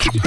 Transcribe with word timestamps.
Fast 0.00 0.20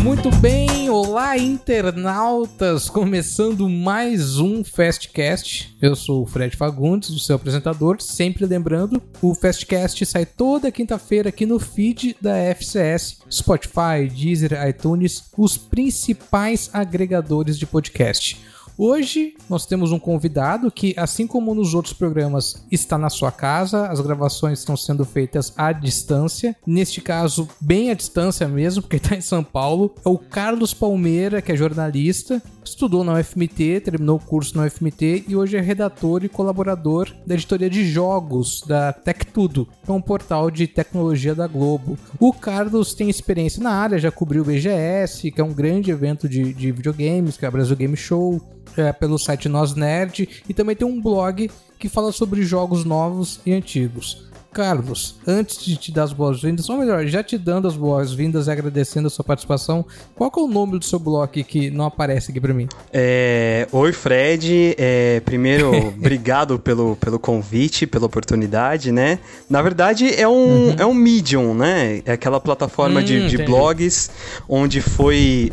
Muito 0.00 0.30
bem, 0.36 0.88
olá 0.88 1.36
internautas, 1.36 2.88
começando 2.88 3.68
mais 3.68 4.38
um 4.38 4.62
Fastcast. 4.62 5.76
Eu 5.82 5.96
sou 5.96 6.22
o 6.22 6.26
Fred 6.26 6.56
Fagundes, 6.56 7.10
o 7.10 7.18
seu 7.18 7.34
apresentador. 7.34 8.00
Sempre 8.00 8.46
lembrando, 8.46 9.02
o 9.20 9.34
Fastcast 9.34 10.06
sai 10.06 10.24
toda 10.24 10.70
quinta-feira 10.70 11.30
aqui 11.30 11.44
no 11.44 11.58
feed 11.58 12.16
da 12.20 12.36
FCS, 12.36 13.18
Spotify, 13.28 14.08
Deezer, 14.08 14.52
iTunes, 14.68 15.24
os 15.36 15.58
principais 15.58 16.70
agregadores 16.72 17.58
de 17.58 17.66
podcast. 17.66 18.40
Hoje 18.82 19.34
nós 19.46 19.66
temos 19.66 19.92
um 19.92 19.98
convidado 19.98 20.72
que, 20.72 20.94
assim 20.96 21.26
como 21.26 21.54
nos 21.54 21.74
outros 21.74 21.92
programas, 21.92 22.64
está 22.72 22.96
na 22.96 23.10
sua 23.10 23.30
casa, 23.30 23.88
as 23.88 24.00
gravações 24.00 24.60
estão 24.60 24.74
sendo 24.74 25.04
feitas 25.04 25.52
à 25.54 25.70
distância. 25.70 26.56
Neste 26.66 27.02
caso, 27.02 27.46
bem 27.60 27.90
à 27.90 27.94
distância 27.94 28.48
mesmo, 28.48 28.80
porque 28.80 28.96
está 28.96 29.14
em 29.14 29.20
São 29.20 29.44
Paulo. 29.44 29.94
É 30.02 30.08
o 30.08 30.16
Carlos 30.16 30.72
Palmeira, 30.72 31.42
que 31.42 31.52
é 31.52 31.56
jornalista, 31.56 32.42
estudou 32.70 33.02
na 33.04 33.14
UFMT, 33.14 33.80
terminou 33.80 34.16
o 34.16 34.20
curso 34.20 34.56
na 34.56 34.64
UFMT 34.64 35.24
e 35.28 35.36
hoje 35.36 35.56
é 35.56 35.60
redator 35.60 36.24
e 36.24 36.28
colaborador 36.28 37.12
da 37.26 37.34
editoria 37.34 37.68
de 37.68 37.84
jogos 37.84 38.62
da 38.66 38.92
Tech 38.92 39.26
Tudo, 39.26 39.68
que 39.84 39.90
é 39.90 39.94
um 39.94 40.00
portal 40.00 40.50
de 40.50 40.66
tecnologia 40.66 41.34
da 41.34 41.46
Globo. 41.46 41.98
O 42.18 42.32
Carlos 42.32 42.94
tem 42.94 43.10
experiência 43.10 43.62
na 43.62 43.72
área, 43.72 43.98
já 43.98 44.10
cobriu 44.10 44.42
o 44.42 44.44
BGS, 44.44 45.30
que 45.30 45.40
é 45.40 45.44
um 45.44 45.52
grande 45.52 45.90
evento 45.90 46.28
de, 46.28 46.54
de 46.54 46.70
videogames, 46.70 47.36
que 47.36 47.44
é 47.44 47.48
o 47.48 47.52
Brasil 47.52 47.76
Game 47.76 47.96
Show 47.96 48.40
é, 48.76 48.92
pelo 48.92 49.18
site 49.18 49.48
Nós 49.48 49.74
Nerd 49.74 50.28
e 50.48 50.54
também 50.54 50.76
tem 50.76 50.86
um 50.86 51.00
blog 51.00 51.50
que 51.78 51.88
fala 51.88 52.12
sobre 52.12 52.42
jogos 52.42 52.84
novos 52.84 53.40
e 53.44 53.52
antigos. 53.52 54.29
Carlos, 54.52 55.14
antes 55.26 55.64
de 55.64 55.76
te 55.76 55.92
dar 55.92 56.04
as 56.04 56.12
boas-vindas, 56.12 56.68
ou 56.68 56.76
melhor, 56.76 57.06
já 57.06 57.22
te 57.22 57.38
dando 57.38 57.68
as 57.68 57.76
boas-vindas 57.76 58.48
e 58.48 58.50
agradecendo 58.50 59.06
a 59.06 59.10
sua 59.10 59.24
participação, 59.24 59.84
qual 60.14 60.30
é 60.36 60.40
o 60.40 60.48
nome 60.48 60.76
do 60.78 60.84
seu 60.84 60.98
blog 60.98 61.42
que 61.44 61.70
não 61.70 61.84
aparece 61.84 62.32
aqui 62.32 62.40
para 62.40 62.52
mim? 62.52 62.68
É... 62.92 63.68
Oi, 63.70 63.92
Fred. 63.92 64.74
É... 64.76 65.20
Primeiro, 65.24 65.70
obrigado 65.96 66.58
pelo, 66.58 66.96
pelo 66.96 67.18
convite, 67.18 67.86
pela 67.86 68.06
oportunidade, 68.06 68.90
né? 68.90 69.20
Na 69.48 69.62
verdade, 69.62 70.12
é 70.12 70.26
um, 70.26 70.32
uhum. 70.32 70.76
é 70.78 70.84
um 70.86 70.94
Medium, 70.94 71.54
né? 71.54 72.02
É 72.04 72.12
aquela 72.12 72.40
plataforma 72.40 73.00
hum, 73.00 73.04
de, 73.04 73.28
de 73.28 73.38
blogs 73.38 74.10
onde 74.48 74.80
foi. 74.80 75.52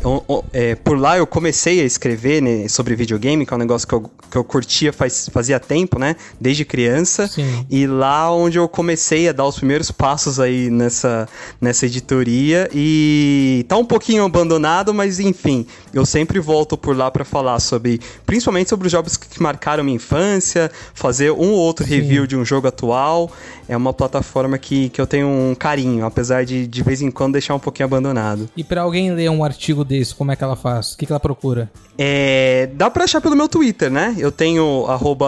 é, 0.52 0.74
por 0.74 0.98
lá 0.98 1.16
eu 1.16 1.26
comecei 1.26 1.80
a 1.80 1.84
escrever 1.84 2.42
né, 2.42 2.66
sobre 2.68 2.96
videogame, 2.96 3.46
que 3.46 3.52
é 3.52 3.56
um 3.56 3.60
negócio 3.60 3.86
que 3.86 3.94
eu, 3.94 4.10
que 4.30 4.36
eu 4.36 4.42
curtia 4.42 4.92
faz, 4.92 5.28
fazia 5.32 5.60
tempo, 5.60 6.00
né? 6.00 6.16
Desde 6.40 6.64
criança. 6.64 7.28
Sim. 7.28 7.64
E 7.70 7.86
lá 7.86 8.32
onde 8.32 8.58
eu 8.58 8.68
comecei 8.68 8.87
comecei 8.88 9.28
a 9.28 9.32
dar 9.32 9.44
os 9.44 9.56
primeiros 9.56 9.90
passos 9.90 10.40
aí 10.40 10.70
nessa, 10.70 11.28
nessa 11.60 11.84
editoria 11.84 12.70
e 12.72 13.66
tá 13.68 13.76
um 13.76 13.84
pouquinho 13.84 14.24
abandonado, 14.24 14.94
mas 14.94 15.20
enfim, 15.20 15.66
eu 15.92 16.06
sempre 16.06 16.40
volto 16.40 16.74
por 16.74 16.96
lá 16.96 17.10
para 17.10 17.22
falar 17.22 17.60
sobre, 17.60 18.00
principalmente 18.24 18.70
sobre 18.70 18.86
os 18.86 18.92
jogos 18.92 19.18
que 19.18 19.42
marcaram 19.42 19.84
minha 19.84 19.96
infância, 19.96 20.70
fazer 20.94 21.30
um 21.32 21.50
ou 21.50 21.58
outro 21.58 21.84
Sim. 21.84 21.96
review 21.96 22.26
de 22.26 22.34
um 22.34 22.46
jogo 22.46 22.66
atual. 22.66 23.30
É 23.68 23.76
uma 23.76 23.92
plataforma 23.92 24.56
que, 24.56 24.88
que 24.88 24.98
eu 24.98 25.06
tenho 25.06 25.28
um 25.28 25.54
carinho, 25.54 26.06
apesar 26.06 26.46
de 26.46 26.66
de 26.66 26.82
vez 26.82 27.02
em 27.02 27.10
quando 27.10 27.34
deixar 27.34 27.54
um 27.54 27.58
pouquinho 27.58 27.84
abandonado. 27.84 28.48
E 28.56 28.64
para 28.64 28.80
alguém 28.80 29.12
ler 29.12 29.28
um 29.28 29.44
artigo 29.44 29.84
desse, 29.84 30.14
como 30.14 30.32
é 30.32 30.36
que 30.36 30.42
ela 30.42 30.56
faz? 30.56 30.92
O 30.92 30.96
que, 30.96 31.04
que 31.04 31.12
ela 31.12 31.20
procura? 31.20 31.70
É, 31.98 32.70
dá 32.74 32.88
pra 32.88 33.04
achar 33.04 33.20
pelo 33.20 33.36
meu 33.36 33.48
Twitter, 33.48 33.90
né? 33.90 34.14
Eu 34.18 34.32
tenho 34.32 34.86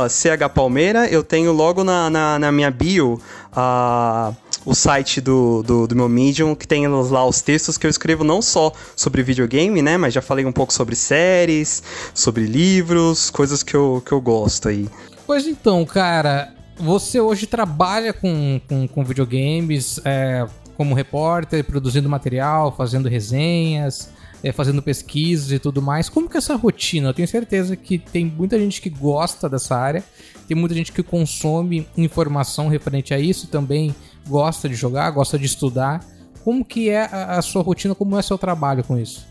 chpalmeira, 0.08 1.08
eu 1.08 1.22
tenho 1.22 1.52
logo 1.52 1.82
na, 1.82 2.08
na, 2.08 2.38
na 2.38 2.52
minha 2.52 2.70
bio 2.70 3.20
a, 3.52 4.32
o 4.64 4.74
site 4.74 5.20
do, 5.20 5.62
do, 5.62 5.86
do, 5.86 5.96
meu 5.96 6.08
Medium, 6.08 6.54
que 6.54 6.66
tem 6.66 6.86
lá 6.86 7.24
os 7.26 7.42
textos 7.42 7.76
que 7.76 7.86
eu 7.86 7.90
escrevo 7.90 8.24
não 8.24 8.40
só 8.42 8.72
sobre 8.96 9.22
videogame, 9.22 9.82
né? 9.82 9.96
Mas 9.96 10.14
já 10.14 10.22
falei 10.22 10.44
um 10.44 10.52
pouco 10.52 10.72
sobre 10.72 10.94
séries, 10.94 11.82
sobre 12.14 12.46
livros, 12.46 13.30
coisas 13.30 13.62
que 13.62 13.74
eu, 13.74 14.02
que 14.04 14.12
eu 14.12 14.20
gosto 14.20 14.68
aí. 14.68 14.88
Pois 15.26 15.46
então, 15.46 15.84
cara, 15.84 16.52
você 16.76 17.20
hoje 17.20 17.46
trabalha 17.46 18.12
com, 18.12 18.60
com, 18.68 18.88
com 18.88 19.04
videogames 19.04 20.00
é, 20.04 20.46
como 20.76 20.94
repórter, 20.94 21.64
produzindo 21.64 22.08
material, 22.08 22.74
fazendo 22.76 23.08
resenhas 23.08 24.10
é, 24.42 24.52
fazendo 24.52 24.82
pesquisas 24.82 25.52
e 25.52 25.58
tudo 25.58 25.82
mais. 25.82 26.08
Como 26.08 26.28
que 26.28 26.36
é 26.36 26.38
essa 26.38 26.56
rotina? 26.56 27.08
Eu 27.08 27.14
tenho 27.14 27.28
certeza 27.28 27.76
que 27.76 27.98
tem 27.98 28.24
muita 28.24 28.58
gente 28.58 28.80
que 28.80 28.90
gosta 28.90 29.48
dessa 29.48 29.76
área, 29.76 30.04
tem 30.48 30.56
muita 30.56 30.74
gente 30.74 30.92
que 30.92 31.02
consome 31.02 31.86
informação 31.96 32.68
referente 32.68 33.14
a 33.14 33.18
isso, 33.18 33.48
também 33.48 33.94
gosta 34.28 34.68
de 34.68 34.74
jogar, 34.74 35.10
gosta 35.10 35.38
de 35.38 35.46
estudar. 35.46 36.04
Como 36.44 36.64
que 36.64 36.88
é 36.88 37.04
a, 37.04 37.38
a 37.38 37.42
sua 37.42 37.62
rotina, 37.62 37.94
como 37.94 38.16
é 38.16 38.20
o 38.20 38.22
seu 38.22 38.38
trabalho 38.38 38.82
com 38.82 38.98
isso? 38.98 39.28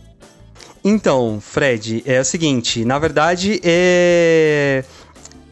Então, 0.83 1.39
Fred, 1.41 2.03
é 2.05 2.21
o 2.21 2.25
seguinte, 2.25 2.85
na 2.85 2.97
verdade, 2.97 3.59
é 3.63 4.83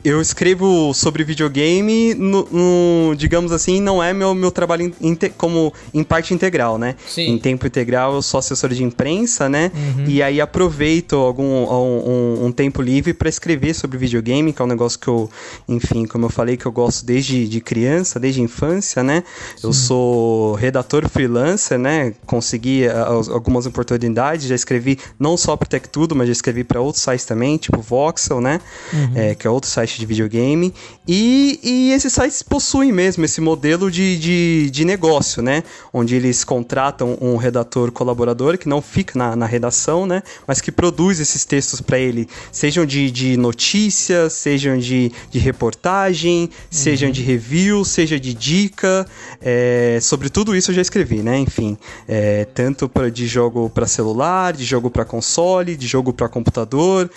eu 0.08 0.22
escrevo 0.22 0.94
sobre 0.94 1.22
videogame, 1.26 2.14
no, 2.14 2.48
no, 2.50 3.16
digamos 3.16 3.52
assim, 3.52 3.82
não 3.82 4.02
é 4.02 4.14
meu, 4.14 4.34
meu 4.34 4.52
trabalho 4.52 4.94
em, 5.02 5.16
como 5.38 5.74
em 5.94 6.02
parte 6.02 6.34
integral, 6.34 6.78
né? 6.78 6.96
Sim. 7.06 7.32
Em 7.32 7.38
tempo 7.38 7.68
integral 7.68 8.14
eu 8.14 8.22
sou 8.22 8.38
assessor 8.38 8.70
de 8.70 8.84
imprensa, 8.84 9.50
né? 9.50 9.70
Uhum. 9.76 10.06
E 10.08 10.24
aí 10.24 10.40
aproveito 10.40 11.18
algum 11.18 11.44
um, 11.44 12.46
um 12.46 12.52
tempo 12.54 12.82
livre 12.82 13.14
para 13.14 13.28
escrever 13.28 13.74
sobre 13.74 13.98
videogame, 13.98 14.54
que 14.54 14.62
é 14.62 14.66
um 14.66 14.68
negócio 14.68 14.98
que 14.98 15.10
eu, 15.10 15.30
enfim, 15.68 16.06
como 16.06 16.26
eu 16.26 16.30
falei, 16.30 16.56
que 16.56 16.66
eu 16.66 16.72
gosto 16.72 17.06
desde 17.06 17.46
de 17.46 17.60
criança, 17.60 18.18
desde 18.18 18.40
a 18.40 18.44
infância, 18.46 19.04
né? 19.04 19.26
Sim. 19.58 19.68
Eu 19.68 19.74
sou 19.74 20.54
redator 20.54 21.10
freelancer, 21.10 21.78
né? 21.78 22.14
Consegui 22.26 22.88
algumas 22.88 23.66
oportunidades, 23.66 24.48
já 24.48 24.56
escrevi 24.56 24.98
não 25.20 25.36
só 25.36 25.58
para 25.58 25.68
Tech 25.68 25.90
Tudo, 25.90 26.16
mas 26.16 26.28
já 26.28 26.32
escrevi 26.34 26.64
para 26.64 26.80
outros 26.80 27.04
sites 27.04 27.26
também, 27.26 27.58
tipo 27.58 27.82
Voxel, 27.82 28.40
né? 28.40 28.62
Uhum. 28.94 29.12
É, 29.16 29.36
que 29.36 29.46
é 29.46 29.50
outro 29.50 29.70
site 29.70 29.97
de 30.00 30.06
videogame. 30.06 30.74
E, 31.08 31.60
e 31.64 31.92
esses 31.92 32.14
sites 32.14 32.42
possuem 32.42 32.92
mesmo 32.92 33.26
esse 33.26 33.42
modelo 33.42 33.90
de, 33.90 34.18
de, 34.18 34.70
de 34.70 34.86
negócio, 34.86 35.42
né? 35.42 35.64
Onde 35.94 36.16
eles 36.16 36.44
contratam 36.44 37.18
um 37.22 37.38
redator 37.38 37.92
colaborador 37.92 38.58
que 38.58 38.68
não 38.68 38.82
fica 38.82 39.18
na, 39.18 39.36
na 39.36 39.46
redação, 39.46 40.06
né? 40.06 40.22
Mas 40.46 40.62
que 40.62 40.72
produz 40.72 41.20
esses 41.20 41.46
textos 41.46 41.82
para 41.82 41.98
ele, 41.98 42.28
sejam 42.52 42.86
de, 42.86 43.10
de 43.12 43.38
notícias, 43.38 44.34
sejam 44.34 44.78
de, 44.78 45.12
de 45.32 45.40
reportagem, 45.40 46.44
uhum. 46.44 46.50
sejam 46.70 47.12
de 47.12 47.22
review, 47.22 47.84
seja 47.84 48.20
de 48.20 48.34
dica. 48.34 49.06
É, 49.42 50.00
sobre 50.02 50.30
tudo 50.30 50.56
isso 50.56 50.72
eu 50.72 50.76
já 50.76 50.82
escrevi, 50.82 51.22
né? 51.22 51.38
Enfim, 51.40 51.78
é, 52.08 52.46
tanto 52.46 52.88
pra, 52.90 53.10
de 53.10 53.28
jogo 53.28 53.70
para 53.70 53.88
celular, 53.88 54.54
de 54.54 54.66
jogo 54.66 54.90
para 54.90 55.06
console, 55.06 55.76
de 55.76 55.88
jogo 55.88 56.14
para 56.14 56.28
computador, 56.28 57.10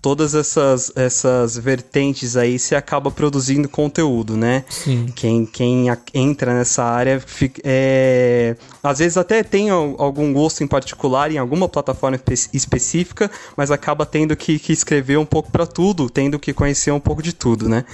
todas 0.00 0.34
essas, 0.34 0.92
essas 0.94 1.56
vertentes 1.56 2.27
aí 2.36 2.58
se 2.58 2.74
acaba 2.74 3.10
produzindo 3.10 3.68
conteúdo, 3.68 4.36
né? 4.36 4.64
Sim. 4.68 5.06
Quem, 5.14 5.46
quem 5.46 5.86
entra 6.14 6.54
nessa 6.54 6.84
área 6.84 7.20
fica, 7.20 7.60
é, 7.64 8.56
às 8.82 8.98
vezes 8.98 9.16
até 9.16 9.42
tem 9.42 9.70
algum 9.70 10.32
gosto 10.32 10.62
em 10.62 10.66
particular 10.66 11.30
em 11.30 11.38
alguma 11.38 11.68
plataforma 11.68 12.18
específica, 12.52 13.30
mas 13.56 13.70
acaba 13.70 14.04
tendo 14.06 14.34
que, 14.36 14.58
que 14.58 14.72
escrever 14.72 15.18
um 15.18 15.26
pouco 15.26 15.50
para 15.50 15.66
tudo, 15.66 16.08
tendo 16.10 16.38
que 16.38 16.52
conhecer 16.52 16.90
um 16.90 17.00
pouco 17.00 17.22
de 17.22 17.32
tudo, 17.32 17.68
né? 17.68 17.84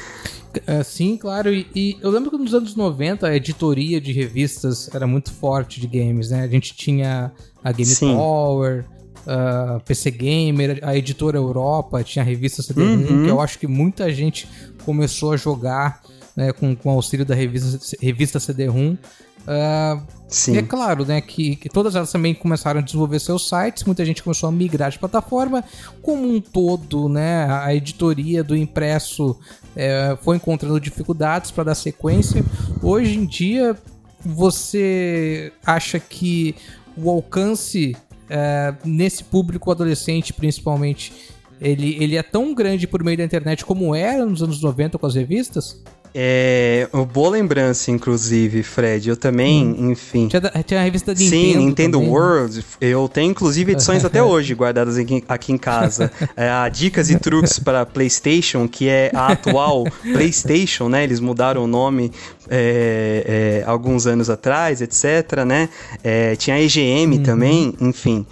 É, 0.67 0.83
sim, 0.83 1.17
claro. 1.17 1.53
E, 1.53 1.67
e, 1.75 1.99
eu 2.01 2.11
lembro 2.11 2.31
que 2.31 2.37
nos 2.37 2.55
anos 2.55 2.77
90 2.77 3.27
a 3.27 3.35
editoria 3.35 4.01
de 4.01 4.13
revistas 4.13 4.89
era 4.95 5.07
muito 5.07 5.33
forte 5.33 5.81
de 5.81 5.87
games, 5.87 6.31
né? 6.31 6.43
A 6.43 6.49
gente 6.49 6.75
tinha 6.75 7.33
a 7.63 7.73
Game 7.73 7.91
Sim. 7.91 8.15
Power, 8.15 8.85
uh, 9.27 9.81
PC 9.81 10.11
Gamer, 10.11 10.79
a 10.83 10.97
editora 10.97 11.37
Europa, 11.37 12.03
tinha 12.03 12.23
a 12.23 12.27
revista 12.27 12.63
CD-ROM, 12.63 12.97
uhum. 12.97 13.25
que 13.25 13.31
eu 13.31 13.41
acho 13.41 13.59
que 13.59 13.67
muita 13.67 14.13
gente 14.13 14.49
começou 14.85 15.33
a 15.33 15.37
jogar 15.37 16.03
né, 16.37 16.53
com, 16.53 16.75
com 16.75 16.91
auxílio 16.91 17.25
da 17.25 17.35
revista, 17.35 17.97
revista 18.01 18.41
CD-ROM. 18.41 18.97
Uh, 19.45 20.03
Sim. 20.27 20.55
E 20.55 20.59
é 20.59 20.63
claro, 20.63 21.05
né, 21.05 21.21
que, 21.21 21.55
que, 21.55 21.69
todas 21.69 21.95
elas 21.95 22.11
também 22.11 22.35
começaram 22.35 22.81
a 22.81 22.83
desenvolver 22.83 23.21
seus 23.21 23.49
sites, 23.49 23.85
muita 23.85 24.05
gente 24.05 24.23
começou 24.23 24.49
a 24.49 24.53
migrar 24.53 24.91
de 24.91 24.99
plataforma. 24.99 25.63
Como 26.03 26.27
um 26.27 26.41
todo, 26.41 27.09
né, 27.09 27.47
a 27.51 27.75
editoria 27.75 28.43
do 28.43 28.57
impresso 28.57 29.39
é, 29.77 30.17
foi 30.23 30.37
encontrando 30.37 30.81
dificuldades 30.81 31.51
para 31.51 31.65
dar 31.65 31.75
sequência. 31.75 32.45
Hoje 32.83 33.19
em 33.19 33.27
dia, 33.27 33.77
você 34.25 35.53
acha 35.65 36.01
que 36.01 36.57
o 36.97 37.11
alcance 37.11 37.97
é, 38.37 38.75
nesse 38.85 39.23
público 39.23 39.71
adolescente, 39.71 40.33
principalmente, 40.33 41.13
ele, 41.61 41.97
ele 42.03 42.17
é 42.17 42.23
tão 42.23 42.53
grande 42.53 42.85
por 42.85 43.05
meio 43.05 43.17
da 43.17 43.23
internet 43.23 43.65
como 43.65 43.95
era 43.95 44.27
nos 44.27 44.43
anos 44.43 44.61
90 44.61 44.99
com 44.99 45.07
as 45.07 45.15
revistas? 45.15 45.81
É, 46.17 46.89
boa 47.13 47.31
lembrança, 47.31 47.91
inclusive, 47.91 48.63
Fred. 48.63 49.09
Eu 49.09 49.17
também, 49.17 49.67
hum. 49.67 49.91
enfim. 49.91 50.29
Tinha, 50.29 50.41
tinha, 50.65 50.79
a 50.79 50.85
revista 50.85 51.13
Nintendo. 51.13 51.31
Sim, 51.31 51.57
Nintendo 51.57 51.99
também. 51.99 52.13
World. 52.13 52.65
Eu 52.81 53.09
tenho, 53.09 53.33
inclusive, 53.33 53.73
edições 53.73 54.05
até 54.05 54.23
hoje 54.25 54.55
guardadas 54.55 54.97
aqui, 54.97 55.25
aqui 55.29 55.53
em 55.53 55.59
casa. 55.59 56.13
É, 56.37 56.49
a 56.49 56.69
Dicas 56.69 57.11
e 57.11 57.19
Truques 57.19 57.59
para 57.59 57.85
PlayStation, 57.85 58.69
que 58.69 58.89
é 58.89 59.11
a 59.13 59.33
atual 59.33 59.85
PlayStation, 60.13 60.89
né? 60.89 61.03
Eles 61.03 61.19
mudaram 61.19 61.65
o 61.65 61.67
nome 61.67 62.13
é, 62.49 63.63
é, 63.65 63.69
alguns 63.69 64.07
anos 64.07 64.31
atrás, 64.31 64.81
etc, 64.81 65.45
né? 65.45 65.69
É, 66.05 66.37
tinha 66.37 66.55
a 66.55 66.61
EGM 66.63 67.17
uhum. 67.17 67.23
também, 67.25 67.75
enfim. 67.81 68.25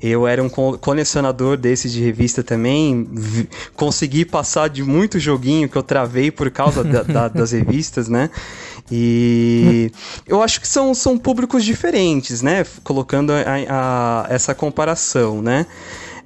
Eu 0.00 0.28
era 0.28 0.42
um 0.42 0.48
colecionador 0.48 1.56
desses 1.56 1.92
de 1.92 2.00
revista 2.00 2.42
também. 2.42 3.08
Consegui 3.74 4.24
passar 4.24 4.68
de 4.68 4.84
muito 4.84 5.18
joguinho 5.18 5.68
que 5.68 5.76
eu 5.76 5.82
travei 5.82 6.30
por 6.30 6.50
causa 6.50 6.84
da, 6.84 7.02
da, 7.02 7.26
das 7.28 7.50
revistas, 7.50 8.08
né? 8.08 8.30
E 8.90 9.90
eu 10.26 10.40
acho 10.40 10.60
que 10.60 10.68
são, 10.68 10.94
são 10.94 11.18
públicos 11.18 11.64
diferentes, 11.64 12.42
né? 12.42 12.64
Colocando 12.84 13.32
a, 13.32 13.42
a, 13.68 14.26
essa 14.30 14.54
comparação, 14.54 15.42
né? 15.42 15.66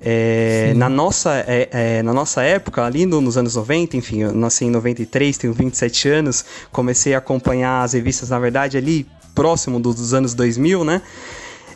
É, 0.05 0.75
na, 0.75 0.89
nossa, 0.89 1.45
é, 1.47 1.69
é, 1.71 2.03
na 2.03 2.13
nossa 2.13 2.43
época, 2.43 2.85
ali 2.85 3.07
no, 3.07 3.21
nos 3.21 3.39
anos 3.39 3.55
90, 3.55 3.97
enfim, 3.97 4.23
eu 4.23 4.35
nasci 4.35 4.65
em 4.65 4.71
93, 4.71 5.39
tenho 5.39 5.53
27 5.53 6.09
anos, 6.09 6.45
comecei 6.73 7.15
a 7.15 7.19
acompanhar 7.19 7.83
as 7.83 7.93
revistas, 7.93 8.29
na 8.29 8.39
verdade, 8.39 8.77
ali 8.77 9.07
próximo 9.33 9.79
dos 9.79 10.13
anos 10.13 10.35
2000, 10.35 10.85
né? 10.85 11.03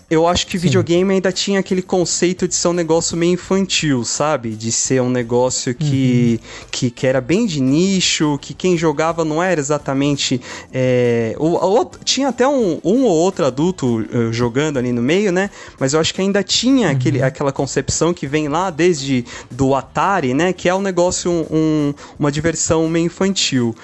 Eu 0.08 0.26
acho 0.26 0.46
que 0.46 0.52
Sim. 0.52 0.66
videogame 0.66 1.14
ainda 1.14 1.32
tinha 1.32 1.58
aquele 1.58 1.82
conceito 1.82 2.46
de 2.46 2.54
ser 2.54 2.68
um 2.68 2.72
negócio 2.72 3.16
meio 3.16 3.32
infantil, 3.32 4.04
sabe? 4.04 4.50
De 4.50 4.70
ser 4.70 5.02
um 5.02 5.10
negócio 5.10 5.74
que, 5.74 6.40
uhum. 6.40 6.66
que, 6.70 6.90
que, 6.92 7.06
era 7.06 7.20
bem 7.20 7.44
de 7.44 7.60
nicho, 7.60 8.38
que 8.40 8.54
quem 8.54 8.78
jogava 8.78 9.24
não 9.24 9.42
era 9.42 9.58
exatamente. 9.58 10.40
É, 10.72 11.34
o, 11.38 11.56
o, 11.56 11.84
tinha 12.04 12.28
até 12.28 12.46
um, 12.46 12.80
um 12.84 13.02
ou 13.02 13.10
outro 13.10 13.44
adulto 13.44 13.98
uh, 13.98 14.32
jogando 14.32 14.78
ali 14.78 14.92
no 14.92 15.02
meio, 15.02 15.32
né? 15.32 15.50
Mas 15.78 15.92
eu 15.92 15.98
acho 15.98 16.14
que 16.14 16.20
ainda 16.20 16.40
tinha 16.40 16.86
uhum. 16.86 16.92
aquele, 16.92 17.22
aquela 17.22 17.50
concepção 17.50 18.14
que 18.14 18.28
vem 18.28 18.46
lá 18.46 18.70
desde 18.70 19.24
do 19.50 19.74
Atari, 19.74 20.34
né? 20.34 20.52
Que 20.52 20.68
é 20.68 20.74
um 20.74 20.82
negócio, 20.82 21.32
um, 21.50 21.92
uma 22.16 22.30
diversão 22.30 22.88
meio 22.88 23.06
infantil. 23.06 23.74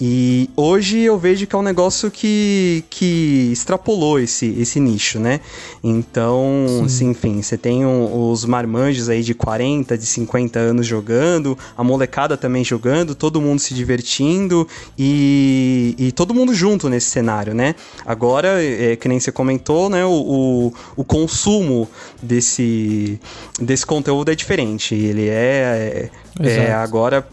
E 0.00 0.50
hoje 0.56 1.00
eu 1.00 1.18
vejo 1.18 1.46
que 1.46 1.54
é 1.54 1.58
um 1.58 1.62
negócio 1.62 2.10
que, 2.10 2.84
que 2.90 3.50
extrapolou 3.52 4.18
esse, 4.18 4.46
esse 4.58 4.80
nicho, 4.80 5.18
né? 5.18 5.40
Então, 5.82 6.82
assim, 6.84 7.10
enfim, 7.10 7.40
você 7.40 7.56
tem 7.56 7.84
um, 7.86 8.30
os 8.30 8.44
marmanjos 8.44 9.08
aí 9.08 9.22
de 9.22 9.34
40, 9.34 9.96
de 9.96 10.06
50 10.06 10.58
anos 10.58 10.86
jogando, 10.86 11.56
a 11.76 11.84
molecada 11.84 12.36
também 12.36 12.64
jogando, 12.64 13.14
todo 13.14 13.40
mundo 13.40 13.60
se 13.60 13.72
divertindo 13.72 14.66
e, 14.98 15.94
e 15.98 16.12
todo 16.12 16.34
mundo 16.34 16.52
junto 16.52 16.88
nesse 16.88 17.10
cenário, 17.10 17.54
né? 17.54 17.74
Agora, 18.04 18.62
é, 18.62 18.96
que 18.96 19.08
nem 19.08 19.20
você 19.20 19.30
comentou, 19.30 19.88
né? 19.88 20.04
O, 20.04 20.10
o, 20.10 20.72
o 20.96 21.04
consumo 21.04 21.88
desse, 22.22 23.20
desse 23.60 23.86
conteúdo 23.86 24.30
é 24.30 24.34
diferente. 24.34 24.94
Ele 24.94 25.28
é, 25.28 26.10
é, 26.40 26.48
é 26.48 26.72
agora 26.72 27.26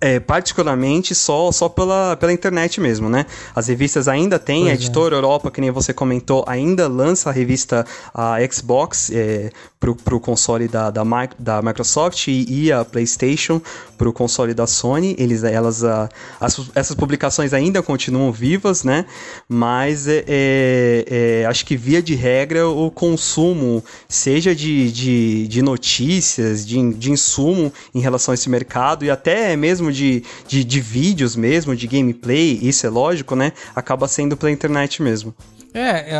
é, 0.00 0.18
particularmente 0.18 1.14
só, 1.14 1.52
só 1.52 1.68
pela, 1.68 2.16
pela 2.16 2.32
internet 2.32 2.80
mesmo, 2.80 3.08
né? 3.08 3.26
As 3.54 3.68
revistas 3.68 4.08
ainda 4.08 4.38
têm, 4.38 4.62
pois 4.62 4.72
a 4.72 4.74
editora 4.74 5.14
é. 5.14 5.18
Europa, 5.18 5.50
que 5.50 5.60
nem 5.60 5.70
você 5.70 5.92
comentou, 5.92 6.42
ainda 6.46 6.88
lança 6.88 7.28
a 7.28 7.32
revista 7.32 7.84
a 8.14 8.36
Xbox 8.50 9.10
é, 9.12 9.50
pro, 9.78 9.94
pro 9.94 10.18
console 10.18 10.68
da, 10.68 10.90
da, 10.90 11.02
da 11.38 11.62
Microsoft 11.62 12.28
e, 12.28 12.46
e 12.48 12.72
a 12.72 12.84
PlayStation 12.84 13.60
pro 13.98 14.12
console 14.12 14.54
da 14.54 14.66
Sony. 14.66 15.14
Eles, 15.18 15.44
elas, 15.44 15.84
a, 15.84 16.08
as, 16.40 16.58
essas 16.74 16.96
publicações 16.96 17.52
ainda 17.52 17.82
continuam 17.82 18.32
vivas, 18.32 18.82
né? 18.82 19.04
Mas 19.46 20.08
é, 20.08 20.24
é, 20.26 21.04
é, 21.42 21.46
acho 21.46 21.66
que 21.66 21.76
via 21.76 22.02
de 22.02 22.14
regra 22.14 22.66
o 22.68 22.90
consumo, 22.90 23.84
seja 24.08 24.54
de, 24.54 24.90
de, 24.90 25.48
de 25.48 25.62
notícias, 25.62 26.66
de, 26.66 26.94
de 26.94 27.10
insumo 27.10 27.70
em 27.94 28.00
relação 28.00 28.32
a 28.32 28.34
esse 28.34 28.48
mercado 28.48 29.04
e 29.04 29.10
até 29.10 29.54
mesmo 29.56 29.89
de, 29.90 30.22
de, 30.46 30.64
de 30.64 30.80
vídeos 30.80 31.36
mesmo, 31.36 31.74
de 31.74 31.86
gameplay, 31.86 32.58
isso 32.62 32.86
é 32.86 32.90
lógico, 32.90 33.34
né? 33.34 33.52
Acaba 33.74 34.08
sendo 34.08 34.36
pela 34.36 34.50
internet 34.50 35.02
mesmo. 35.02 35.34
É, 35.72 36.14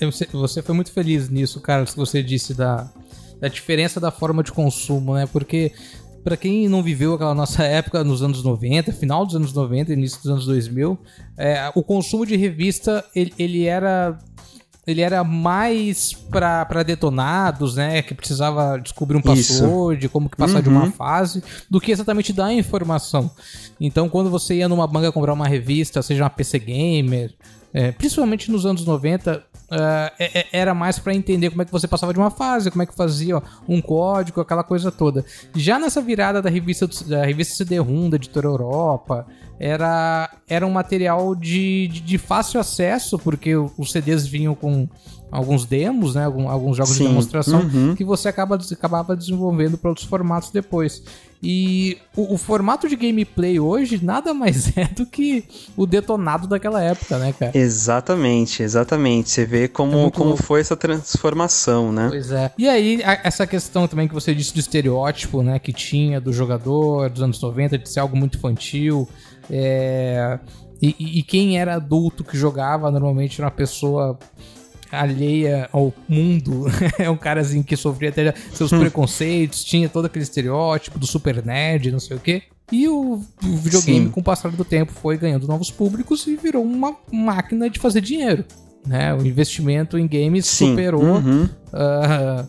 é 0.00 0.06
você 0.32 0.62
foi 0.62 0.74
muito 0.74 0.92
feliz 0.92 1.28
nisso, 1.28 1.60
cara, 1.60 1.84
que 1.84 1.96
você 1.96 2.22
disse 2.22 2.54
da, 2.54 2.90
da 3.40 3.48
diferença 3.48 3.98
da 3.98 4.10
forma 4.10 4.42
de 4.42 4.52
consumo, 4.52 5.14
né? 5.14 5.26
Porque 5.26 5.72
para 6.24 6.36
quem 6.36 6.68
não 6.68 6.82
viveu 6.82 7.14
aquela 7.14 7.34
nossa 7.34 7.62
época 7.64 8.02
nos 8.02 8.22
anos 8.22 8.42
90, 8.42 8.92
final 8.92 9.26
dos 9.26 9.36
anos 9.36 9.52
90, 9.52 9.92
início 9.92 10.22
dos 10.22 10.30
anos 10.30 10.46
2000, 10.46 10.98
é, 11.36 11.70
o 11.74 11.82
consumo 11.82 12.24
de 12.24 12.36
revista 12.36 13.04
ele, 13.14 13.32
ele 13.38 13.64
era 13.64 14.18
ele 14.86 15.00
era 15.00 15.24
mais 15.24 16.12
para 16.12 16.82
detonados, 16.82 17.76
né? 17.76 18.02
Que 18.02 18.14
precisava 18.14 18.78
descobrir 18.78 19.16
um 19.16 19.22
password, 19.22 20.06
Isso. 20.06 20.12
como 20.12 20.28
que 20.28 20.36
passar 20.36 20.56
uhum. 20.56 20.62
de 20.62 20.68
uma 20.68 20.84
uhum. 20.84 20.92
fase, 20.92 21.42
do 21.70 21.80
que 21.80 21.90
exatamente 21.90 22.32
dar 22.32 22.52
informação. 22.52 23.30
Então, 23.80 24.08
quando 24.08 24.30
você 24.30 24.56
ia 24.56 24.68
numa 24.68 24.86
banca 24.86 25.10
comprar 25.10 25.32
uma 25.32 25.48
revista, 25.48 26.02
seja 26.02 26.24
uma 26.24 26.30
PC 26.30 26.58
Gamer, 26.58 27.34
é, 27.74 27.90
principalmente 27.90 28.52
nos 28.52 28.64
anos 28.64 28.86
90, 28.86 29.36
uh, 29.36 29.74
é, 30.16 30.38
é, 30.38 30.46
era 30.52 30.72
mais 30.72 30.96
para 30.96 31.12
entender 31.12 31.50
como 31.50 31.60
é 31.60 31.64
que 31.64 31.72
você 31.72 31.88
passava 31.88 32.12
de 32.12 32.20
uma 32.20 32.30
fase, 32.30 32.70
como 32.70 32.84
é 32.84 32.86
que 32.86 32.94
fazia 32.94 33.36
ó, 33.36 33.42
um 33.68 33.82
código, 33.82 34.40
aquela 34.40 34.62
coisa 34.62 34.92
toda. 34.92 35.24
Já 35.56 35.76
nessa 35.76 36.00
virada 36.00 36.40
da 36.40 36.48
revista, 36.48 36.88
da 37.04 37.24
revista 37.24 37.56
CD-ROM, 37.56 38.08
da 38.08 38.14
Editora 38.14 38.46
Europa, 38.46 39.26
era, 39.58 40.30
era 40.48 40.64
um 40.64 40.70
material 40.70 41.34
de, 41.34 41.88
de, 41.88 42.00
de 42.00 42.16
fácil 42.16 42.60
acesso, 42.60 43.18
porque 43.18 43.56
os 43.56 43.90
CDs 43.90 44.24
vinham 44.24 44.54
com 44.54 44.88
alguns 45.34 45.66
demos, 45.66 46.14
né, 46.14 46.24
alguns 46.24 46.76
jogos 46.76 46.92
Sim. 46.92 47.02
de 47.02 47.08
demonstração, 47.08 47.60
uhum. 47.62 47.94
que 47.96 48.04
você 48.04 48.28
acaba, 48.28 48.56
acabava 48.56 49.16
desenvolvendo 49.16 49.76
para 49.76 49.90
outros 49.90 50.06
formatos 50.06 50.50
depois. 50.50 51.02
E 51.42 51.98
o, 52.16 52.34
o, 52.34 52.38
formato 52.38 52.88
de 52.88 52.94
gameplay 52.94 53.58
hoje 53.58 54.02
nada 54.02 54.32
mais 54.32 54.74
é 54.78 54.84
do 54.84 55.04
que 55.04 55.44
o 55.76 55.86
detonado 55.86 56.46
daquela 56.46 56.80
época, 56.80 57.18
né, 57.18 57.34
cara? 57.36 57.50
Exatamente, 57.52 58.62
exatamente. 58.62 59.28
Você 59.28 59.44
vê 59.44 59.66
como, 59.66 60.06
é 60.06 60.10
como 60.12 60.36
foi 60.36 60.60
essa 60.60 60.76
transformação, 60.76 61.92
né? 61.92 62.06
Pois 62.08 62.30
é. 62.30 62.52
E 62.56 62.68
aí, 62.68 63.02
a, 63.04 63.20
essa 63.24 63.46
questão 63.46 63.88
também 63.88 64.06
que 64.06 64.14
você 64.14 64.32
disse 64.32 64.54
do 64.54 64.60
estereótipo, 64.60 65.42
né, 65.42 65.58
que 65.58 65.72
tinha 65.72 66.20
do 66.20 66.32
jogador 66.32 67.10
dos 67.10 67.22
anos 67.22 67.40
90, 67.40 67.76
de 67.76 67.90
ser 67.90 68.00
algo 68.00 68.16
muito 68.16 68.38
infantil. 68.38 69.08
É... 69.50 70.38
E, 70.80 71.18
e, 71.18 71.22
quem 71.22 71.58
era 71.58 71.76
adulto 71.76 72.22
que 72.22 72.36
jogava 72.36 72.90
normalmente 72.90 73.40
era 73.40 73.46
uma 73.46 73.50
pessoa 73.50 74.18
alheia 75.00 75.68
ao 75.72 75.92
mundo. 76.08 76.64
é 76.98 77.08
um 77.10 77.16
cara 77.16 77.40
assim 77.40 77.62
que 77.62 77.76
sofria 77.76 78.08
até 78.10 78.34
seus 78.52 78.72
hum. 78.72 78.80
preconceitos, 78.80 79.64
tinha 79.64 79.88
todo 79.88 80.06
aquele 80.06 80.22
estereótipo 80.22 80.98
do 80.98 81.06
super 81.06 81.44
nerd, 81.44 81.90
não 81.90 82.00
sei 82.00 82.16
o 82.16 82.20
quê. 82.20 82.42
E 82.72 82.88
o, 82.88 83.22
videogame, 83.42 84.06
Sim. 84.06 84.10
com 84.10 84.20
o 84.20 84.22
passar 84.24 84.50
do 84.50 84.64
tempo, 84.64 84.92
foi 84.92 85.18
ganhando 85.18 85.46
novos 85.46 85.70
públicos 85.70 86.26
e 86.26 86.36
virou 86.36 86.62
uma 86.62 86.96
máquina 87.12 87.68
de 87.68 87.78
fazer 87.78 88.00
dinheiro. 88.00 88.44
Né? 88.86 89.14
O 89.14 89.24
investimento 89.24 89.98
em 89.98 90.06
games 90.06 90.46
Sim. 90.46 90.70
superou 90.70 91.02
uhum. 91.02 91.44
uh, 91.44 92.48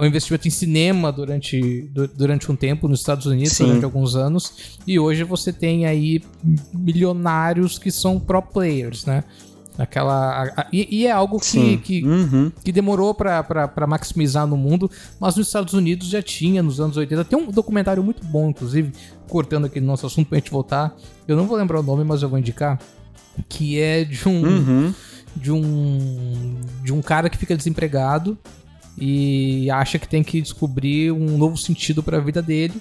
o 0.00 0.06
investimento 0.06 0.46
em 0.46 0.50
cinema 0.50 1.10
durante, 1.10 1.90
durante 2.16 2.50
um 2.50 2.56
tempo 2.56 2.86
nos 2.86 3.00
Estados 3.00 3.26
Unidos, 3.26 3.52
Sim. 3.52 3.66
durante 3.66 3.84
alguns 3.84 4.14
anos. 4.14 4.78
E 4.86 4.98
hoje 4.98 5.24
você 5.24 5.52
tem 5.52 5.86
aí 5.86 6.22
milionários 6.72 7.78
que 7.78 7.90
são 7.90 8.20
pro 8.20 8.42
players, 8.42 9.04
né? 9.04 9.24
Aquela. 9.78 10.42
A, 10.42 10.60
a, 10.60 10.66
e, 10.72 11.02
e, 11.02 11.06
é 11.06 11.10
algo 11.10 11.40
que, 11.40 11.78
que, 11.78 12.04
uhum. 12.04 12.52
que, 12.62 12.70
demorou 12.70 13.14
para 13.14 13.86
maximizar 13.88 14.46
no 14.46 14.56
mundo, 14.56 14.90
mas 15.18 15.36
nos 15.36 15.46
Estados 15.46 15.72
Unidos 15.72 16.08
já 16.08 16.22
tinha 16.22 16.62
nos 16.62 16.80
anos 16.80 16.96
80. 16.96 17.24
Tem 17.24 17.38
um 17.38 17.50
documentário 17.50 18.02
muito 18.02 18.24
bom, 18.24 18.50
inclusive, 18.50 18.92
cortando 19.28 19.64
aqui 19.64 19.80
no 19.80 19.86
nosso 19.86 20.06
assunto 20.06 20.28
pra 20.28 20.38
gente 20.38 20.50
voltar. 20.50 20.94
Eu 21.26 21.36
não 21.36 21.46
vou 21.46 21.56
lembrar 21.56 21.80
o 21.80 21.82
nome, 21.82 22.04
mas 22.04 22.22
eu 22.22 22.28
vou 22.28 22.38
indicar. 22.38 22.78
Que 23.48 23.80
é 23.80 24.04
de 24.04 24.28
um. 24.28 24.44
Uhum. 24.44 24.94
De 25.34 25.50
um. 25.50 26.60
De 26.82 26.92
um 26.92 27.00
cara 27.00 27.30
que 27.30 27.38
fica 27.38 27.56
desempregado 27.56 28.36
e 28.98 29.70
acha 29.70 29.98
que 29.98 30.06
tem 30.06 30.22
que 30.22 30.40
descobrir 30.42 31.12
um 31.12 31.38
novo 31.38 31.56
sentido 31.56 32.02
para 32.02 32.18
a 32.18 32.20
vida 32.20 32.42
dele. 32.42 32.74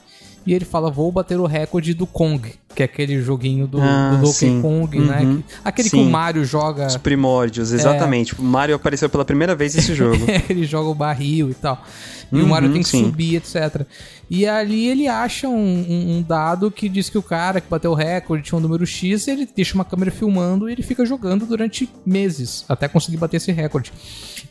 E 0.45 0.53
ele 0.53 0.65
fala: 0.65 0.89
Vou 0.89 1.11
bater 1.11 1.39
o 1.39 1.45
recorde 1.45 1.93
do 1.93 2.07
Kong, 2.07 2.53
que 2.73 2.81
é 2.81 2.85
aquele 2.85 3.21
joguinho 3.21 3.67
do, 3.67 3.79
ah, 3.81 4.11
do 4.11 4.17
Donkey 4.17 4.33
sim. 4.33 4.61
Kong, 4.61 4.99
né? 4.99 5.21
uhum. 5.21 5.33
né? 5.35 5.43
aquele 5.63 5.89
sim. 5.89 5.97
que 5.97 6.03
o 6.03 6.09
Mario 6.09 6.43
joga. 6.43 6.87
Os 6.87 6.97
primórdios, 6.97 7.71
exatamente. 7.71 8.35
É... 8.35 8.41
O 8.41 8.43
Mario 8.43 8.75
apareceu 8.75 9.09
pela 9.09 9.25
primeira 9.25 9.55
vez 9.55 9.75
nesse 9.75 9.93
jogo. 9.93 10.25
ele 10.49 10.65
joga 10.65 10.89
o 10.89 10.95
barril 10.95 11.49
e 11.49 11.53
tal. 11.53 11.83
E 12.31 12.35
uhum, 12.35 12.45
o 12.45 12.47
Mario 12.47 12.71
tem 12.71 12.81
que 12.81 12.87
sim. 12.87 13.03
subir, 13.03 13.35
etc. 13.35 13.85
E 14.29 14.47
ali 14.47 14.87
ele 14.87 15.07
acha 15.07 15.49
um, 15.49 15.53
um, 15.53 16.17
um, 16.17 16.21
dado 16.21 16.71
que 16.71 16.87
diz 16.87 17.09
que 17.09 17.17
o 17.17 17.21
cara 17.21 17.59
que 17.59 17.69
bateu 17.69 17.91
o 17.91 17.93
recorde 17.93 18.45
tinha 18.45 18.57
um 18.57 18.61
número 18.61 18.85
X, 18.85 19.27
ele 19.27 19.47
deixa 19.53 19.75
uma 19.75 19.83
câmera 19.83 20.09
filmando 20.09 20.69
e 20.69 20.71
ele 20.71 20.81
fica 20.81 21.05
jogando 21.05 21.45
durante 21.45 21.89
meses 22.05 22.63
até 22.69 22.87
conseguir 22.87 23.17
bater 23.17 23.37
esse 23.37 23.51
recorde. 23.51 23.91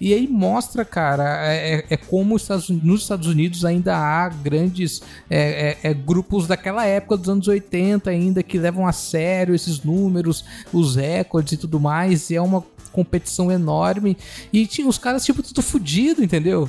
E 0.00 0.14
aí 0.14 0.26
mostra, 0.26 0.82
cara, 0.82 1.46
é, 1.46 1.74
é, 1.74 1.84
é 1.90 1.96
como 1.96 2.34
Estados, 2.34 2.70
nos 2.70 3.02
Estados 3.02 3.26
Unidos 3.26 3.66
ainda 3.66 3.94
há 3.96 4.28
grandes 4.30 5.02
é, 5.28 5.78
é, 5.82 5.90
é, 5.90 5.94
grupos 5.94 6.46
daquela 6.46 6.86
época 6.86 7.18
dos 7.18 7.28
anos 7.28 7.46
80 7.46 8.08
ainda 8.08 8.42
que 8.42 8.58
levam 8.58 8.86
a 8.86 8.92
sério 8.92 9.54
esses 9.54 9.82
números, 9.82 10.42
os 10.72 10.96
recordes 10.96 11.52
e 11.52 11.56
tudo 11.58 11.78
mais. 11.78 12.30
E 12.30 12.36
é 12.36 12.40
uma 12.40 12.64
competição 12.90 13.52
enorme. 13.52 14.16
E 14.50 14.66
tinha 14.66 14.88
os 14.88 14.96
caras, 14.96 15.24
tipo, 15.24 15.42
tudo 15.42 15.60
fudido, 15.60 16.24
entendeu? 16.24 16.68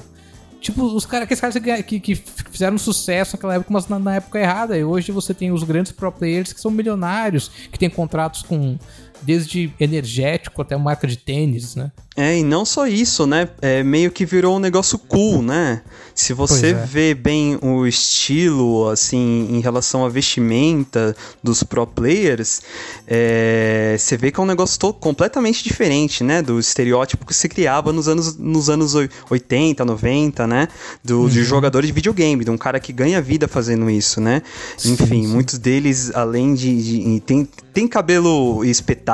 Tipo, 0.59 0.83
os 0.83 1.07
caras, 1.07 1.23
aqueles 1.23 1.41
caras 1.41 1.83
que, 1.83 1.99
que, 1.99 2.15
fizeram 2.15 2.77
sucesso 2.77 3.35
naquela 3.35 3.55
época, 3.55 3.73
mas 3.73 3.87
na, 3.87 3.97
na, 3.97 4.15
época 4.15 4.39
errada. 4.39 4.77
E 4.77 4.83
hoje 4.83 5.11
você 5.11 5.33
tem 5.33 5.51
os 5.51 5.63
grandes 5.63 5.91
pro 5.91 6.11
players 6.11 6.53
que 6.53 6.61
são 6.61 6.69
milionários, 6.69 7.49
que 7.71 7.79
têm 7.79 7.89
contratos 7.89 8.43
com 8.43 8.77
desde 9.21 9.73
energético 9.79 10.61
até 10.61 10.75
marca 10.77 11.07
de 11.07 11.17
tênis, 11.17 11.75
né? 11.75 11.91
É, 12.15 12.39
e 12.39 12.43
não 12.43 12.65
só 12.65 12.87
isso, 12.87 13.25
né? 13.25 13.47
É, 13.61 13.81
meio 13.83 14.11
que 14.11 14.25
virou 14.25 14.57
um 14.57 14.59
negócio 14.59 14.99
cool, 14.99 15.41
né? 15.41 15.81
Se 16.13 16.33
você 16.33 16.71
é. 16.71 16.73
vê 16.73 17.13
bem 17.13 17.57
o 17.61 17.87
estilo, 17.87 18.89
assim, 18.89 19.47
em 19.49 19.61
relação 19.61 20.05
à 20.05 20.09
vestimenta 20.09 21.15
dos 21.41 21.63
pro 21.63 21.87
players, 21.87 22.61
é, 23.07 23.95
você 23.97 24.17
vê 24.17 24.29
que 24.29 24.41
é 24.41 24.43
um 24.43 24.45
negócio 24.45 24.77
todo 24.77 24.95
completamente 24.95 25.63
diferente, 25.63 26.21
né? 26.21 26.41
Do 26.41 26.59
estereótipo 26.59 27.25
que 27.25 27.33
se 27.33 27.47
criava 27.47 27.93
nos 27.93 28.09
anos, 28.09 28.35
nos 28.37 28.69
anos 28.69 28.93
80, 29.29 29.85
90, 29.85 30.47
né? 30.47 30.67
Do, 31.01 31.21
uhum. 31.21 31.29
De 31.29 31.43
jogador 31.45 31.85
de 31.85 31.93
videogame, 31.93 32.43
de 32.43 32.51
um 32.51 32.57
cara 32.57 32.79
que 32.81 32.91
ganha 32.91 33.21
vida 33.21 33.47
fazendo 33.47 33.89
isso, 33.89 34.19
né? 34.19 34.41
Sim, 34.77 34.93
Enfim, 34.93 35.23
sim. 35.23 35.27
muitos 35.27 35.57
deles, 35.57 36.13
além 36.13 36.53
de. 36.53 36.83
de 36.83 37.19
tem, 37.21 37.47
tem 37.73 37.87
cabelo 37.87 38.65
espetado, 38.65 39.10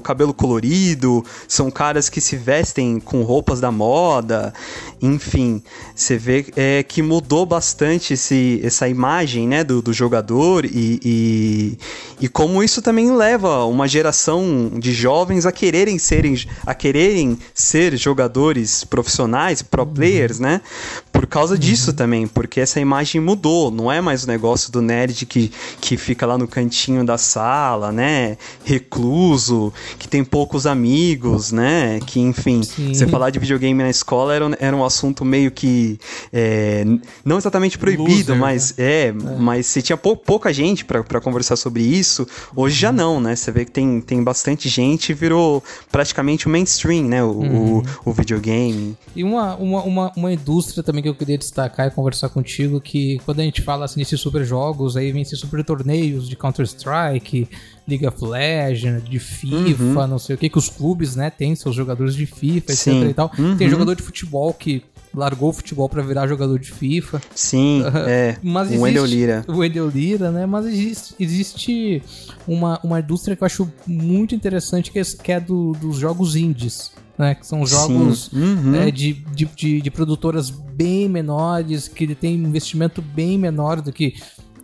cabelo 0.00 0.34
colorido, 0.34 1.24
são 1.48 1.70
caras 1.70 2.08
que 2.08 2.20
se 2.20 2.36
vestem 2.36 3.00
com 3.00 3.22
roupas 3.22 3.60
da 3.60 3.70
moda, 3.70 4.52
enfim, 5.00 5.62
você 5.94 6.16
vê 6.16 6.46
é, 6.56 6.82
que 6.82 7.02
mudou 7.02 7.44
bastante 7.44 8.14
esse, 8.14 8.60
essa 8.62 8.88
imagem 8.88 9.48
né, 9.48 9.64
do, 9.64 9.82
do 9.82 9.92
jogador 9.92 10.64
e, 10.64 11.00
e, 11.04 11.78
e, 12.20 12.28
como 12.28 12.62
isso 12.62 12.80
também 12.80 13.10
leva 13.14 13.64
uma 13.64 13.88
geração 13.88 14.70
de 14.78 14.92
jovens 14.92 15.44
a 15.44 15.52
quererem 15.52 15.98
serem 15.98 16.36
a 16.64 16.74
quererem 16.74 17.38
ser 17.52 17.96
jogadores 17.96 18.84
profissionais, 18.84 19.62
pro 19.62 19.86
players, 19.86 20.38
né? 20.38 20.60
Por 21.22 21.28
causa 21.28 21.56
disso 21.56 21.90
uhum. 21.90 21.96
também, 21.96 22.26
porque 22.26 22.58
essa 22.58 22.80
imagem 22.80 23.20
mudou, 23.20 23.70
não 23.70 23.92
é 23.92 24.00
mais 24.00 24.24
o 24.24 24.26
negócio 24.26 24.72
do 24.72 24.82
nerd 24.82 25.24
que, 25.24 25.52
que 25.80 25.96
fica 25.96 26.26
lá 26.26 26.36
no 26.36 26.48
cantinho 26.48 27.04
da 27.06 27.16
sala, 27.16 27.92
né? 27.92 28.36
Recluso, 28.64 29.72
que 30.00 30.08
tem 30.08 30.24
poucos 30.24 30.66
amigos, 30.66 31.52
né? 31.52 32.00
Que, 32.04 32.18
enfim, 32.18 32.64
Sim. 32.64 32.92
você 32.92 33.06
falar 33.06 33.30
de 33.30 33.38
videogame 33.38 33.80
na 33.84 33.88
escola 33.88 34.34
era, 34.34 34.56
era 34.58 34.76
um 34.76 34.84
assunto 34.84 35.24
meio 35.24 35.52
que. 35.52 35.96
É, 36.32 36.84
não 37.24 37.38
exatamente 37.38 37.78
proibido, 37.78 38.32
Loser, 38.32 38.36
mas 38.36 38.74
né? 38.76 38.84
é, 38.84 39.06
é, 39.06 39.12
mas 39.12 39.66
você 39.66 39.80
tinha 39.80 39.96
pou, 39.96 40.16
pouca 40.16 40.52
gente 40.52 40.84
para 40.84 41.20
conversar 41.20 41.54
sobre 41.54 41.84
isso. 41.84 42.26
Hoje 42.56 42.74
uhum. 42.74 42.80
já 42.80 42.92
não, 42.92 43.20
né? 43.20 43.36
Você 43.36 43.52
vê 43.52 43.64
que 43.64 43.70
tem, 43.70 44.00
tem 44.00 44.24
bastante 44.24 44.68
gente 44.68 45.10
e 45.10 45.14
virou 45.14 45.62
praticamente 45.92 46.48
o 46.48 46.50
mainstream, 46.50 47.04
né? 47.04 47.22
O, 47.22 47.28
uhum. 47.28 47.78
o, 47.78 48.10
o, 48.10 48.12
videogame. 48.12 48.96
E 49.14 49.22
uma, 49.22 49.54
uma, 49.54 49.82
uma, 49.84 50.12
uma 50.16 50.32
indústria 50.32 50.82
também 50.82 51.00
que 51.00 51.08
eu 51.08 51.11
queria 51.14 51.38
destacar 51.38 51.88
e 51.88 51.90
conversar 51.90 52.28
contigo, 52.28 52.80
que 52.80 53.18
quando 53.24 53.40
a 53.40 53.42
gente 53.42 53.62
fala 53.62 53.84
assim, 53.84 54.00
nesses 54.00 54.20
super 54.20 54.44
jogos, 54.44 54.96
aí 54.96 55.12
vem 55.12 55.22
esses 55.22 55.38
super 55.38 55.64
torneios 55.64 56.28
de 56.28 56.36
Counter-Strike, 56.36 57.48
League 57.88 58.06
of 58.06 58.24
Legends, 58.24 59.08
de 59.08 59.18
FIFA, 59.18 59.82
uhum. 59.82 60.06
não 60.06 60.18
sei 60.18 60.34
o 60.36 60.38
que, 60.38 60.48
que 60.48 60.58
os 60.58 60.68
clubes, 60.68 61.16
né, 61.16 61.30
têm 61.30 61.54
seus 61.54 61.74
jogadores 61.74 62.14
de 62.14 62.26
FIFA, 62.26 62.72
Sim. 62.72 62.98
etc 62.98 63.10
e 63.10 63.14
tal. 63.14 63.32
Uhum. 63.38 63.56
Tem 63.56 63.68
jogador 63.68 63.94
de 63.94 64.02
futebol 64.02 64.52
que 64.52 64.84
largou 65.14 65.50
o 65.50 65.52
futebol 65.52 65.88
para 65.88 66.02
virar 66.02 66.26
jogador 66.26 66.58
de 66.58 66.70
FIFA. 66.70 67.20
Sim, 67.34 67.82
é. 68.06 68.36
Mas 68.42 68.70
o 68.70 68.80
Wendel 68.80 69.04
Lira. 69.04 69.44
O 69.46 69.58
Wendel 69.58 69.88
Lira, 69.88 70.30
né? 70.30 70.46
Mas 70.46 70.66
existe, 70.66 71.14
existe 71.20 72.02
uma, 72.46 72.80
uma 72.82 73.00
indústria 73.00 73.36
que 73.36 73.42
eu 73.42 73.46
acho 73.46 73.70
muito 73.86 74.34
interessante, 74.34 74.90
que 74.90 74.98
é, 74.98 75.02
que 75.02 75.32
é 75.32 75.40
do, 75.40 75.72
dos 75.72 75.98
jogos 75.98 76.36
indies. 76.36 76.92
Né, 77.18 77.34
que 77.34 77.46
são 77.46 77.64
jogos 77.66 78.32
uhum. 78.32 78.74
é, 78.74 78.90
de, 78.90 79.12
de, 79.12 79.44
de, 79.44 79.82
de, 79.82 79.90
produtoras 79.90 80.48
bem 80.48 81.10
menores, 81.10 81.86
que 81.86 82.14
tem 82.14 82.34
investimento 82.34 83.02
bem 83.02 83.38
menor 83.38 83.82
do 83.82 83.92
que, 83.92 84.14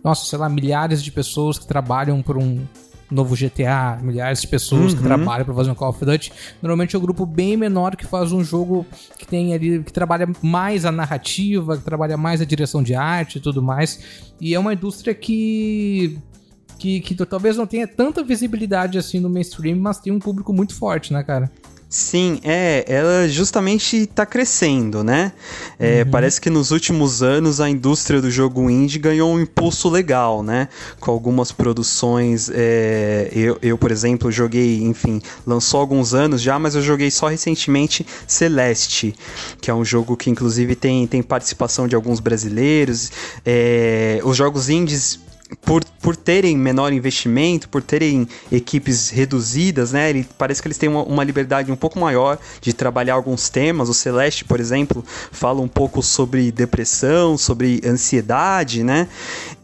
nossa, 0.03 0.25
sei 0.25 0.39
lá, 0.39 0.49
milhares 0.49 1.03
de 1.03 1.11
pessoas 1.11 1.59
que 1.59 1.67
trabalham 1.67 2.23
por 2.23 2.37
um, 2.37 2.65
novo 3.11 3.35
GTA, 3.35 3.99
milhares 4.01 4.41
de 4.41 4.47
pessoas 4.47 4.91
uhum. 4.93 4.97
que 4.97 5.03
trabalham 5.03 5.45
para 5.45 5.53
fazer 5.53 5.71
um 5.71 5.75
Call 5.75 5.89
of 5.89 6.05
Duty. 6.05 6.31
Normalmente 6.61 6.95
é 6.95 6.99
um 6.99 7.01
grupo 7.01 7.25
bem 7.25 7.57
menor 7.57 7.95
que 7.95 8.05
faz 8.05 8.31
um 8.31 8.43
jogo 8.43 8.85
que 9.17 9.25
tem 9.25 9.53
ali, 9.53 9.83
que 9.83 9.91
trabalha 9.91 10.27
mais 10.41 10.85
a 10.85 10.91
narrativa, 10.91 11.77
que 11.77 11.83
trabalha 11.83 12.17
mais 12.17 12.41
a 12.41 12.45
direção 12.45 12.83
de 12.83 12.93
arte 12.93 13.37
e 13.37 13.41
tudo 13.41 13.61
mais. 13.61 14.31
E 14.39 14.53
é 14.53 14.59
uma 14.59 14.73
indústria 14.73 15.13
que 15.13 16.19
que, 16.77 17.01
que 17.01 17.13
talvez 17.25 17.57
não 17.57 17.67
tenha 17.67 17.85
tanta 17.85 18.23
visibilidade 18.23 18.97
assim 18.97 19.19
no 19.19 19.29
mainstream, 19.29 19.77
mas 19.77 19.99
tem 19.99 20.13
um 20.13 20.19
público 20.19 20.53
muito 20.53 20.73
forte, 20.73 21.11
né, 21.11 21.21
cara? 21.21 21.51
Sim, 21.89 22.39
é, 22.43 22.85
ela 22.87 23.27
justamente 23.27 23.97
está 23.97 24.23
crescendo, 24.23 25.03
né? 25.03 25.31
É, 25.79 26.03
uhum. 26.03 26.11
Parece 26.11 26.39
que 26.39 26.47
nos 26.47 26.69
últimos 26.69 27.23
anos 27.23 27.59
a 27.59 27.67
indústria 27.67 28.21
do 28.21 28.29
jogo 28.29 28.69
indie 28.69 28.99
ganhou 28.99 29.33
um 29.33 29.39
impulso 29.39 29.89
legal, 29.89 30.43
né? 30.43 30.69
Com 30.99 31.09
algumas 31.09 31.51
produções. 31.51 32.47
É, 32.53 33.29
eu, 33.31 33.57
eu, 33.63 33.75
por 33.75 33.89
exemplo, 33.89 34.31
joguei, 34.31 34.83
enfim, 34.83 35.19
lançou 35.47 35.79
alguns 35.79 36.13
anos 36.13 36.43
já, 36.43 36.59
mas 36.59 36.75
eu 36.75 36.81
joguei 36.83 37.09
só 37.09 37.27
recentemente 37.27 38.05
Celeste, 38.27 39.15
que 39.59 39.71
é 39.71 39.73
um 39.73 39.83
jogo 39.83 40.15
que 40.15 40.29
inclusive 40.29 40.75
tem, 40.75 41.07
tem 41.07 41.23
participação 41.23 41.87
de 41.87 41.95
alguns 41.95 42.19
brasileiros. 42.19 43.11
É, 43.43 44.21
os 44.23 44.37
jogos 44.37 44.69
indies 44.69 45.19
por, 45.61 45.83
por 45.83 46.15
terem 46.15 46.55
menor 46.57 46.93
investimento, 46.93 47.69
por 47.69 47.81
terem 47.81 48.27
equipes 48.51 49.09
reduzidas, 49.09 49.91
né? 49.91 50.09
Ele, 50.09 50.27
parece 50.37 50.61
que 50.61 50.67
eles 50.67 50.77
têm 50.77 50.89
uma, 50.89 51.03
uma, 51.03 51.23
liberdade 51.23 51.71
um 51.71 51.75
pouco 51.75 51.99
maior 51.99 52.37
de 52.61 52.71
trabalhar 52.71 53.15
alguns 53.15 53.49
temas. 53.49 53.89
O 53.89 53.93
Celeste, 53.93 54.45
por 54.45 54.59
exemplo, 54.59 55.03
fala 55.31 55.59
um 55.59 55.67
pouco 55.67 56.03
sobre 56.03 56.51
depressão, 56.51 57.37
sobre 57.37 57.81
ansiedade, 57.85 58.83
né? 58.83 59.07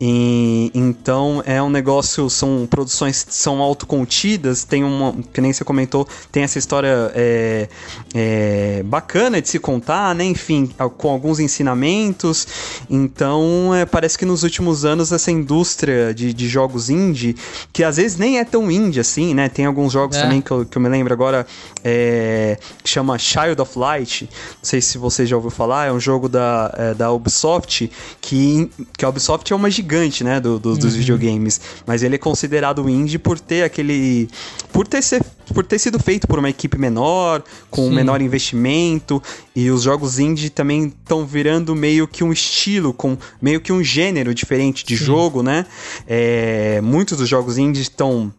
E, 0.02 0.72
então 0.74 1.42
é 1.46 1.62
um 1.62 1.70
negócio, 1.70 2.30
são 2.30 2.68
produções 2.70 3.26
são 3.30 3.62
autocontidas, 3.62 4.64
tem 4.64 4.84
uma, 4.84 5.16
que 5.34 5.40
nem 5.40 5.54
você 5.54 5.64
comentou, 5.64 6.08
tem 6.32 6.44
essa 6.44 6.58
história 6.58 7.12
é, 7.14 7.70
é, 8.14 8.84
bacana 8.84 9.42
de 9.42 9.50
se 9.50 9.60
contar, 9.60 10.16
né? 10.16 10.26
Enfim, 10.26 10.70
com 10.98 11.10
alguns 11.10 11.40
ensinamentos. 11.40 12.48
Então 12.90 13.74
é, 13.74 13.86
parece 13.86 14.18
que 14.18 14.26
nos 14.26 14.44
últimos 14.44 14.84
anos 14.84 15.12
essa 15.12 15.30
indústria 15.30 15.75
indústria 15.76 16.14
de, 16.14 16.34
de 16.34 16.48
jogos 16.48 16.90
indie, 16.90 17.36
que 17.74 17.84
às 17.84 17.98
vezes 17.98 18.18
nem 18.18 18.40
é 18.40 18.46
tão 18.46 18.72
indie 18.72 19.00
assim, 19.00 19.34
né? 19.34 19.50
Tem 19.50 19.66
alguns 19.66 19.92
jogos 19.92 20.16
é. 20.18 20.22
também 20.22 20.42
que 20.42 20.50
eu, 20.50 20.66
que 20.66 20.78
eu 20.78 20.82
me 20.82 20.88
lembro 20.88 21.14
agora, 21.14 21.46
é, 21.84 22.58
que 22.82 22.90
chama 22.90 23.18
Child 23.18 23.62
of 23.62 23.78
Light, 23.78 24.30
não 24.32 24.64
sei 24.64 24.82
se 24.82 24.98
você 24.98 25.26
já 25.26 25.36
ouviu 25.36 25.52
falar, 25.52 25.88
é 25.88 25.92
um 25.92 26.00
jogo 26.00 26.30
da, 26.30 26.74
é, 26.78 26.94
da 26.94 27.12
Ubisoft, 27.12 27.92
que, 28.22 28.70
que 28.98 29.04
a 29.04 29.10
Ubisoft 29.10 29.52
é 29.52 29.56
uma 29.56 29.70
gigante, 29.70 30.24
né, 30.24 30.40
do, 30.40 30.58
do, 30.58 30.76
dos 30.76 30.94
uhum. 30.94 31.00
videogames, 31.00 31.60
mas 31.86 32.02
ele 32.02 32.16
é 32.16 32.20
considerado 32.20 32.90
indie 32.90 33.20
por 33.20 33.40
ter 33.40 33.64
aquele... 33.64 34.30
por 34.72 34.88
ter, 34.88 35.02
ser, 35.02 35.24
por 35.54 35.66
ter 35.66 35.80
sido 35.80 36.00
feito 36.00 36.28
por 36.28 36.40
uma 36.40 36.50
equipe 36.50 36.78
menor, 36.78 37.44
com 37.70 37.90
Sim. 37.90 37.96
menor 37.96 38.22
investimento, 38.22 39.22
e 39.56 39.70
os 39.70 39.84
jogos 39.84 40.20
indie 40.20 40.50
também 40.50 40.86
estão 40.86 41.26
virando 41.26 41.76
meio 41.76 42.08
que 42.08 42.24
um 42.24 42.32
estilo, 42.32 42.94
com 42.94 43.18
meio 43.42 43.60
que 43.60 43.72
um 43.72 43.84
gênero 43.84 44.34
diferente 44.34 44.86
de 44.86 44.98
Sim. 44.98 45.06
jogo, 45.06 45.44
né? 45.44 45.65
É, 46.08 46.80
muitos 46.82 47.18
dos 47.18 47.28
jogos 47.28 47.58
indie 47.58 47.82
estão 47.82 48.32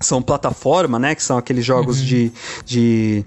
são 0.00 0.20
plataforma, 0.20 0.98
né? 0.98 1.14
Que 1.14 1.22
são 1.22 1.38
aqueles 1.38 1.64
jogos 1.64 2.00
uhum. 2.00 2.06
de, 2.06 2.32
de 2.64 3.24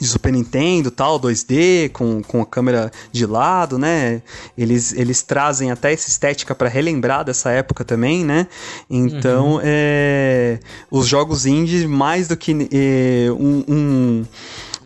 de 0.00 0.08
Super 0.08 0.32
Nintendo, 0.32 0.90
tal, 0.90 1.20
2D, 1.20 1.90
com, 1.90 2.22
com 2.22 2.40
a 2.40 2.46
câmera 2.46 2.90
de 3.12 3.26
lado, 3.26 3.78
né? 3.78 4.22
Eles, 4.56 4.94
eles 4.94 5.22
trazem 5.22 5.70
até 5.70 5.92
essa 5.92 6.08
estética 6.08 6.54
para 6.54 6.70
relembrar 6.70 7.22
dessa 7.22 7.50
época 7.50 7.84
também, 7.84 8.24
né? 8.24 8.46
Então, 8.88 9.56
uhum. 9.56 9.60
é, 9.62 10.58
os 10.90 11.06
jogos 11.06 11.44
indie, 11.44 11.86
mais 11.86 12.26
do 12.26 12.36
que 12.36 12.52
é, 12.72 13.30
um, 13.30 13.64
um 13.68 14.24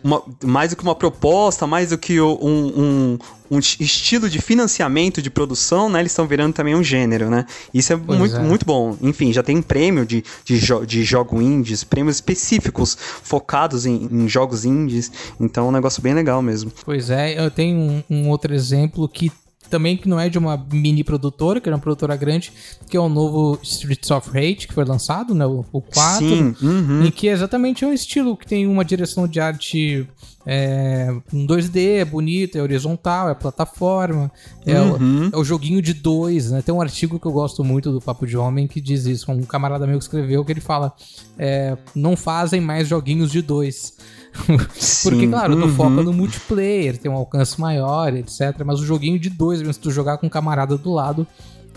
uma, 0.03 0.21
mais 0.43 0.69
do 0.69 0.75
que 0.75 0.83
uma 0.83 0.93
proposta, 0.93 1.65
mais 1.65 1.89
do 1.89 1.97
que 1.97 2.21
um, 2.21 2.37
um, 2.39 3.17
um 3.49 3.59
estilo 3.59 4.29
de 4.29 4.41
financiamento 4.41 5.21
de 5.21 5.29
produção, 5.29 5.89
né? 5.89 5.99
Eles 5.99 6.11
estão 6.11 6.27
virando 6.27 6.53
também 6.53 6.75
um 6.75 6.83
gênero, 6.83 7.29
né? 7.29 7.45
Isso 7.73 7.93
é 7.93 7.95
muito, 7.95 8.35
é. 8.35 8.39
muito 8.39 8.65
bom. 8.65 8.97
Enfim, 9.01 9.31
já 9.31 9.43
tem 9.43 9.61
prêmio 9.61 10.05
de, 10.05 10.23
de, 10.43 10.57
jo 10.57 10.85
de 10.85 11.03
jogo 11.03 11.41
indies, 11.41 11.83
prêmios 11.83 12.17
específicos 12.17 12.97
focados 13.23 13.85
em, 13.85 14.07
em, 14.11 14.27
jogos 14.27 14.65
indies. 14.65 15.11
Então 15.39 15.65
é 15.65 15.69
um 15.69 15.71
negócio 15.71 16.01
bem 16.01 16.13
legal 16.13 16.41
mesmo. 16.41 16.71
Pois 16.83 17.09
é, 17.09 17.39
eu 17.39 17.51
tenho 17.51 17.77
um, 17.77 18.03
um 18.09 18.29
outro 18.29 18.53
exemplo 18.53 19.07
que 19.07 19.31
também 19.69 19.97
que 19.97 20.07
não 20.07 20.19
é 20.19 20.29
de 20.29 20.37
uma 20.37 20.57
mini 20.71 21.03
produtora, 21.03 21.59
que 21.59 21.67
é 21.67 21.71
uma 21.71 21.79
produtora 21.79 22.15
grande, 22.15 22.53
que 22.89 22.95
é 22.95 22.99
o 22.99 23.09
novo 23.09 23.59
Streets 23.63 24.11
of 24.11 24.29
Rage, 24.29 24.67
que 24.67 24.73
foi 24.73 24.85
lançado, 24.85 25.33
né? 25.33 25.45
O, 25.45 25.65
o 25.71 25.81
4. 25.81 26.19
Sim, 26.19 26.55
uhum. 26.61 27.03
E 27.05 27.11
que 27.11 27.27
é 27.27 27.31
exatamente 27.31 27.83
um 27.85 27.91
estilo 27.91 28.37
que 28.37 28.45
tem 28.45 28.67
uma 28.67 28.85
direção 28.85 29.27
de 29.27 29.39
arte 29.39 30.07
é 30.45 31.07
um 31.33 31.47
2D, 31.47 31.99
é 31.99 32.05
bonito, 32.05 32.57
é 32.57 32.61
horizontal, 32.61 33.29
é 33.29 33.33
plataforma, 33.33 34.31
é, 34.65 34.79
uhum. 34.79 35.29
o, 35.29 35.35
é 35.35 35.37
o 35.37 35.43
joguinho 35.43 35.81
de 35.81 35.93
dois, 35.93 36.51
né? 36.51 36.61
Tem 36.61 36.73
um 36.73 36.81
artigo 36.81 37.19
que 37.19 37.25
eu 37.25 37.31
gosto 37.31 37.63
muito 37.63 37.91
do 37.91 37.99
Papo 37.99 38.27
de 38.27 38.37
Homem 38.37 38.67
que 38.67 38.79
diz 38.79 39.05
isso, 39.05 39.31
um 39.31 39.41
camarada 39.41 39.87
meu 39.87 39.97
que 39.97 40.03
escreveu, 40.03 40.45
que 40.45 40.51
ele 40.51 40.61
fala, 40.61 40.93
é, 41.37 41.77
não 41.95 42.15
fazem 42.15 42.61
mais 42.61 42.87
joguinhos 42.87 43.31
de 43.31 43.41
dois. 43.41 43.97
Porque, 45.01 45.27
claro, 45.27 45.55
tu 45.55 45.65
uhum. 45.65 45.75
foca 45.75 46.03
no 46.03 46.13
multiplayer, 46.13 46.97
tem 46.97 47.09
um 47.09 47.15
alcance 47.15 47.59
maior, 47.59 48.13
etc. 48.13 48.63
Mas 48.65 48.79
o 48.79 48.85
joguinho 48.85 49.17
de 49.17 49.29
dois, 49.29 49.59
mesmo 49.59 49.73
se 49.73 49.79
tu 49.79 49.91
jogar 49.91 50.17
com 50.17 50.27
um 50.27 50.29
camarada 50.29 50.77
do 50.77 50.91
lado, 50.91 51.25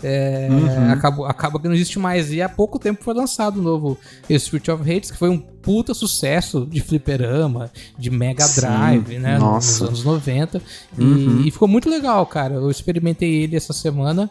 é, 0.03 0.47
uhum. 0.49 0.91
acaba, 0.91 1.29
acaba 1.29 1.59
que 1.59 1.67
não 1.67 1.75
existe 1.75 1.99
mais. 1.99 2.31
E 2.31 2.41
há 2.41 2.49
pouco 2.49 2.79
tempo 2.79 3.03
foi 3.03 3.13
lançado 3.13 3.59
o 3.59 3.63
novo 3.63 3.97
Street 4.29 4.67
of 4.69 4.81
Hate, 4.81 5.11
que 5.11 5.17
foi 5.17 5.29
um 5.29 5.37
puta 5.37 5.93
sucesso 5.93 6.65
de 6.65 6.81
fliperama, 6.81 7.69
de 7.97 8.09
Mega 8.09 8.47
Drive, 8.47 9.07
Sim, 9.07 9.19
né? 9.19 9.37
Nossa. 9.37 9.85
Nos 9.85 9.89
anos 9.89 10.03
90. 10.03 10.61
Uhum. 10.97 11.41
E, 11.41 11.47
e, 11.47 11.51
ficou 11.51 11.67
muito 11.67 11.89
legal, 11.89 12.25
cara. 12.25 12.55
Eu 12.55 12.69
experimentei 12.69 13.43
ele 13.43 13.55
essa 13.55 13.73
semana. 13.73 14.29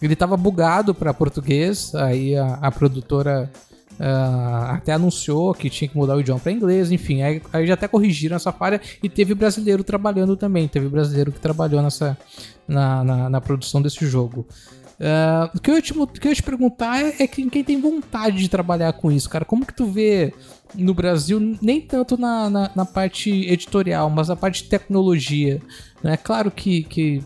Ele 0.00 0.14
tava 0.14 0.36
bugado 0.36 0.94
para 0.94 1.12
português, 1.12 1.94
aí 1.94 2.36
a, 2.36 2.54
a 2.62 2.70
produtora 2.70 3.50
Uh, 3.98 4.70
até 4.70 4.92
anunciou 4.92 5.52
que 5.52 5.68
tinha 5.68 5.88
que 5.88 5.96
mudar 5.96 6.14
o 6.14 6.20
idioma 6.20 6.38
para 6.38 6.52
inglês, 6.52 6.92
enfim, 6.92 7.20
aí, 7.20 7.42
aí, 7.52 7.66
já 7.66 7.74
até 7.74 7.88
corrigiram 7.88 8.36
essa 8.36 8.52
falha 8.52 8.80
e 9.02 9.08
teve 9.08 9.34
brasileiro 9.34 9.82
trabalhando 9.82 10.36
também, 10.36 10.68
teve 10.68 10.88
brasileiro 10.88 11.32
que 11.32 11.40
trabalhou 11.40 11.82
nessa 11.82 12.16
na, 12.68 13.02
na, 13.02 13.30
na 13.30 13.40
produção 13.40 13.80
desse 13.80 14.06
jogo. 14.06 14.46
Uh, 14.98 15.56
o, 15.56 15.60
que 15.60 15.70
eu 15.70 15.76
ia 15.76 15.82
te, 15.82 15.94
que 15.94 16.28
eu 16.28 16.34
te 16.34 16.42
perguntar 16.42 17.00
é, 17.00 17.22
é 17.22 17.26
quem, 17.26 17.48
quem 17.48 17.62
tem 17.62 17.80
vontade 17.80 18.38
de 18.38 18.48
trabalhar 18.48 18.92
com 18.94 19.12
isso, 19.12 19.30
cara. 19.30 19.44
Como 19.44 19.64
que 19.64 19.72
tu 19.74 19.86
vê 19.86 20.34
no 20.74 20.92
Brasil, 20.92 21.38
nem 21.62 21.80
tanto 21.80 22.16
na, 22.16 22.50
na, 22.50 22.70
na 22.74 22.84
parte 22.84 23.30
editorial, 23.30 24.10
mas 24.10 24.28
na 24.28 24.36
parte 24.36 24.64
de 24.64 24.68
tecnologia? 24.68 25.62
É 26.02 26.08
né? 26.08 26.16
claro 26.16 26.50
que, 26.50 26.82
que 26.82 27.22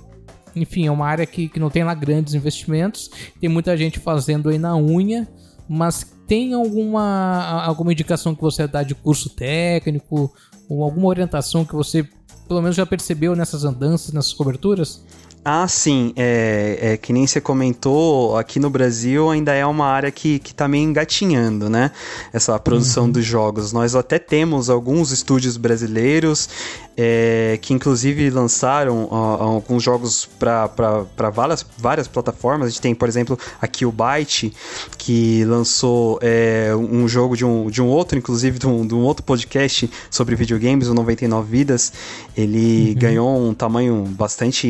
enfim, 0.55 0.87
é 0.87 0.91
uma 0.91 1.07
área 1.07 1.25
que, 1.25 1.49
que 1.49 1.59
não 1.59 1.71
tem 1.71 1.83
lá 1.83 1.95
grandes 1.95 2.35
investimentos, 2.35 3.11
tem 3.41 3.49
muita 3.49 3.75
gente 3.77 3.99
fazendo 3.99 4.51
aí 4.51 4.59
na 4.59 4.77
unha, 4.77 5.27
mas 5.67 6.13
tem 6.27 6.53
alguma, 6.53 7.63
alguma 7.65 7.93
indicação 7.93 8.35
que 8.35 8.43
você 8.43 8.67
dá 8.67 8.83
de 8.83 8.95
curso 8.95 9.31
técnico 9.31 10.31
ou 10.69 10.83
alguma 10.83 11.09
orientação 11.09 11.65
que 11.65 11.75
você 11.75 12.07
pelo 12.47 12.61
menos 12.61 12.77
já 12.77 12.85
percebeu 12.85 13.35
nessas 13.35 13.65
andanças, 13.65 14.13
nessas 14.13 14.35
coberturas? 14.35 15.03
Ah, 15.45 15.67
sim. 15.67 16.13
É, 16.17 16.79
é, 16.81 16.97
que 16.97 17.13
nem 17.13 17.27
você 17.27 17.41
comentou, 17.41 18.37
aqui 18.37 18.61
no 18.61 18.71
Brasil 18.71 19.29
ainda 19.29 19.53
é 19.53 19.67
uma 19.67 19.87
área 19.87 20.11
que, 20.11 20.39
que 20.39 20.55
tá 20.55 20.69
meio 20.69 20.85
engatinhando, 20.85 21.69
né? 21.69 21.91
Essa 22.33 22.57
produção 22.61 23.05
uhum. 23.05 23.11
dos 23.11 23.25
jogos. 23.25 23.73
Nós 23.73 23.97
até 23.97 24.21
temos 24.21 24.71
alguns 24.71 25.11
estúdios 25.11 25.57
brasileiros 25.57 26.49
é, 26.97 27.59
que 27.61 27.73
inclusive 27.73 28.29
lançaram 28.31 29.09
alguns 29.13 29.83
jogos 29.83 30.29
para 30.39 31.31
várias, 31.31 31.65
várias 31.79 32.09
plataformas. 32.09 32.67
A 32.67 32.71
gente 32.71 32.81
tem, 32.81 32.95
por 32.95 33.09
exemplo, 33.09 33.39
aqui 33.61 33.87
o 33.87 33.93
Byte, 33.93 34.53
que 34.99 35.45
lançou 35.45 36.19
é, 36.23 36.75
um 36.77 37.09
jogo 37.09 37.37
de 37.37 37.45
um, 37.45 37.71
de 37.71 37.81
um 37.81 37.87
outro, 37.87 38.19
inclusive 38.19 38.59
de 38.59 38.67
um, 38.67 38.87
de 38.87 38.95
um 38.95 39.01
outro 39.01 39.25
podcast 39.25 39.91
sobre 40.11 40.35
videogames, 40.35 40.89
o 40.89 40.95
99 40.95 41.51
Vidas. 41.51 41.93
Ele 42.37 42.91
uhum. 42.91 42.95
ganhou 42.95 43.49
um 43.49 43.55
tamanho 43.55 44.05
bastante 44.05 44.67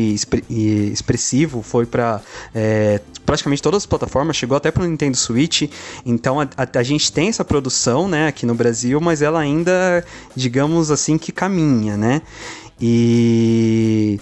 expressivo, 0.49 1.61
foi 1.61 1.85
para 1.85 2.21
é, 2.53 2.99
praticamente 3.25 3.61
todas 3.61 3.83
as 3.83 3.85
plataformas, 3.85 4.35
chegou 4.35 4.55
até 4.57 4.71
para 4.71 4.83
o 4.83 4.87
Nintendo 4.87 5.17
Switch. 5.17 5.63
Então 6.05 6.39
a, 6.39 6.47
a, 6.57 6.79
a, 6.79 6.83
gente 6.83 7.11
tem 7.11 7.29
essa 7.29 7.43
produção, 7.43 8.07
né, 8.07 8.27
aqui 8.27 8.45
no 8.45 8.53
Brasil, 8.53 8.99
mas 8.99 9.21
ela 9.21 9.39
ainda, 9.39 10.05
digamos 10.35 10.91
assim, 10.91 11.17
que 11.17 11.31
caminha, 11.31 11.97
né? 11.97 12.12
E 12.81 14.19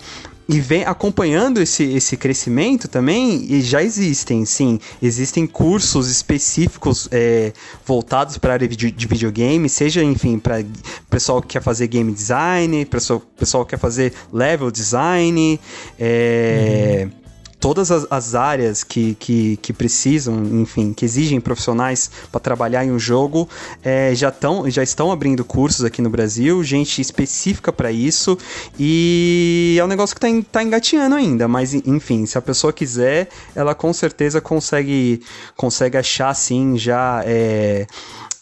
e 0.52 0.60
vem 0.60 0.84
acompanhando 0.84 1.62
esse, 1.62 1.82
esse 1.84 2.18
crescimento 2.18 2.90
também, 2.90 3.46
e 3.50 3.62
já 3.62 3.82
existem, 3.82 4.44
sim, 4.44 4.80
existem 5.02 5.48
cursos 5.48 6.10
específicos 6.10 7.08
é, 7.10 7.54
voltados 7.86 8.38
para 8.38 8.52
a 8.52 8.54
área 8.56 8.68
de 8.68 9.08
videogame, 9.08 9.70
seja, 9.70 10.04
enfim, 10.04 10.38
para 10.38 10.62
pessoal 11.10 11.42
que 11.42 11.48
quer 11.48 11.62
fazer 11.62 11.88
game 11.88 12.12
design, 12.12 12.84
pessoal, 12.84 13.22
pessoal 13.38 13.64
que 13.64 13.70
quer 13.70 13.80
fazer 13.80 14.12
level 14.34 14.70
design, 14.70 15.58
é, 15.98 17.08
uhum 17.10 17.21
todas 17.62 17.92
as, 17.92 18.08
as 18.10 18.36
áreas 18.36 18.84
que, 18.84 19.16
que, 19.16 19.56
que, 19.58 19.72
precisam, 19.72 20.44
enfim, 20.62 20.92
que 20.92 21.06
exigem 21.06 21.40
profissionais 21.40 22.10
para 22.32 22.42
trabalhar 22.42 22.84
em 22.84 22.92
um 22.92 22.98
jogo, 23.00 23.48
é, 23.84 24.14
já, 24.16 24.32
tão, 24.32 24.70
já 24.70 24.82
estão 24.82 25.12
abrindo 25.12 25.46
cursos 25.46 25.86
aqui 25.86 26.02
no 26.02 26.10
Brasil, 26.10 26.62
gente 26.64 27.00
específica 27.00 27.72
para 27.72 27.92
isso, 27.92 28.38
e 28.80 29.78
é 29.80 29.84
um 29.84 29.88
negócio 29.88 30.18
que 30.20 30.26
está 30.26 30.50
tá 30.52 30.64
engatinhando 30.64 31.16
ainda, 31.16 31.48
mas 31.48 31.74
enfim, 31.74 32.26
se 32.26 32.38
a 32.38 32.42
pessoa 32.42 32.74
quiser, 32.74 33.30
ela 33.56 33.76
com 33.76 33.94
certeza 33.94 34.42
consegue, 34.42 35.22
consegue 35.56 35.98
achar, 35.98 36.34
sim, 36.34 36.78
já. 36.78 37.22
É, 37.26 37.86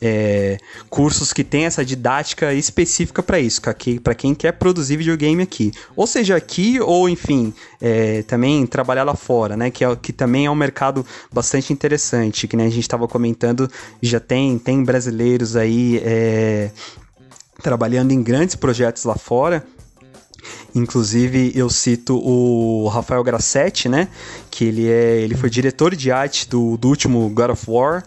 é, 0.01 0.57
cursos 0.89 1.33
que 1.33 1.43
tem 1.43 1.65
essa 1.65 1.83
didática 1.83 2.53
específica 2.53 3.21
para 3.21 3.39
isso, 3.39 3.61
para 4.03 4.15
quem 4.15 4.33
quer 4.33 4.53
produzir 4.53 4.97
videogame 4.97 5.43
aqui. 5.43 5.71
Ou 5.95 6.07
seja, 6.07 6.35
aqui, 6.35 6.79
ou 6.79 7.09
enfim, 7.09 7.53
é, 7.81 8.23
também 8.23 8.65
trabalhar 8.65 9.03
lá 9.03 9.15
fora, 9.15 9.57
né? 9.57 9.69
Que, 9.69 9.83
é, 9.83 9.95
que 9.95 10.13
também 10.13 10.45
é 10.45 10.51
um 10.51 10.55
mercado 10.55 11.05
bastante 11.31 11.73
interessante, 11.73 12.47
que 12.47 12.55
né, 12.55 12.65
a 12.65 12.69
gente 12.69 12.81
estava 12.81 13.07
comentando, 13.07 13.69
já 14.01 14.19
tem, 14.19 14.57
tem 14.57 14.83
brasileiros 14.83 15.55
aí 15.55 16.01
é, 16.03 16.71
trabalhando 17.61 18.11
em 18.11 18.23
grandes 18.23 18.55
projetos 18.55 19.03
lá 19.03 19.15
fora. 19.15 19.65
Inclusive, 20.73 21.51
eu 21.55 21.69
cito 21.69 22.15
o 22.17 22.87
Rafael 22.87 23.23
Grassetti, 23.23 23.89
né? 23.89 24.07
Que 24.49 24.65
ele, 24.65 24.87
é, 24.87 25.19
ele 25.19 25.35
foi 25.35 25.49
diretor 25.49 25.95
de 25.95 26.11
arte 26.11 26.47
do, 26.47 26.77
do 26.77 26.87
último 26.87 27.27
God 27.29 27.49
of 27.51 27.65
War 27.67 28.03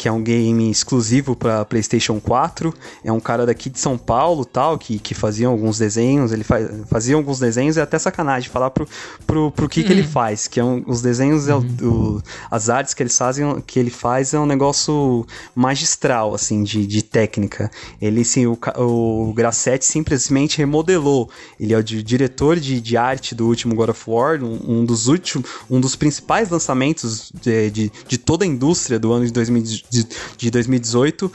que 0.00 0.08
é 0.08 0.12
um 0.12 0.22
game 0.22 0.70
exclusivo 0.70 1.36
para 1.36 1.62
PlayStation 1.62 2.18
4. 2.18 2.72
É 3.04 3.12
um 3.12 3.20
cara 3.20 3.44
daqui 3.44 3.68
de 3.68 3.78
São 3.78 3.98
Paulo, 3.98 4.46
tal, 4.46 4.78
que, 4.78 4.98
que 4.98 5.12
fazia 5.12 5.46
alguns 5.46 5.76
desenhos. 5.76 6.32
Ele 6.32 6.42
faz, 6.42 6.70
fazia 6.88 7.16
alguns 7.16 7.38
desenhos 7.38 7.76
e 7.76 7.80
é 7.80 7.82
até 7.82 7.98
sacanagem 7.98 8.48
falar 8.48 8.70
pro, 8.70 8.88
pro, 9.26 9.50
pro 9.50 9.68
que, 9.68 9.80
uhum. 9.80 9.86
que 9.86 9.92
ele 9.92 10.00
uhum. 10.00 10.08
faz. 10.08 10.48
Que 10.48 10.58
é 10.58 10.64
um, 10.64 10.82
os 10.86 11.02
desenhos, 11.02 11.48
uhum. 11.48 11.66
é 11.82 11.84
o, 11.84 11.86
o, 12.16 12.22
as 12.50 12.70
artes 12.70 12.94
que, 12.94 13.02
eles 13.02 13.14
fazem, 13.14 13.60
que 13.66 13.78
ele 13.78 13.90
faz 13.90 14.32
é 14.32 14.40
um 14.40 14.46
negócio 14.46 15.26
magistral, 15.54 16.34
assim, 16.34 16.62
de, 16.62 16.86
de 16.86 17.02
técnica. 17.02 17.70
Ele, 18.00 18.24
sim, 18.24 18.46
o, 18.46 18.58
o 18.78 19.34
Grassetti 19.34 19.84
simplesmente 19.84 20.56
remodelou. 20.56 21.28
Ele 21.58 21.74
é 21.74 21.76
o 21.76 21.82
diretor 21.82 22.58
de, 22.58 22.80
de 22.80 22.96
arte 22.96 23.34
do 23.34 23.46
último 23.46 23.74
God 23.74 23.90
of 23.90 24.02
War, 24.06 24.42
um, 24.42 24.78
um 24.80 24.84
dos 24.86 25.08
últimos, 25.08 25.46
um 25.68 25.78
dos 25.78 25.94
principais 25.94 26.48
lançamentos 26.48 27.30
de, 27.38 27.70
de, 27.70 27.92
de 28.08 28.16
toda 28.16 28.46
a 28.46 28.48
indústria 28.48 28.98
do 28.98 29.12
ano 29.12 29.26
de 29.26 29.32
2018 29.32 29.89
de, 29.90 30.06
de 30.38 30.50
2018, 30.50 31.30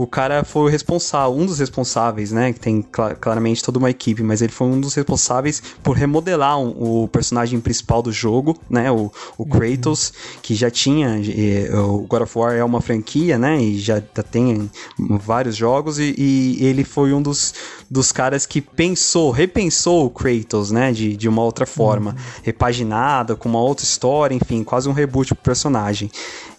o 0.00 0.06
cara 0.06 0.44
foi 0.44 0.62
o 0.62 0.66
responsável, 0.66 1.36
um 1.36 1.44
dos 1.44 1.58
responsáveis, 1.58 2.32
né? 2.32 2.54
Que 2.54 2.58
tem 2.58 2.80
cl 2.80 3.14
claramente 3.20 3.62
toda 3.62 3.78
uma 3.78 3.90
equipe, 3.90 4.22
mas 4.22 4.40
ele 4.40 4.50
foi 4.50 4.66
um 4.66 4.80
dos 4.80 4.94
responsáveis 4.94 5.62
por 5.82 5.94
remodelar 5.94 6.58
um, 6.58 7.02
o 7.02 7.08
personagem 7.08 7.60
principal 7.60 8.00
do 8.00 8.10
jogo, 8.10 8.56
né? 8.70 8.90
O, 8.90 9.12
o 9.36 9.42
uhum. 9.42 9.48
Kratos, 9.50 10.08
uhum. 10.08 10.40
que 10.40 10.54
já 10.54 10.70
tinha. 10.70 11.18
E, 11.18 11.68
o 11.74 12.06
God 12.08 12.22
of 12.22 12.38
War 12.38 12.54
é 12.54 12.64
uma 12.64 12.80
franquia, 12.80 13.36
né? 13.36 13.62
E 13.62 13.78
já, 13.78 13.96
já 13.96 14.22
tem 14.22 14.70
vários 14.98 15.54
jogos, 15.54 15.98
e, 15.98 16.14
e, 16.16 16.64
ele 16.64 16.82
foi 16.82 17.12
um 17.12 17.20
dos, 17.20 17.52
dos 17.90 18.10
caras 18.10 18.46
que 18.46 18.62
pensou, 18.62 19.30
repensou 19.30 20.06
o 20.06 20.10
Kratos, 20.10 20.70
né? 20.70 20.92
De, 20.92 21.14
de 21.14 21.28
uma 21.28 21.44
outra 21.44 21.66
forma, 21.66 22.12
uhum. 22.12 22.16
repaginada, 22.42 23.36
com 23.36 23.50
uma 23.50 23.60
outra 23.60 23.84
história, 23.84 24.34
enfim, 24.34 24.64
quase 24.64 24.88
um 24.88 24.92
reboot 24.92 25.34
pro 25.34 25.44
personagem. 25.44 26.10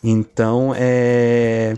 Então, 0.03 0.75
é 0.77 1.73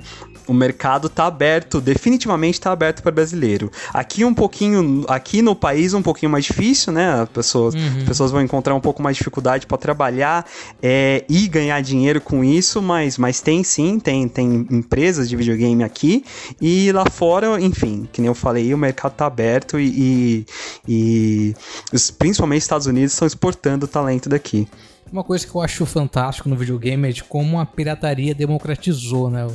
o 0.48 0.54
mercado 0.54 1.08
está 1.08 1.26
aberto, 1.26 1.80
definitivamente 1.80 2.56
está 2.56 2.72
aberto 2.72 3.02
para 3.02 3.12
brasileiro. 3.12 3.72
Aqui 3.94 4.26
um 4.26 4.34
pouquinho, 4.34 5.06
aqui 5.08 5.42
no 5.42 5.56
país 5.56 5.94
um 5.94 6.02
pouquinho 6.02 6.32
mais 6.32 6.46
difícil, 6.46 6.92
né? 6.92 7.22
As 7.22 7.30
pessoas, 7.30 7.74
uhum. 7.74 7.98
as 8.00 8.04
pessoas 8.04 8.32
vão 8.32 8.42
encontrar 8.42 8.76
um 8.76 8.80
pouco 8.80 9.02
mais 9.02 9.16
de 9.16 9.20
dificuldade 9.20 9.66
para 9.66 9.78
trabalhar 9.78 10.46
é, 10.82 11.24
e 11.30 11.48
ganhar 11.48 11.82
dinheiro 11.82 12.20
com 12.20 12.44
isso, 12.44 12.82
mas, 12.82 13.18
mas 13.18 13.42
tem 13.42 13.64
sim, 13.64 14.00
tem, 14.00 14.28
tem 14.28 14.68
empresas 14.70 15.30
de 15.30 15.36
videogame 15.36 15.84
aqui 15.84 16.24
e 16.62 16.92
lá 16.92 17.06
fora, 17.06 17.60
enfim, 17.62 18.08
que 18.12 18.22
nem 18.22 18.28
eu 18.28 18.36
falei, 18.36 18.74
o 18.74 18.78
mercado 18.78 19.14
está 19.14 19.26
aberto 19.26 19.80
e, 19.80 20.46
e, 20.88 21.54
e 21.94 22.00
principalmente 22.18 22.60
os 22.60 22.66
Estados 22.66 22.88
Unidos 22.88 23.14
estão 23.14 23.28
exportando 23.28 23.86
o 23.86 23.88
talento 23.88 24.30
daqui. 24.30 24.68
Uma 25.12 25.24
coisa 25.24 25.46
que 25.46 25.54
eu 25.54 25.62
acho 25.62 25.86
fantástico 25.86 26.50
no 26.50 26.56
videogame 26.56 27.10
é 27.10 27.12
de 27.12 27.24
como 27.24 27.60
a 27.60 27.66
pirataria 27.66 28.34
democratizou, 28.34 29.30
né? 29.30 29.48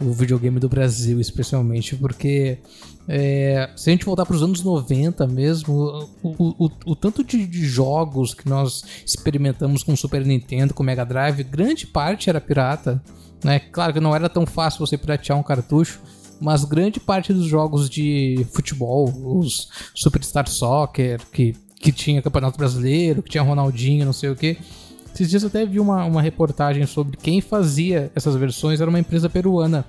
O 0.00 0.12
videogame 0.12 0.58
do 0.58 0.68
Brasil, 0.68 1.20
especialmente, 1.20 1.96
porque 1.96 2.58
é, 3.08 3.70
se 3.76 3.90
a 3.90 3.92
gente 3.92 4.04
voltar 4.04 4.24
para 4.24 4.36
os 4.36 4.42
anos 4.42 4.62
90 4.62 5.26
mesmo, 5.26 6.08
o, 6.22 6.64
o, 6.66 6.70
o 6.86 6.96
tanto 6.96 7.24
de, 7.24 7.46
de, 7.46 7.66
jogos 7.66 8.32
que 8.32 8.48
nós 8.48 8.84
experimentamos 9.04 9.82
com 9.82 9.94
Super 9.96 10.24
Nintendo, 10.24 10.74
com 10.74 10.82
Mega 10.82 11.04
Drive, 11.04 11.42
grande 11.44 11.86
parte 11.86 12.28
era 12.28 12.40
pirata. 12.40 13.02
Né? 13.42 13.58
Claro 13.58 13.92
que 13.92 14.00
não 14.00 14.14
era 14.14 14.28
tão 14.28 14.46
fácil 14.46 14.86
você 14.86 14.96
piratear 14.96 15.38
um 15.38 15.42
cartucho, 15.42 16.00
mas 16.40 16.64
grande 16.64 17.00
parte 17.00 17.32
dos 17.32 17.46
jogos 17.46 17.90
de 17.90 18.46
futebol, 18.52 19.12
os 19.38 19.68
Superstar 19.94 20.48
Soccer, 20.48 21.20
que, 21.32 21.54
que 21.80 21.90
tinha 21.90 22.22
Campeonato 22.22 22.58
Brasileiro, 22.58 23.22
que 23.22 23.30
tinha 23.30 23.42
Ronaldinho, 23.42 24.06
não 24.06 24.12
sei 24.12 24.30
o 24.30 24.36
que. 24.36 24.58
Esses 25.14 25.28
dias 25.28 25.42
eu 25.42 25.48
até 25.48 25.64
vi 25.66 25.78
uma, 25.78 26.04
uma 26.04 26.22
reportagem 26.22 26.86
sobre 26.86 27.16
quem 27.16 27.40
fazia 27.40 28.10
essas 28.14 28.34
versões, 28.34 28.80
era 28.80 28.88
uma 28.88 28.98
empresa 28.98 29.28
peruana 29.28 29.84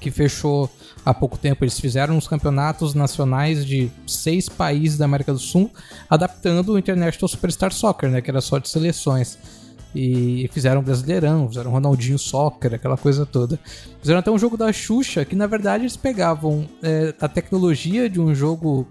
que 0.00 0.10
fechou 0.10 0.70
há 1.04 1.12
pouco 1.12 1.38
tempo. 1.38 1.64
Eles 1.64 1.78
fizeram 1.78 2.16
uns 2.16 2.26
campeonatos 2.26 2.94
nacionais 2.94 3.64
de 3.64 3.90
seis 4.06 4.48
países 4.48 4.98
da 4.98 5.04
América 5.04 5.32
do 5.32 5.38
Sul, 5.38 5.70
adaptando 6.08 6.72
o 6.72 6.78
International 6.78 7.28
Superstar 7.28 7.72
Soccer, 7.72 8.10
né, 8.10 8.20
que 8.20 8.30
era 8.30 8.40
só 8.40 8.58
de 8.58 8.68
seleções. 8.68 9.38
E 9.94 10.48
fizeram 10.52 10.82
Brasileirão, 10.82 11.48
fizeram 11.48 11.70
Ronaldinho 11.70 12.18
Soccer, 12.18 12.74
aquela 12.74 12.96
coisa 12.96 13.26
toda. 13.26 13.60
Fizeram 14.00 14.20
até 14.20 14.30
um 14.30 14.38
jogo 14.38 14.56
da 14.56 14.72
Xuxa, 14.72 15.22
que 15.22 15.36
na 15.36 15.46
verdade 15.46 15.84
eles 15.84 15.98
pegavam 15.98 16.66
é, 16.82 17.14
a 17.20 17.28
tecnologia 17.28 18.08
de 18.08 18.18
um 18.18 18.34
jogo 18.34 18.88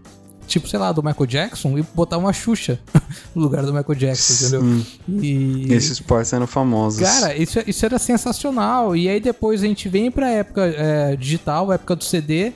tipo, 0.52 0.68
sei 0.68 0.78
lá, 0.78 0.92
do 0.92 1.02
Michael 1.02 1.26
Jackson 1.26 1.78
e 1.78 1.82
botar 1.82 2.18
uma 2.18 2.34
Xuxa 2.34 2.80
no 3.34 3.42
lugar 3.42 3.66
do 3.66 3.74
Michael 3.74 3.96
Jackson, 3.96 4.58
entendeu? 4.58 4.86
E... 5.08 5.74
Esses 5.74 5.92
esportes 5.92 6.32
eram 6.34 6.46
famosos. 6.46 7.00
Cara, 7.00 7.36
isso, 7.36 7.60
isso 7.66 7.86
era 7.86 7.98
sensacional. 7.98 8.96
E 8.96 9.08
aí 9.08 9.20
depois 9.20 9.64
a 9.64 9.68
gente 9.68 9.88
vem 9.88 10.12
pra 10.12 10.30
época 10.30 10.66
é, 10.66 11.16
digital, 11.16 11.72
época 11.72 11.96
do 11.96 12.04
CD. 12.04 12.52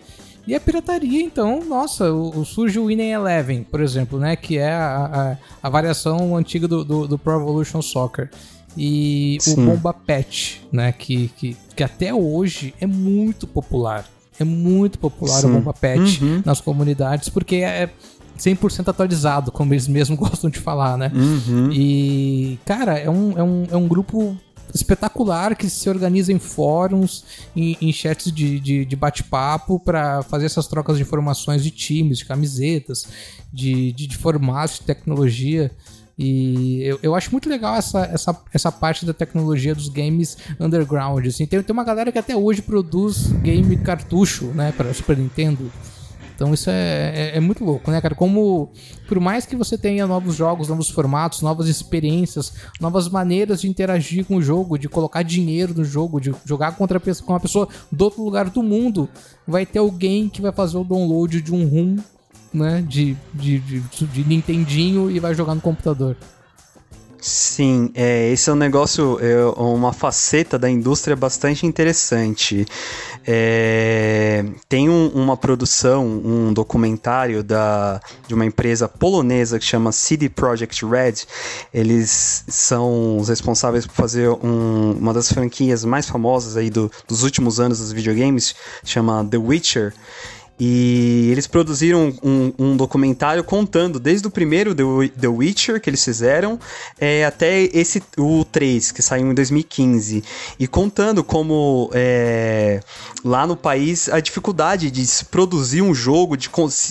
E 0.48 0.54
a 0.54 0.60
pirataria, 0.60 1.24
então, 1.24 1.64
nossa, 1.66 2.12
o, 2.12 2.42
o, 2.42 2.46
surge 2.46 2.78
o 2.78 2.86
Winning 2.86 3.10
Eleven, 3.10 3.64
por 3.64 3.82
exemplo, 3.82 4.20
né? 4.20 4.36
Que 4.36 4.60
é 4.60 4.72
a, 4.72 5.38
a, 5.62 5.68
a 5.68 5.70
variação 5.70 6.36
antiga 6.36 6.68
do, 6.68 6.84
do, 6.84 7.08
do, 7.08 7.18
Pro 7.18 7.36
Evolution 7.42 7.82
Soccer. 7.82 8.30
E 8.78 9.38
Sim. 9.40 9.54
o 9.54 9.66
Bomba 9.66 9.94
Patch, 9.94 10.58
né? 10.72 10.92
Que, 10.92 11.30
que, 11.30 11.58
que 11.76 11.84
até 11.84 12.14
hoje 12.14 12.76
é 12.80 12.86
muito 12.86 13.48
popular. 13.48 14.06
É 14.40 14.44
muito 14.44 15.00
popular 15.00 15.42
Sim. 15.42 15.48
o 15.48 15.54
Bomba 15.54 15.74
Pet 15.74 16.24
uhum. 16.24 16.42
nas 16.46 16.60
comunidades, 16.60 17.30
porque 17.30 17.58
é 17.58 17.90
100% 18.38 18.90
atualizado, 18.90 19.52
como 19.52 19.74
eles 19.74 19.88
mesmos 19.88 20.18
gostam 20.20 20.50
de 20.50 20.60
falar, 20.60 20.98
né? 20.98 21.12
Uhum. 21.14 21.72
E, 21.72 22.60
cara, 22.66 22.98
é 22.98 23.10
um, 23.10 23.38
é, 23.38 23.44
um, 23.44 23.64
é 23.72 23.78
um 23.78 23.88
grupo 23.88 24.38
espetacular 24.74 25.56
que 25.56 25.70
se 25.70 25.90
organiza 25.90 26.34
em 26.34 26.40
fóruns, 26.40 27.24
em, 27.56 27.78
em 27.80 27.94
chats 27.94 28.32
de, 28.32 28.60
de, 28.60 28.86
de 28.86 28.96
bate-papo 28.96 29.80
para 29.80 30.22
fazer 30.24 30.46
essas 30.46 30.68
trocas 30.68 30.98
de 30.98 31.04
informações 31.04 31.64
de 31.64 31.72
times, 31.72 32.18
de 32.18 32.26
camisetas, 32.26 33.08
de, 33.54 33.94
de, 33.94 34.08
de 34.08 34.18
formatos, 34.18 34.80
de 34.80 34.86
tecnologia. 34.86 35.72
E 36.18 36.82
eu, 36.84 37.00
eu 37.04 37.16
acho 37.16 37.32
muito 37.32 37.50
legal 37.50 37.76
essa, 37.76 38.06
essa, 38.06 38.42
essa 38.54 38.72
parte 38.72 39.06
da 39.06 39.14
tecnologia 39.14 39.76
dos 39.76 39.90
games 39.90 40.38
underground. 40.60 41.26
Assim. 41.26 41.46
Tem, 41.46 41.62
tem 41.62 41.74
uma 41.74 41.84
galera 41.84 42.12
que 42.12 42.20
até 42.20 42.36
hoje 42.36 42.62
produz 42.62 43.28
game 43.42 43.76
cartucho, 43.78 44.46
né, 44.48 44.72
para 44.72 44.94
Super 44.94 45.18
Nintendo. 45.18 45.70
Então 46.36 46.54
isso 46.54 46.70
é, 46.70 47.32
é, 47.34 47.38
é, 47.38 47.40
muito 47.40 47.64
louco, 47.64 47.90
né, 47.90 48.02
cara? 48.02 48.14
Como, 48.14 48.70
por 49.08 49.20
mais 49.22 49.46
que 49.46 49.56
você 49.56 49.78
tenha 49.78 50.06
novos 50.06 50.36
jogos, 50.36 50.68
novos 50.68 50.90
formatos, 50.90 51.42
novas 51.42 51.68
experiências, 51.68 52.54
novas 52.80 53.08
maneiras 53.08 53.62
de 53.62 53.70
interagir 53.70 54.26
com 54.26 54.36
o 54.36 54.42
jogo, 54.42 54.78
de 54.78 54.90
colocar 54.90 55.24
dinheiro 55.24 55.74
no 55.74 55.86
jogo, 55.86 56.20
de 56.20 56.36
jogar 56.44 56.76
contra 56.76 57.00
com 57.00 57.34
uma 57.34 57.40
pessoa 57.40 57.70
do 57.90 58.04
outro 58.04 58.22
lugar 58.22 58.50
do 58.50 58.62
mundo, 58.62 59.10
vai 59.48 59.66
ter 59.66 59.80
alguém 59.80 60.28
que 60.28 60.42
vai 60.42 60.52
fazer 60.52 60.78
o 60.78 60.84
download 60.84 61.42
de 61.42 61.54
um 61.54 61.66
ROM 61.68 61.98
né, 62.56 62.84
de, 62.88 63.16
de, 63.34 63.60
de, 63.60 63.80
de 63.82 64.24
Nintendinho 64.24 65.12
e 65.12 65.20
vai 65.20 65.36
jogar 65.36 65.54
no 65.54 65.62
computador. 65.62 66.16
Sim, 67.28 67.90
é, 67.96 68.32
esse 68.32 68.52
é 68.52 68.54
um 68.54 68.56
negócio, 68.56 69.18
é 69.20 69.44
uma 69.60 69.92
faceta 69.92 70.60
da 70.60 70.70
indústria 70.70 71.16
bastante 71.16 71.66
interessante. 71.66 72.68
É, 73.26 74.46
tem 74.70 74.88
um, 74.88 75.08
uma 75.08 75.36
produção, 75.36 76.06
um 76.06 76.54
documentário 76.54 77.44
da, 77.44 78.00
de 78.28 78.36
uma 78.36 78.46
empresa 78.46 78.88
polonesa 78.88 79.58
que 79.58 79.66
chama 79.66 79.92
CD 79.92 80.30
Projekt 80.30 80.86
Red. 80.86 81.26
Eles 81.74 82.46
são 82.48 83.18
os 83.18 83.28
responsáveis 83.28 83.88
por 83.88 83.96
fazer 83.96 84.30
um, 84.30 84.92
uma 84.92 85.12
das 85.12 85.32
franquias 85.32 85.84
mais 85.84 86.08
famosas 86.08 86.56
aí 86.56 86.70
do, 86.70 86.92
dos 87.08 87.24
últimos 87.24 87.60
anos 87.60 87.80
dos 87.80 87.92
videogames, 87.92 88.54
chama 88.84 89.26
The 89.26 89.38
Witcher. 89.38 89.96
E 90.58 91.28
eles 91.32 91.48
produziram 91.48 92.14
um, 92.24 92.54
um, 92.58 92.78
documentário 92.78 93.44
contando 93.44 94.00
desde 94.00 94.26
o 94.26 94.32
primeiro 94.32 94.74
The, 94.74 95.28
Witcher 95.28 95.82
que 95.82 95.90
eles 95.90 96.04
fizeram 96.04 96.58
é, 96.98 97.26
até 97.26 97.64
esse 97.74 98.02
o 98.18 98.46
3, 98.46 98.94
que 98.94 99.02
saiu 99.02 99.30
em 99.30 99.34
2015. 99.34 100.24
E 100.58 100.66
contando 100.66 101.26
como 101.26 101.90
é, 101.94 102.80
lá 103.24 103.46
no 103.46 103.58
país 103.58 104.08
a 104.08 104.22
dificuldade 104.22 104.90
de 104.90 105.06
se 105.06 105.26
produzir 105.26 105.82
um 105.82 105.94
jogo, 105.94 106.38
de, 106.38 106.50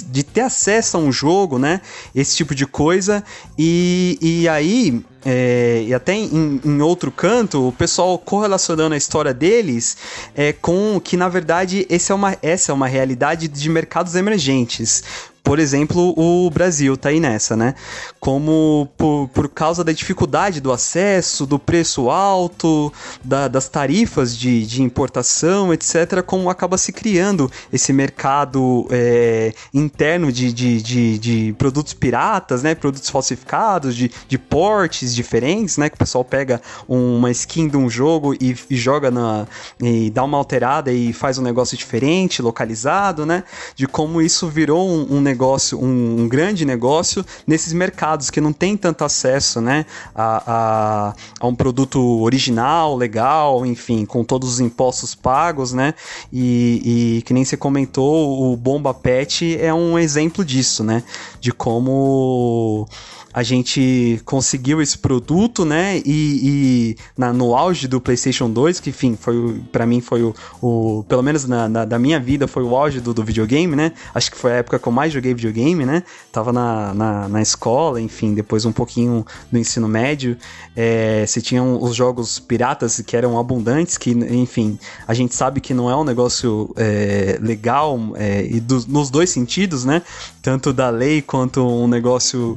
de 0.09 0.23
ter 0.23 0.43
acesso 0.43 0.99
a 0.99 1.01
um 1.01 1.11
jogo, 1.11 1.59
né? 1.59 1.81
Esse 2.15 2.37
tipo 2.37 2.55
de 2.55 2.67
coisa. 2.67 3.25
E, 3.59 4.19
e 4.21 4.49
aí 4.49 5.03
é, 5.25 5.85
e 5.87 5.95
até 5.95 6.13
em, 6.13 6.61
em, 6.63 6.83
outro 6.83 7.11
canto, 7.11 7.69
o 7.69 7.73
pessoal 7.73 8.19
correlacionando 8.19 8.95
a 8.95 8.99
história 8.99 9.33
deles 9.33 9.97
é, 10.35 10.53
com 10.53 11.01
que, 11.03 11.17
na 11.17 11.29
verdade, 11.29 11.87
esse 11.89 12.13
é 12.13 12.15
uma, 12.15 12.37
essa 12.43 12.73
é 12.73 12.75
uma 12.75 12.87
realidade 12.87 13.49
de 13.63 13.69
mercados 13.69 14.15
emergentes. 14.15 15.03
Por 15.45 15.59
exemplo, 15.59 16.15
o 16.17 16.49
Brasil 16.49 16.97
tá 16.97 17.11
aí 17.11 17.21
nessa, 17.21 17.55
né? 17.55 17.75
Como 18.19 18.89
por, 18.97 19.29
por 19.29 19.47
causa 19.47 19.85
da 19.85 19.93
dificuldade 19.93 20.59
do 20.59 20.73
acesso, 20.73 21.45
do 21.45 21.59
preço 21.59 22.09
alto, 22.09 22.91
da, 23.23 23.47
das 23.47 23.69
tarifas 23.69 24.35
de, 24.35 24.65
de 24.65 24.83
importação, 24.83 25.71
etc., 25.75 26.23
como 26.25 26.49
acaba 26.49 26.79
se 26.79 26.95
criando 26.95 27.53
esse 27.71 27.93
mercado 27.93 28.89
é, 28.91 29.53
interno 29.75 30.33
de, 30.33 30.51
de, 30.51 30.81
de, 30.81 31.19
de, 31.19 31.53
produtos 31.59 31.93
piratas, 31.93 32.63
né? 32.63 32.75
Produtos 32.75 33.11
falsificados, 33.11 33.95
de, 33.95 34.11
de 34.27 34.39
portes 34.39 35.15
diferentes, 35.15 35.77
né? 35.77 35.91
Que 35.91 35.97
o 35.97 35.99
pessoal 35.99 36.25
pega 36.25 36.59
uma 36.89 37.31
skin 37.31 37.69
de 37.69 37.77
um 37.77 37.91
jogo 37.91 38.33
e, 38.41 38.57
e 38.71 38.77
joga 38.77 39.11
na. 39.11 39.47
e 39.79 40.09
dá 40.09 40.25
uma 40.25 40.39
alterada 40.39 40.91
e 40.91 41.13
faz 41.13 41.37
um 41.37 41.43
negócio 41.43 41.77
diferente, 41.77 42.41
localizado, 42.41 43.27
né? 43.27 43.45
De 43.77 43.87
como 43.87 44.23
isso 44.23 44.49
virou 44.49 44.89
um, 44.89 45.19
um 45.19 45.21
negócio 45.21 45.34
negócio, 45.35 45.79
um, 45.79 46.23
um, 46.23 46.29
grande 46.29 46.65
negócio 46.65 47.25
nesses 47.45 47.73
mercados 47.73 48.31
que 48.31 48.41
não 48.41 48.53
tem 48.53 48.77
tanto 48.77 49.05
acesso, 49.05 49.61
né, 49.61 49.85
a, 50.15 50.43
a, 50.47 51.15
a, 51.41 51.47
um 51.47 51.55
produto 51.55 52.01
original, 52.23 52.97
legal, 52.97 53.67
enfim, 53.67 54.07
com 54.07 54.23
todos 54.23 54.49
os 54.49 54.61
impostos 54.61 55.15
pagos, 55.15 55.73
né, 55.73 55.93
e, 56.33 57.17
e 57.19 57.23
que 57.23 57.35
nem 57.35 57.45
você 57.45 57.57
comentou, 57.57 58.53
o 58.53 58.57
Bomba 58.57 58.95
Pet 58.95 59.59
é 59.61 59.75
um 59.75 59.99
exemplo 59.99 60.45
disso, 60.45 60.85
né, 60.85 61.03
de 61.41 61.51
como 61.53 62.87
a 63.35 63.43
gente 63.43 64.21
conseguiu 64.25 64.81
esse 64.81 64.97
produto, 64.97 65.65
né? 65.65 66.01
E, 66.05 66.07
e 66.07 66.97
na, 67.19 67.33
no 67.33 67.57
auge 67.57 67.89
do 67.89 68.01
PlayStation 68.01 68.49
2, 68.49 68.79
que 68.79 68.91
enfim, 68.91 69.17
foi 69.21 69.61
para 69.73 69.85
mim 69.85 70.01
foi 70.01 70.23
o, 70.23 70.33
o, 70.63 71.05
pelo 71.09 71.21
menos 71.21 71.45
na, 71.45 71.69
na, 71.69 71.85
da 71.85 71.99
minha 71.99 72.21
vida 72.21 72.47
foi 72.47 72.63
o 72.63 72.77
auge 72.77 73.01
do, 73.01 73.13
do, 73.13 73.25
videogame, 73.25 73.75
né? 73.75 73.91
Acho 74.15 74.31
que 74.31 74.37
foi 74.37 74.53
a 74.53 74.57
época 74.57 74.79
que 74.79 74.87
eu 74.87 74.93
mais 74.93 75.13
joguei 75.13 75.35
videogame, 75.35 75.85
né? 75.85 76.05
Tava 76.31 76.53
na, 76.53 76.95
na, 76.95 77.29
na 77.29 77.43
escola, 77.43 78.01
enfim, 78.01 78.35
depois 78.35 78.65
um 78.65 78.73
pouquinho 78.73 79.27
do 79.51 79.59
ensino 79.59 79.89
médio, 79.89 80.37
é, 80.77 81.25
se 81.27 81.43
tinham 81.43 81.83
os 81.83 81.97
jogos 81.97 82.39
piratas 82.39 83.01
que 83.01 83.17
eram 83.17 83.37
abundantes, 83.37 83.99
que 83.99 84.11
enfim, 84.11 84.79
a 85.09 85.15
gente 85.15 85.35
sabe 85.35 85.61
que 85.61 85.75
não 85.75 85.91
é 85.91 85.97
um 85.97 86.05
negócio 86.05 86.73
é, 86.77 87.37
legal 87.43 87.99
é, 88.15 88.47
e 88.47 88.61
do, 88.61 88.85
nos 88.87 89.11
dois 89.11 89.31
sentidos, 89.31 89.85
né? 89.85 90.03
Tanto 90.41 90.73
da 90.73 90.89
lei 90.89 91.21
quanto 91.21 91.67
um 91.67 91.89
negócio 91.89 92.57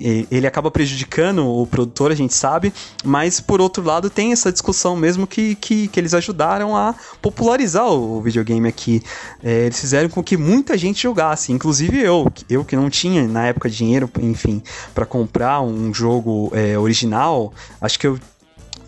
ele 0.00 0.46
acaba 0.46 0.70
prejudicando 0.70 1.46
o 1.46 1.66
produtor, 1.66 2.10
a 2.10 2.14
gente 2.14 2.32
sabe, 2.34 2.72
mas 3.04 3.40
por 3.40 3.60
outro 3.60 3.82
lado 3.82 4.08
tem 4.08 4.32
essa 4.32 4.50
discussão 4.50 4.96
mesmo 4.96 5.26
que, 5.26 5.54
que, 5.56 5.88
que 5.88 6.00
eles 6.00 6.14
ajudaram 6.14 6.74
a 6.76 6.94
popularizar 7.20 7.86
o 7.86 8.20
videogame 8.20 8.68
aqui. 8.68 9.02
É, 9.42 9.66
eles 9.66 9.78
fizeram 9.78 10.08
com 10.08 10.22
que 10.22 10.36
muita 10.36 10.76
gente 10.78 11.02
jogasse, 11.02 11.52
inclusive 11.52 11.98
eu, 12.00 12.26
eu 12.48 12.64
que 12.64 12.74
não 12.76 12.88
tinha 12.88 13.26
na 13.26 13.46
época 13.46 13.68
dinheiro, 13.68 14.10
enfim, 14.20 14.62
para 14.94 15.04
comprar 15.04 15.60
um 15.60 15.92
jogo 15.92 16.50
é, 16.54 16.78
original, 16.78 17.52
acho 17.80 17.98
que 17.98 18.06
eu 18.06 18.18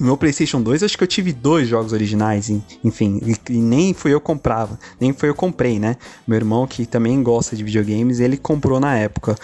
meu 0.02 0.16
PlayStation 0.16 0.60
2, 0.60 0.82
acho 0.82 0.98
que 0.98 1.04
eu 1.04 1.08
tive 1.08 1.32
dois 1.32 1.68
jogos 1.68 1.92
originais, 1.92 2.50
enfim, 2.82 3.20
e, 3.24 3.52
e, 3.52 3.58
nem 3.58 3.94
fui 3.94 4.12
eu 4.12 4.20
comprava, 4.20 4.78
nem 5.00 5.12
foi 5.12 5.28
eu 5.28 5.34
comprei, 5.34 5.78
né? 5.78 5.96
Meu 6.26 6.36
irmão, 6.36 6.66
que 6.66 6.84
também 6.84 7.22
gosta 7.22 7.54
de 7.54 7.62
videogames, 7.62 8.18
ele 8.18 8.36
comprou 8.36 8.80
na 8.80 8.96
época. 8.96 9.36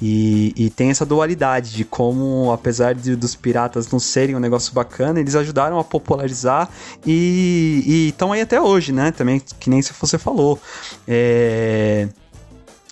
E, 0.00 0.52
e, 0.56 0.70
tem 0.70 0.90
essa 0.90 1.06
dualidade 1.06 1.72
de 1.72 1.84
como, 1.84 2.52
apesar 2.52 2.94
de, 2.94 3.16
dos 3.16 3.34
piratas 3.34 3.90
não 3.90 3.98
serem 3.98 4.36
um 4.36 4.40
negócio 4.40 4.72
bacana, 4.72 5.18
eles 5.18 5.34
ajudaram 5.34 5.78
a 5.78 5.84
popularizar 5.84 6.68
e 7.06 8.08
estão 8.08 8.30
aí 8.30 8.42
até 8.42 8.60
hoje, 8.60 8.92
né? 8.92 9.10
Também, 9.10 9.40
que 9.58 9.70
nem 9.70 9.80
se 9.80 9.92
você 9.98 10.18
falou. 10.18 10.60
É 11.08 12.08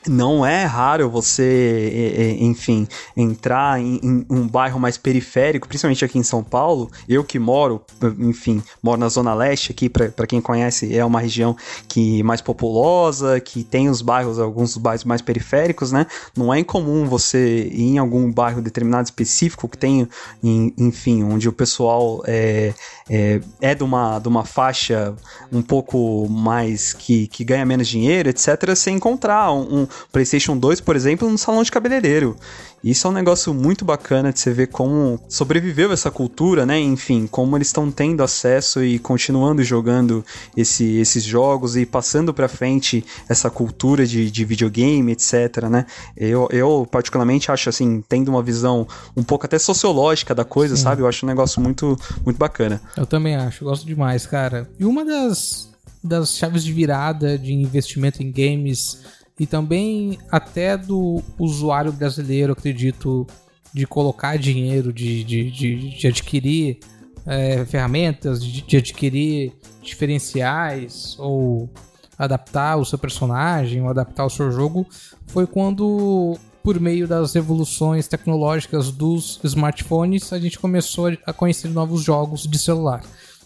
não 0.09 0.45
é 0.45 0.65
raro 0.65 1.09
você, 1.11 2.37
enfim, 2.41 2.87
entrar 3.17 3.81
em, 3.81 4.25
um 4.29 4.47
bairro 4.47 4.79
mais 4.79 4.97
periférico, 4.97 5.69
principalmente 5.69 6.05
aqui 6.05 6.19
em 6.19 6.23
São 6.23 6.43
Paulo. 6.43 6.91
Eu 7.09 7.25
que 7.25 7.39
moro, 7.39 7.83
enfim, 8.19 8.63
moro 8.83 8.99
na 8.99 9.09
Zona 9.09 9.35
Leste 9.35 9.73
aqui, 9.73 9.89
para 9.89 10.27
quem 10.27 10.41
conhece, 10.41 10.97
é 10.97 11.05
uma 11.05 11.21
região 11.21 11.57
que 11.89 12.23
mais 12.23 12.41
populosa, 12.41 13.41
que 13.41 13.65
tem 13.65 13.89
os 13.89 14.03
bairros, 14.03 14.39
alguns 14.39 14.77
bairros 14.77 15.05
mais 15.05 15.23
periféricos, 15.23 15.93
né? 15.93 16.07
Não 16.37 16.53
é 16.53 16.59
incomum 16.59 17.07
você 17.07 17.69
ir 17.73 17.95
em 17.95 17.99
algum 17.99 18.31
bairro 18.31 18.61
determinado 18.61 19.05
específico 19.05 19.69
que 19.69 19.79
tem, 19.79 20.09
enfim, 20.43 21.23
onde 21.23 21.49
o 21.49 21.53
pessoal 21.53 22.23
é, 22.27 22.75
é, 23.09 23.41
é 23.61 23.75
de, 23.75 23.83
uma, 23.83 24.19
de 24.19 24.29
uma 24.29 24.45
faixa 24.45 25.15
um 25.53 25.63
pouco 25.63 26.29
mais 26.29 26.93
que, 26.93 27.27
que 27.29 27.45
ganha 27.45 27.65
menos 27.65 27.89
dinheiro, 27.89 28.29
etc., 28.29 28.67
você 28.69 28.91
encontrar 28.91 29.53
um, 29.53 29.83
um 29.83 29.87
PlayStation 30.13 30.57
2, 30.57 30.81
por 30.81 30.97
exemplo, 30.97 31.29
no 31.29 31.39
salão 31.39 31.63
de 31.63 31.71
cabeleireiro. 31.71 32.37
Isso 32.85 33.07
é 33.07 33.11
um 33.11 33.15
negócio 33.15 33.55
muito 33.55 33.83
bacana 33.83 34.31
de 34.31 34.39
você 34.39 34.53
ver 34.53 34.67
como 34.67 35.19
sobreviveu 35.27 35.91
essa 35.91 36.11
cultura, 36.11 36.67
né? 36.67 36.79
Enfim, 36.79 37.27
como 37.27 37.57
eles 37.57 37.69
estão 37.69 37.91
tendo 37.91 38.23
acesso 38.23 38.85
e 38.85 38.99
continuando 38.99 39.65
jogando 39.65 40.23
esse, 40.55 40.99
esses 40.99 41.25
jogos 41.25 41.79
e 41.79 41.87
passando 41.87 42.35
para 42.35 42.47
frente 42.47 43.03
essa 43.27 43.49
cultura 43.49 44.07
de, 44.07 44.31
de 44.31 44.45
videogame, 44.45 45.13
etc, 45.13 45.63
né? 45.71 45.87
Eu, 46.15 46.47
eu, 46.51 46.87
particularmente, 46.91 47.51
acho 47.51 47.71
assim, 47.71 48.05
tendo 48.07 48.29
uma 48.29 48.43
visão 48.43 48.87
um 49.17 49.23
pouco 49.23 49.47
até 49.47 49.59
sociológica 49.59 50.35
da 50.35 50.45
coisa, 50.45 50.77
Sim. 50.77 50.83
sabe? 50.83 51.01
Eu 51.01 51.09
acho 51.09 51.25
um 51.25 51.29
negócio 51.29 51.63
muito, 51.63 51.97
muito 52.23 52.37
bacana. 52.37 52.83
Eu 52.99 53.07
também 53.07 53.35
acho, 53.35 53.65
gosto 53.65 53.87
demais, 53.87 54.27
cara. 54.27 54.69
E 54.79 54.85
uma 54.85 55.07
das, 55.07 55.71
das 56.03 56.37
chaves 56.37 56.63
de 56.63 56.71
virada 56.71 57.39
de 57.39 57.55
investimento 57.55 58.23
em 58.23 58.31
games 58.31 58.99
e 59.39 59.47
também 59.47 60.19
até 60.31 60.77
do 60.77 61.23
usuário 61.39 61.93
brasileiro, 61.93 62.53
acredito, 62.53 63.27
de 63.73 63.87
colocar 63.87 64.39
dinheiro, 64.39 64.93
de, 64.93 65.25
de, 65.25 65.51
de, 65.51 65.99
de 65.99 66.07
adquirir 66.07 66.79
é, 67.27 67.65
ferramentas, 67.65 68.45
de, 68.45 68.63
de 68.63 68.77
adquirir 68.77 69.53
diferenciais 69.83 71.17
ou 71.19 71.69
adaptar 72.17 72.77
o 72.77 72.85
seu 72.85 72.99
personagem 72.99 73.83
ou 73.83 73.89
adaptar 73.89 74.25
o 74.25 74.31
seu 74.31 74.53
jogo, 74.53 74.87
foi 75.27 75.47
quando 75.47 76.39
por 76.63 76.81
meio 76.81 77.07
das 77.07 77.35
evoluções 77.37 78.09
tecnológicas 78.09 78.91
dos 78.91 79.39
smartphones, 79.45 80.33
a 80.33 80.39
gente 80.39 80.59
começou 80.59 81.13
a 81.27 81.33
conhecer 81.33 81.69
novos 81.69 82.03
jogos 82.03 82.47
de 82.47 82.59
celular. 82.59 83.03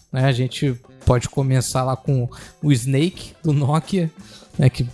Né? 0.09 0.23
A 0.23 0.31
gente 0.31 0.79
pode 1.05 1.27
começar 1.27 1.83
lá 1.83 1.97
com 1.97 2.29
o 2.63 2.71
Snake 2.71 3.33
do 3.43 3.51
Nokia, 3.51 4.09
né? 4.57 4.69
que 4.69 4.87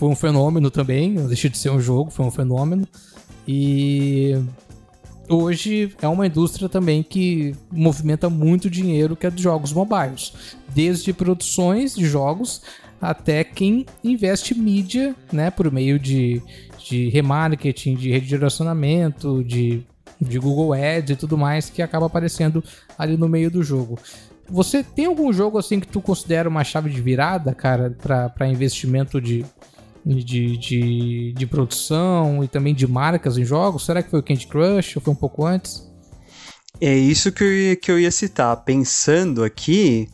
foi 0.00 0.08
um 0.08 0.16
fenômeno 0.16 0.70
também, 0.70 1.12
não 1.12 1.26
deixa 1.26 1.50
de 1.50 1.58
ser 1.58 1.68
um 1.68 1.78
jogo, 1.78 2.10
foi 2.10 2.24
um 2.24 2.30
fenômeno. 2.30 2.88
E 3.46 4.34
hoje 5.28 5.94
é 6.00 6.08
uma 6.08 6.26
indústria 6.26 6.70
também 6.70 7.02
que 7.02 7.54
movimenta 7.70 8.30
muito 8.30 8.70
dinheiro 8.70 9.14
que 9.14 9.26
é 9.26 9.30
dos 9.30 9.42
jogos 9.42 9.74
mobiles, 9.74 10.32
desde 10.70 11.12
produções 11.12 11.94
de 11.94 12.06
jogos 12.06 12.62
até 12.98 13.44
quem 13.44 13.84
investe 14.02 14.58
mídia, 14.58 15.14
né, 15.30 15.50
por 15.50 15.70
meio 15.70 15.98
de, 15.98 16.42
de 16.82 17.10
remarketing, 17.10 17.94
de 17.94 18.10
redirecionamento, 18.10 19.44
de, 19.44 19.82
de 20.18 20.38
Google 20.38 20.72
Ads 20.72 21.10
e 21.10 21.16
tudo 21.16 21.36
mais 21.36 21.68
que 21.68 21.82
acaba 21.82 22.06
aparecendo 22.06 22.64
ali 22.96 23.18
no 23.18 23.28
meio 23.28 23.50
do 23.50 23.62
jogo. 23.62 23.98
Você 24.48 24.82
tem 24.82 25.04
algum 25.04 25.30
jogo 25.30 25.58
assim 25.58 25.78
que 25.78 25.86
tu 25.86 26.00
considera 26.00 26.48
uma 26.48 26.64
chave 26.64 26.88
de 26.88 27.02
virada, 27.02 27.54
cara, 27.54 27.94
para 28.02 28.48
investimento 28.48 29.20
de, 29.20 29.44
de, 30.04 30.56
de, 30.56 31.32
de 31.32 31.46
produção 31.46 32.42
e 32.42 32.48
também 32.48 32.74
de 32.74 32.86
marcas 32.86 33.36
em 33.36 33.44
jogos? 33.44 33.84
Será 33.84 34.02
que 34.02 34.10
foi 34.10 34.20
o 34.20 34.22
Candy 34.22 34.46
Crush 34.46 34.96
ou 34.96 35.02
foi 35.02 35.12
um 35.12 35.16
pouco 35.16 35.44
antes? 35.44 35.88
É 36.80 36.94
isso 36.96 37.30
que 37.30 37.44
eu 37.44 37.52
ia, 37.52 37.76
que 37.76 37.90
eu 37.90 37.98
ia 37.98 38.10
citar. 38.10 38.56
Pensando 38.64 39.44
aqui, 39.44 40.08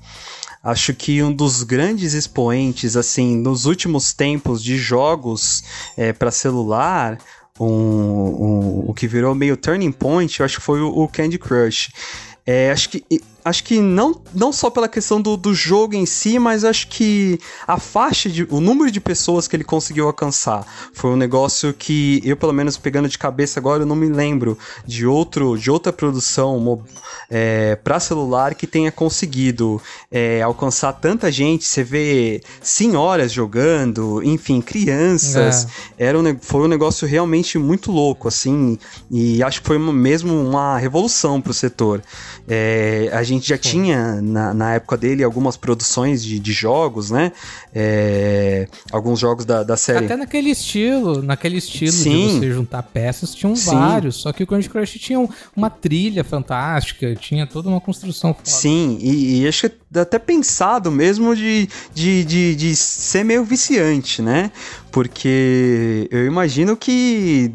acho 0.62 0.92
que 0.94 1.22
um 1.22 1.32
dos 1.32 1.62
grandes 1.62 2.12
expoentes, 2.12 2.96
assim, 2.96 3.36
nos 3.36 3.66
últimos 3.66 4.12
tempos 4.12 4.62
de 4.62 4.76
jogos 4.76 5.62
é, 5.96 6.12
para 6.12 6.30
celular, 6.30 7.18
um, 7.58 7.66
um, 7.66 8.84
o 8.88 8.94
que 8.94 9.06
virou 9.06 9.34
meio 9.34 9.56
turning 9.56 9.92
point, 9.92 10.40
eu 10.40 10.44
acho 10.44 10.56
que 10.56 10.64
foi 10.64 10.80
o, 10.80 10.88
o 10.88 11.08
Candy 11.08 11.38
Crush. 11.38 11.90
É, 12.44 12.70
acho 12.70 12.90
que 12.90 13.04
acho 13.46 13.62
que 13.62 13.80
não, 13.80 14.20
não 14.34 14.52
só 14.52 14.68
pela 14.68 14.88
questão 14.88 15.22
do, 15.22 15.36
do 15.36 15.54
jogo 15.54 15.94
em 15.94 16.04
si, 16.04 16.36
mas 16.36 16.64
acho 16.64 16.88
que 16.88 17.38
a 17.64 17.78
faixa 17.78 18.28
de. 18.28 18.42
o 18.50 18.60
número 18.60 18.90
de 18.90 19.00
pessoas 19.00 19.46
que 19.46 19.54
ele 19.54 19.62
conseguiu 19.62 20.08
alcançar 20.08 20.66
foi 20.92 21.12
um 21.12 21.16
negócio 21.16 21.72
que 21.72 22.20
eu, 22.24 22.36
pelo 22.36 22.52
menos 22.52 22.76
pegando 22.76 23.08
de 23.08 23.16
cabeça 23.16 23.60
agora, 23.60 23.84
eu 23.84 23.86
não 23.86 23.94
me 23.94 24.08
lembro 24.08 24.58
de 24.84 25.06
outro 25.06 25.56
de 25.56 25.70
outra 25.70 25.92
produção 25.92 26.82
é, 27.30 27.76
para 27.76 28.00
celular 28.00 28.52
que 28.56 28.66
tenha 28.66 28.90
conseguido 28.90 29.80
é, 30.10 30.42
alcançar 30.42 30.92
tanta 30.94 31.30
gente. 31.30 31.64
Você 31.64 31.84
vê 31.84 32.42
senhoras 32.60 33.30
jogando, 33.30 34.22
enfim, 34.24 34.60
crianças. 34.60 35.68
É. 35.96 36.06
Era 36.06 36.18
um, 36.18 36.38
foi 36.40 36.62
um 36.62 36.68
negócio 36.68 37.06
realmente 37.06 37.58
muito 37.58 37.92
louco, 37.92 38.26
assim, 38.26 38.76
e 39.08 39.40
acho 39.40 39.60
que 39.60 39.68
foi 39.68 39.78
mesmo 39.78 40.34
uma 40.34 40.78
revolução 40.78 41.40
para 41.40 41.52
o 41.52 41.54
setor. 41.54 42.02
É, 42.48 43.08
a 43.12 43.22
gente 43.22 43.35
já 43.40 43.56
Sim. 43.56 43.62
tinha, 43.62 44.20
na, 44.22 44.54
na, 44.54 44.74
época 44.74 44.96
dele, 44.96 45.22
algumas 45.22 45.56
produções 45.56 46.24
de, 46.24 46.38
de 46.38 46.52
jogos, 46.52 47.10
né? 47.10 47.32
É, 47.74 48.68
alguns 48.90 49.18
jogos 49.18 49.44
da, 49.44 49.62
da 49.62 49.76
série. 49.76 50.04
Até 50.04 50.16
naquele 50.16 50.50
estilo, 50.50 51.22
naquele 51.22 51.56
estilo 51.58 51.92
Sim. 51.92 52.26
de 52.26 52.34
você 52.40 52.50
juntar 52.52 52.82
peças, 52.82 53.34
tinham 53.34 53.54
Sim. 53.56 53.74
vários. 53.74 54.16
Só 54.16 54.32
que 54.32 54.42
o 54.42 54.46
Candy 54.46 54.68
Crush 54.68 54.98
tinha 54.98 55.28
uma 55.54 55.70
trilha 55.70 56.24
fantástica, 56.24 57.14
tinha 57.14 57.46
toda 57.46 57.68
uma 57.68 57.80
construção 57.80 58.32
foda. 58.32 58.48
Sim, 58.48 58.98
e, 59.00 59.42
e 59.42 59.48
acho 59.48 59.68
que 59.68 59.76
até 60.00 60.18
pensado 60.18 60.90
mesmo 60.90 61.34
de, 61.34 61.68
de, 61.94 62.24
de, 62.24 62.54
de 62.54 62.76
ser 62.76 63.24
meio 63.24 63.44
viciante, 63.44 64.22
né? 64.22 64.50
Porque 64.96 66.08
eu 66.10 66.24
imagino 66.24 66.74
que 66.74 67.52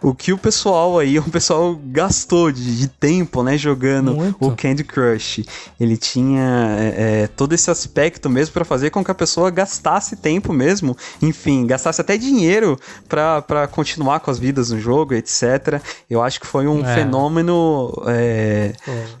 o 0.00 0.14
que 0.14 0.32
o 0.32 0.38
pessoal 0.38 0.98
aí, 0.98 1.18
o 1.20 1.24
pessoal 1.24 1.78
gastou 1.84 2.50
de, 2.50 2.78
de 2.78 2.88
tempo, 2.88 3.42
né, 3.42 3.58
jogando 3.58 4.14
Muito. 4.14 4.36
o 4.40 4.56
Candy 4.56 4.84
Crush. 4.84 5.44
Ele 5.78 5.98
tinha 5.98 6.76
é, 6.78 7.24
é 7.24 7.26
todo 7.26 7.52
esse 7.52 7.70
aspecto 7.70 8.30
mesmo 8.30 8.54
para 8.54 8.64
fazer 8.64 8.88
com 8.88 9.04
que 9.04 9.10
a 9.10 9.14
pessoa 9.14 9.50
gastasse 9.50 10.16
tempo 10.16 10.50
mesmo, 10.50 10.96
enfim, 11.20 11.66
gastasse 11.66 12.00
até 12.00 12.16
dinheiro 12.16 12.80
para 13.06 13.68
continuar 13.68 14.20
com 14.20 14.30
as 14.30 14.38
vidas 14.38 14.70
no 14.70 14.80
jogo, 14.80 15.12
etc. 15.12 15.82
Eu 16.08 16.22
acho 16.22 16.40
que 16.40 16.46
foi 16.46 16.66
um 16.66 16.82
é. 16.82 16.94
fenômeno 16.94 17.92
é, 18.06 18.72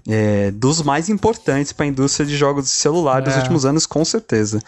é 0.08 0.50
dos 0.52 0.80
mais 0.80 1.10
importantes 1.10 1.70
para 1.74 1.84
a 1.84 1.88
indústria 1.88 2.24
de 2.24 2.34
jogos 2.34 2.57
de 2.62 2.68
celular 2.68 3.22
dos 3.22 3.34
é. 3.34 3.38
últimos 3.38 3.64
anos, 3.64 3.86
com 3.86 4.04
certeza. 4.04 4.60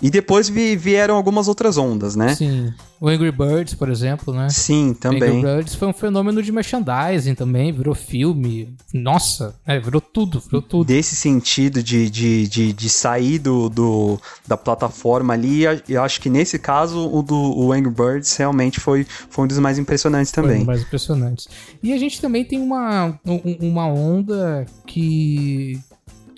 E 0.00 0.10
depois 0.10 0.48
vi, 0.48 0.76
vieram 0.76 1.16
algumas 1.16 1.48
outras 1.48 1.76
ondas, 1.76 2.14
né? 2.14 2.34
Sim. 2.34 2.72
O 3.00 3.08
Angry 3.08 3.30
Birds, 3.30 3.74
por 3.74 3.88
exemplo, 3.88 4.34
né? 4.34 4.48
Sim, 4.48 4.92
também. 4.92 5.22
O 5.22 5.38
Angry 5.38 5.42
Birds 5.42 5.74
foi 5.74 5.88
um 5.88 5.92
fenômeno 5.92 6.42
de 6.42 6.50
merchandising 6.50 7.34
também, 7.34 7.72
virou 7.72 7.94
filme. 7.94 8.74
Nossa, 8.92 9.54
é, 9.66 9.78
virou 9.78 10.00
tudo, 10.00 10.40
virou 10.40 10.62
tudo. 10.62 10.86
Desse 10.86 11.14
sentido 11.14 11.82
de, 11.82 12.10
de, 12.10 12.48
de, 12.48 12.72
de 12.72 12.88
sair 12.88 13.38
do, 13.38 13.68
do, 13.68 14.20
da 14.46 14.56
plataforma 14.56 15.34
ali, 15.34 15.62
eu 15.88 16.02
acho 16.02 16.20
que 16.20 16.28
nesse 16.28 16.58
caso 16.58 17.08
o 17.08 17.22
do 17.22 17.36
o 17.36 17.72
Angry 17.72 17.90
Birds 17.90 18.36
realmente 18.36 18.80
foi, 18.80 19.06
foi 19.30 19.44
um 19.44 19.48
dos 19.48 19.58
mais 19.58 19.78
impressionantes 19.78 20.32
também. 20.32 20.50
Foi 20.50 20.56
um 20.56 20.60
dos 20.60 20.66
mais 20.66 20.82
impressionantes. 20.82 21.48
E 21.82 21.92
a 21.92 21.98
gente 21.98 22.20
também 22.20 22.44
tem 22.44 22.60
uma, 22.60 23.18
uma 23.60 23.86
onda 23.86 24.66
que, 24.86 25.80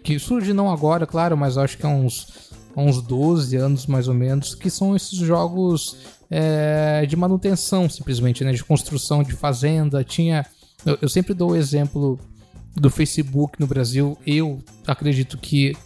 que 0.02 0.18
surge 0.18 0.52
não 0.52 0.70
agora, 0.70 1.06
claro, 1.06 1.36
mas 1.36 1.58
acho 1.58 1.76
que 1.76 1.86
há 1.86 1.88
uns 1.88 2.50
há 2.74 2.80
uns 2.80 3.02
12 3.02 3.56
anos 3.56 3.86
mais 3.86 4.08
ou 4.08 4.14
menos, 4.14 4.54
que 4.54 4.70
são 4.70 4.94
esses 4.94 5.18
jogos 5.18 5.96
é, 6.30 7.04
de 7.06 7.16
manutenção, 7.16 7.88
simplesmente, 7.88 8.44
né? 8.44 8.52
De 8.52 8.64
construção 8.64 9.22
de 9.22 9.32
fazenda. 9.32 10.04
Tinha. 10.04 10.46
Eu, 10.86 10.98
eu, 11.02 11.08
sempre 11.08 11.34
dou 11.34 11.50
o 11.50 11.56
exemplo 11.56 12.18
do 12.74 12.88
Facebook 12.88 13.60
no 13.60 13.66
Brasil. 13.66 14.16
Eu 14.26 14.62
acredito 14.86 15.36
que 15.36 15.76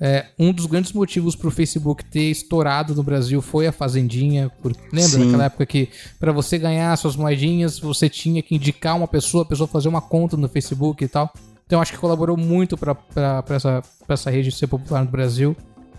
é, 0.00 0.26
um 0.38 0.52
dos 0.52 0.66
grandes 0.66 0.92
motivos 0.92 1.36
para 1.36 1.46
o 1.46 1.50
Facebook 1.50 2.04
ter 2.04 2.30
estourado 2.30 2.94
no 2.94 3.02
Brasil 3.02 3.40
foi 3.42 3.66
a 3.66 3.72
Fazendinha. 3.72 4.50
Por, 4.60 4.72
lembra 4.92 5.10
Sim. 5.10 5.24
daquela 5.26 5.44
época 5.44 5.66
que 5.66 5.90
para 6.18 6.32
você 6.32 6.58
ganhar 6.58 6.96
suas 6.96 7.14
moedinhas 7.14 7.78
você 7.78 8.08
tinha 8.08 8.42
que 8.42 8.54
indicar 8.54 8.96
uma 8.96 9.06
pessoa, 9.06 9.44
a 9.44 9.46
pessoa 9.46 9.68
fazer 9.68 9.88
uma 9.88 10.00
conta 10.00 10.36
no 10.36 10.48
Facebook 10.48 11.04
e 11.04 11.08
tal. 11.08 11.32
Então 11.66 11.80
acho 11.80 11.92
que 11.92 11.98
colaborou 11.98 12.36
muito 12.36 12.76
para 12.76 12.96
essa, 13.50 13.82
essa 14.08 14.30
rede 14.30 14.52
ser 14.52 14.66
popular 14.66 15.04
no 15.04 15.10
Brasil. 15.10 15.56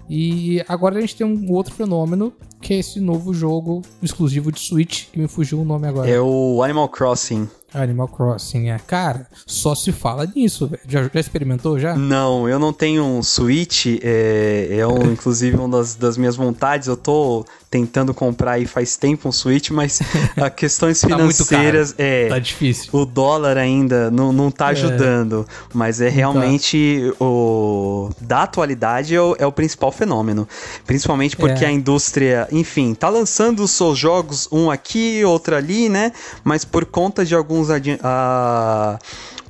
E 0.09 0.63
agora 0.67 0.97
a 0.97 1.01
gente 1.01 1.15
tem 1.15 1.25
um 1.25 1.51
outro 1.51 1.73
fenômeno, 1.73 2.33
que 2.61 2.73
é 2.73 2.77
esse 2.79 2.99
novo 2.99 3.33
jogo 3.33 3.81
exclusivo 4.01 4.51
de 4.51 4.59
Switch, 4.59 5.05
que 5.11 5.19
me 5.19 5.27
fugiu 5.27 5.61
o 5.61 5.65
nome 5.65 5.87
agora. 5.87 6.09
É 6.09 6.19
o 6.19 6.61
Animal 6.61 6.89
Crossing. 6.89 7.47
Animal 7.73 8.07
Crossing, 8.07 8.69
é. 8.69 8.77
Cara, 8.77 9.27
só 9.45 9.73
se 9.73 9.91
fala 9.91 10.29
nisso, 10.35 10.67
velho. 10.67 10.81
Já, 10.87 11.03
já, 11.03 11.19
experimentou 11.19 11.79
já? 11.79 11.95
Não, 11.95 12.47
eu 12.47 12.59
não 12.59 12.71
tenho 12.71 13.03
um 13.03 13.23
Switch. 13.23 13.85
É, 14.03 14.67
é 14.77 14.85
um, 14.87 15.11
inclusive 15.11 15.57
uma 15.57 15.69
das, 15.69 15.95
das 15.95 16.17
minhas 16.17 16.35
vontades. 16.35 16.87
Eu 16.87 16.97
tô 16.97 17.45
tentando 17.73 18.13
comprar 18.13 18.51
aí 18.51 18.67
faz 18.67 18.95
tempo 18.95 19.27
um 19.27 19.31
Switch, 19.31 19.71
mas 19.71 19.99
a 20.37 20.47
questões 20.47 21.01
tá 21.01 21.07
financeiras 21.07 21.95
é. 21.97 22.27
Tá 22.27 22.37
difícil. 22.37 22.87
O 22.93 23.03
dólar 23.03 23.57
ainda 23.57 24.11
não, 24.11 24.31
não 24.31 24.51
tá 24.51 24.67
é. 24.67 24.71
ajudando. 24.73 25.47
É. 25.49 25.53
Mas 25.73 25.99
é 25.99 26.07
realmente 26.07 27.11
tá. 27.17 27.25
o. 27.25 28.11
Da 28.21 28.43
atualidade 28.43 29.15
é 29.15 29.19
o, 29.21 29.35
é 29.39 29.47
o 29.47 29.51
principal 29.51 29.91
fenômeno. 29.91 30.47
Principalmente 30.85 31.35
porque 31.35 31.65
é. 31.65 31.69
a 31.69 31.71
indústria, 31.71 32.47
enfim, 32.51 32.93
tá 32.93 33.09
lançando 33.09 33.63
os 33.63 33.71
seus 33.71 33.97
jogos, 33.97 34.47
um 34.51 34.69
aqui, 34.69 35.25
outro 35.25 35.55
ali, 35.55 35.89
né? 35.89 36.11
Mas 36.43 36.63
por 36.63 36.85
conta 36.85 37.25
de 37.25 37.33
alguns. 37.33 37.69
Uh, 37.69 38.99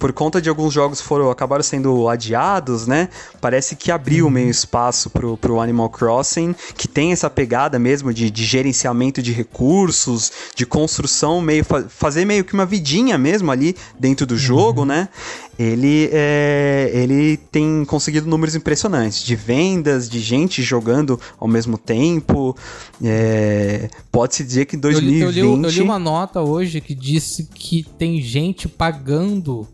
por 0.04 0.12
conta 0.12 0.42
de 0.42 0.50
alguns 0.50 0.74
jogos 0.74 1.00
foram 1.00 1.32
acabaram 1.32 1.64
sendo 1.64 2.10
adiados, 2.10 2.86
né? 2.86 3.08
Parece 3.40 3.74
que 3.74 3.90
abriu 3.90 4.26
uhum. 4.26 4.32
meio 4.32 4.50
espaço 4.50 5.10
pro, 5.10 5.38
pro 5.38 5.62
Animal 5.62 5.90
Crossing, 5.90 6.54
que 6.76 6.90
tem 6.90 7.14
essa 7.14 7.30
pegada 7.30 7.80
mesmo 7.80 8.13
de, 8.14 8.30
de 8.30 8.46
gerenciamento 8.46 9.22
de 9.22 9.32
recursos, 9.32 10.32
de 10.56 10.66
construção, 10.66 11.42
meio 11.42 11.66
fazer 11.90 12.26
meio 12.26 12.44
que 12.44 12.54
uma 12.54 12.66
vidinha 12.66 13.18
mesmo 13.18 13.52
ali 13.52 13.76
dentro 14.00 14.26
do 14.26 14.38
jogo, 14.38 14.82
uhum. 14.82 14.86
né? 14.86 15.10
Ele, 15.58 16.10
é, 16.12 16.90
ele 16.94 17.38
tem 17.38 17.86
conseguido 17.86 18.28
números 18.28 18.56
impressionantes 18.56 19.24
de 19.24 19.36
vendas, 19.36 20.10
de 20.10 20.20
gente 20.20 20.64
jogando 20.64 21.20
ao 21.40 21.48
mesmo 21.48 21.78
tempo. 21.78 22.58
É, 23.04 23.88
Pode-se 24.12 24.44
dizer 24.44 24.66
que 24.66 24.76
em 24.76 24.80
2020... 24.80 25.22
Eu 25.22 25.30
li, 25.30 25.40
eu, 25.40 25.56
li, 25.56 25.64
eu 25.64 25.70
li 25.70 25.82
uma 25.82 26.00
nota 26.00 26.42
hoje 26.42 26.82
que 26.82 26.96
disse 26.96 27.48
que 27.54 27.84
tem 27.98 28.20
gente 28.20 28.68
pagando 28.68 29.68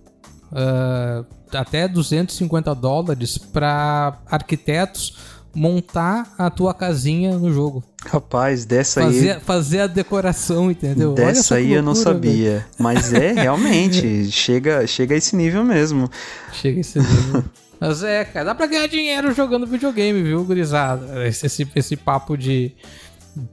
uh, 0.52 1.26
até 1.54 1.88
250 1.88 2.74
dólares 2.76 3.38
para 3.38 4.20
arquitetos 4.28 5.39
montar 5.54 6.34
a 6.38 6.50
tua 6.50 6.74
casinha 6.74 7.38
no 7.38 7.52
jogo. 7.52 7.84
Rapaz, 8.06 8.66
dessa 8.66 9.02
fazer, 9.02 9.32
aí. 9.32 9.40
Fazer 9.40 9.80
a 9.82 9.88
decoração, 9.88 10.72
entendeu? 10.72 11.14
Dessa 11.14 11.56
aí 11.56 11.64
loucura, 11.64 11.80
eu 11.80 11.84
não 11.84 11.96
sabia. 11.96 12.52
Véio. 12.52 12.66
Mas 12.78 13.14
é, 13.14 13.34
realmente, 13.44 14.32
chega, 14.32 14.86
chega 14.88 15.16
a 15.16 15.18
esse 15.18 15.36
nível 15.36 15.64
mesmo. 15.64 16.10
Chega 16.54 16.78
a 16.78 16.82
esse 16.82 17.00
nível. 17.00 17.44
Mas 17.80 18.04
é, 18.04 18.26
cara, 18.26 18.46
dá 18.46 18.56
pra 18.56 18.68
ganhar 18.68 18.88
dinheiro 18.88 19.34
jogando 19.34 19.66
videogame, 19.66 20.22
viu, 20.22 20.44
gurizada? 20.44 21.26
Esse, 21.28 21.46
esse, 21.46 21.68
esse 21.76 21.96
papo 21.96 22.38
de. 22.38 22.74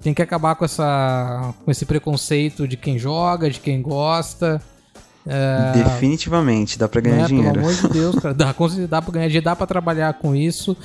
Tem 0.00 0.12
que 0.12 0.22
acabar 0.22 0.56
com, 0.56 0.64
essa, 0.64 1.54
com 1.64 1.70
esse 1.70 1.84
preconceito 1.84 2.66
de 2.66 2.76
quem 2.76 2.98
joga, 2.98 3.48
de 3.48 3.60
quem 3.60 3.80
gosta. 3.80 4.60
É... 5.26 5.72
Definitivamente, 5.74 6.78
dá 6.78 6.88
pra 6.88 7.00
ganhar 7.00 7.22
né, 7.22 7.26
dinheiro. 7.26 7.52
Pelo 7.54 7.66
amor 7.66 7.74
de 7.74 7.88
Deus, 7.88 8.16
cara. 8.22 8.34
Dá, 8.34 8.54
dá 8.88 9.02
pra 9.02 9.12
ganhar 9.12 9.26
dinheiro, 9.26 9.44
dá 9.44 9.54
pra 9.54 9.66
trabalhar 9.66 10.14
com 10.14 10.34
isso. 10.34 10.76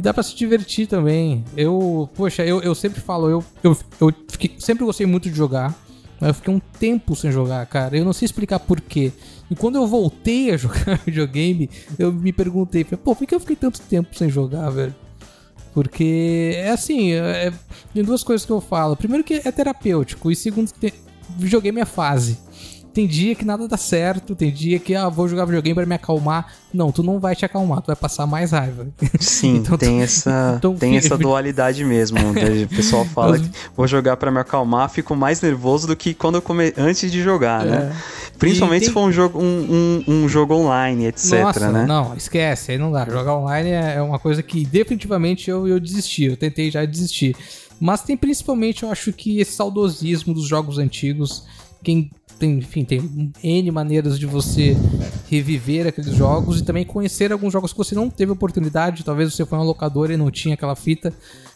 E 0.00 0.02
dá 0.02 0.14
pra 0.14 0.22
se 0.22 0.34
divertir 0.34 0.86
também. 0.86 1.44
Eu, 1.54 2.08
poxa, 2.14 2.42
eu, 2.42 2.62
eu 2.62 2.74
sempre 2.74 3.02
falo, 3.02 3.28
eu, 3.28 3.44
eu, 3.62 3.76
eu 4.00 4.14
fiquei, 4.28 4.54
sempre 4.58 4.82
gostei 4.82 5.06
muito 5.06 5.28
de 5.28 5.36
jogar. 5.36 5.78
Mas 6.18 6.28
eu 6.28 6.34
fiquei 6.34 6.54
um 6.54 6.58
tempo 6.58 7.14
sem 7.14 7.30
jogar, 7.30 7.66
cara. 7.66 7.98
Eu 7.98 8.02
não 8.02 8.14
sei 8.14 8.24
explicar 8.24 8.58
porquê. 8.60 9.12
E 9.50 9.54
quando 9.54 9.76
eu 9.76 9.86
voltei 9.86 10.52
a 10.52 10.56
jogar 10.56 10.98
videogame, 11.04 11.68
eu 11.98 12.10
me 12.10 12.32
perguntei, 12.32 12.82
pô, 12.82 13.14
por 13.14 13.26
que 13.26 13.34
eu 13.34 13.40
fiquei 13.40 13.56
tanto 13.56 13.78
tempo 13.82 14.16
sem 14.16 14.30
jogar, 14.30 14.70
velho? 14.70 14.94
Porque 15.74 16.52
é 16.54 16.70
assim, 16.70 17.12
é, 17.12 17.52
tem 17.92 18.02
duas 18.02 18.24
coisas 18.24 18.46
que 18.46 18.52
eu 18.52 18.60
falo. 18.62 18.96
Primeiro 18.96 19.22
que 19.22 19.34
é 19.34 19.52
terapêutico, 19.52 20.30
e 20.30 20.34
segundo, 20.34 20.72
videogame 21.36 21.78
é 21.78 21.84
fase. 21.84 22.38
Tem 22.92 23.06
dia 23.06 23.34
que 23.34 23.44
nada 23.44 23.68
dá 23.68 23.76
certo, 23.76 24.34
tem 24.34 24.52
dia 24.52 24.78
que, 24.78 24.94
ah, 24.94 25.08
vou 25.08 25.28
jogar 25.28 25.44
videogame 25.44 25.74
para 25.74 25.86
me 25.86 25.94
acalmar. 25.94 26.52
Não, 26.74 26.90
tu 26.90 27.02
não 27.02 27.20
vai 27.20 27.36
te 27.36 27.44
acalmar, 27.44 27.80
tu 27.82 27.86
vai 27.86 27.96
passar 27.96 28.26
mais 28.26 28.50
raiva. 28.50 28.88
Sim, 29.20 29.58
então, 29.62 29.78
tem, 29.78 29.98
tu... 29.98 30.02
essa, 30.02 30.54
então, 30.58 30.74
tem 30.74 30.96
essa 30.96 31.16
dualidade 31.16 31.84
mesmo. 31.84 32.18
O 32.30 32.68
pessoal 32.68 33.04
fala 33.04 33.38
que 33.38 33.48
vou 33.76 33.86
jogar 33.86 34.16
para 34.16 34.30
me 34.30 34.38
acalmar, 34.38 34.88
fico 34.90 35.14
mais 35.14 35.40
nervoso 35.40 35.86
do 35.86 35.96
que 35.96 36.14
quando 36.14 36.36
eu 36.36 36.42
come... 36.42 36.72
antes 36.76 37.10
de 37.10 37.22
jogar, 37.22 37.64
né? 37.64 37.76
é. 37.76 37.80
né? 37.80 37.96
Principalmente 38.38 38.80
tem... 38.80 38.88
se 38.88 38.94
for 38.94 39.02
um 39.02 39.12
jogo, 39.12 39.38
um, 39.38 40.02
um, 40.08 40.14
um, 40.24 40.28
jogo 40.28 40.54
online, 40.54 41.06
etc, 41.06 41.40
Nossa, 41.40 41.70
né? 41.70 41.84
Não, 41.86 42.14
esquece, 42.14 42.72
aí 42.72 42.78
não 42.78 42.90
dá. 42.90 43.04
Jogar 43.04 43.36
online 43.36 43.70
é, 43.70 43.94
é 43.96 44.02
uma 44.02 44.18
coisa 44.18 44.42
que 44.42 44.64
definitivamente 44.64 45.50
eu, 45.50 45.68
eu 45.68 45.78
desisti, 45.78 46.24
eu 46.24 46.36
tentei 46.36 46.70
já 46.70 46.84
desistir. 46.84 47.36
Mas 47.78 48.02
tem 48.02 48.16
principalmente, 48.16 48.82
eu 48.82 48.90
acho 48.90 49.12
que 49.12 49.40
esse 49.40 49.52
saudosismo 49.52 50.34
dos 50.34 50.46
jogos 50.46 50.78
antigos. 50.78 51.44
Quem 51.82 52.10
tem, 52.40 52.58
enfim, 52.58 52.84
tem 52.84 53.32
N 53.44 53.70
maneiras 53.70 54.18
de 54.18 54.24
você 54.24 54.74
reviver 55.28 55.86
aqueles 55.86 56.14
jogos 56.14 56.58
e 56.58 56.64
também 56.64 56.86
conhecer 56.86 57.30
alguns 57.30 57.52
jogos 57.52 57.70
que 57.70 57.78
você 57.78 57.94
não 57.94 58.08
teve 58.08 58.32
oportunidade. 58.32 59.04
Talvez 59.04 59.32
você 59.32 59.44
foi 59.44 59.58
um 59.58 59.62
locador 59.62 60.10
e 60.10 60.16
não 60.16 60.30
tinha 60.30 60.54
aquela 60.54 60.74
fita 60.74 61.12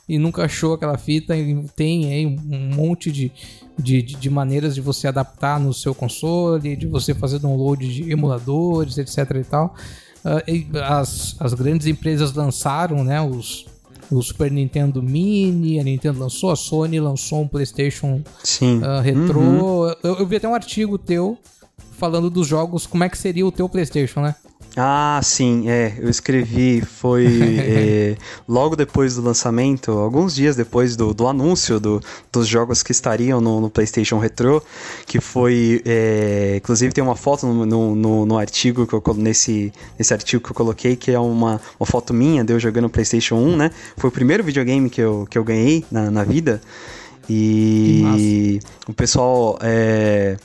e 0.06 0.18
nunca 0.18 0.44
achou 0.44 0.74
aquela 0.74 0.98
fita. 0.98 1.34
E 1.34 1.64
tem 1.74 2.12
aí 2.12 2.26
um 2.26 2.74
monte 2.74 3.10
de, 3.10 3.32
de, 3.78 4.02
de 4.02 4.28
maneiras 4.28 4.74
de 4.74 4.82
você 4.82 5.08
adaptar 5.08 5.58
no 5.58 5.72
seu 5.72 5.94
console, 5.94 6.76
de 6.76 6.86
você 6.86 7.14
fazer 7.14 7.38
download 7.38 7.92
de 7.92 8.12
emuladores, 8.12 8.98
etc 8.98 9.18
e 9.40 9.44
tal. 9.44 9.74
Uh, 10.22 10.78
as, 10.82 11.34
as 11.40 11.54
grandes 11.54 11.86
empresas 11.86 12.34
lançaram 12.34 13.02
né, 13.02 13.20
os, 13.22 13.66
o 14.10 14.22
Super 14.22 14.50
Nintendo 14.50 15.02
Mini, 15.02 15.80
a 15.80 15.84
Nintendo 15.84 16.20
lançou, 16.20 16.50
a 16.50 16.56
Sony 16.56 17.00
lançou 17.00 17.42
um 17.42 17.48
PlayStation 17.48 18.22
Sim. 18.42 18.78
Uh, 18.78 19.00
retrô. 19.00 19.40
Uhum. 19.40 19.94
Eu, 20.02 20.14
eu 20.18 20.26
vi 20.26 20.36
até 20.36 20.48
um 20.48 20.54
artigo 20.54 20.98
teu 20.98 21.38
falando 21.92 22.28
dos 22.28 22.46
jogos, 22.46 22.86
como 22.86 23.04
é 23.04 23.08
que 23.08 23.16
seria 23.16 23.46
o 23.46 23.52
teu 23.52 23.68
PlayStation, 23.68 24.20
né? 24.20 24.34
Ah, 24.76 25.20
sim, 25.22 25.68
é. 25.68 25.94
Eu 25.98 26.10
escrevi, 26.10 26.80
foi 26.80 27.26
é, 27.60 28.16
logo 28.48 28.74
depois 28.74 29.14
do 29.14 29.22
lançamento, 29.22 29.92
alguns 29.92 30.34
dias 30.34 30.56
depois 30.56 30.96
do, 30.96 31.14
do 31.14 31.28
anúncio 31.28 31.78
do, 31.78 32.00
dos 32.32 32.48
jogos 32.48 32.82
que 32.82 32.90
estariam 32.90 33.40
no, 33.40 33.60
no 33.60 33.70
PlayStation 33.70 34.18
Retro, 34.18 34.62
que 35.06 35.20
foi. 35.20 35.80
É, 35.84 36.54
inclusive 36.56 36.92
tem 36.92 37.04
uma 37.04 37.14
foto 37.14 37.46
no, 37.46 37.94
no, 37.94 38.26
no, 38.26 38.38
artigo 38.38 38.84
que 38.86 38.94
eu 38.94 39.02
nesse, 39.14 39.72
nesse 39.96 40.12
artigo 40.12 40.42
que 40.42 40.50
eu 40.50 40.54
coloquei, 40.54 40.96
que 40.96 41.12
é 41.12 41.18
uma, 41.18 41.60
uma 41.78 41.86
foto 41.86 42.12
minha 42.12 42.42
de 42.42 42.52
eu 42.52 42.58
jogando 42.58 42.88
PlayStation 42.88 43.36
1, 43.36 43.56
né? 43.56 43.70
Foi 43.96 44.08
o 44.08 44.12
primeiro 44.12 44.42
videogame 44.42 44.90
que 44.90 45.00
eu, 45.00 45.26
que 45.30 45.38
eu 45.38 45.44
ganhei 45.44 45.84
na, 45.90 46.10
na 46.10 46.24
vida. 46.24 46.60
E 47.30 48.60
o 48.88 48.92
pessoal. 48.92 49.56
É, 49.62 50.36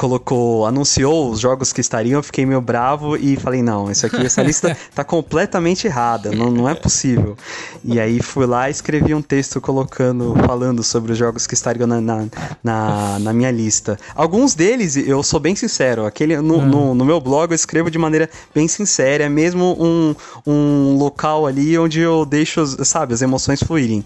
colocou, 0.00 0.64
anunciou 0.64 1.30
os 1.30 1.40
jogos 1.40 1.74
que 1.74 1.82
estariam, 1.82 2.20
eu 2.20 2.22
fiquei 2.22 2.46
meio 2.46 2.62
bravo 2.62 3.18
e 3.18 3.36
falei, 3.36 3.62
não, 3.62 3.90
isso 3.90 4.06
aqui, 4.06 4.24
essa 4.24 4.42
lista 4.42 4.74
tá 4.94 5.04
completamente 5.04 5.86
errada, 5.86 6.32
não, 6.32 6.50
não 6.50 6.66
é 6.66 6.74
possível. 6.74 7.36
E 7.84 8.00
aí 8.00 8.22
fui 8.22 8.46
lá 8.46 8.68
e 8.68 8.70
escrevi 8.70 9.12
um 9.12 9.20
texto 9.20 9.60
colocando, 9.60 10.34
falando 10.46 10.82
sobre 10.82 11.12
os 11.12 11.18
jogos 11.18 11.46
que 11.46 11.52
estariam 11.52 11.86
na, 11.86 12.00
na, 12.00 12.26
na, 12.64 13.18
na 13.18 13.32
minha 13.34 13.50
lista. 13.50 13.98
Alguns 14.14 14.54
deles, 14.54 14.96
eu 14.96 15.22
sou 15.22 15.38
bem 15.38 15.54
sincero, 15.54 16.06
aquele 16.06 16.40
no, 16.40 16.54
uhum. 16.54 16.66
no, 16.66 16.94
no, 16.94 17.04
meu 17.04 17.20
blog 17.20 17.50
eu 17.50 17.54
escrevo 17.54 17.90
de 17.90 17.98
maneira 17.98 18.30
bem 18.54 18.66
sincera, 18.66 19.24
é 19.24 19.28
mesmo 19.28 19.76
um, 19.78 20.14
um 20.46 20.96
local 20.96 21.46
ali 21.46 21.78
onde 21.78 22.00
eu 22.00 22.24
deixo, 22.24 22.64
sabe, 22.86 23.12
as 23.12 23.20
emoções 23.20 23.62
fluírem. 23.62 24.02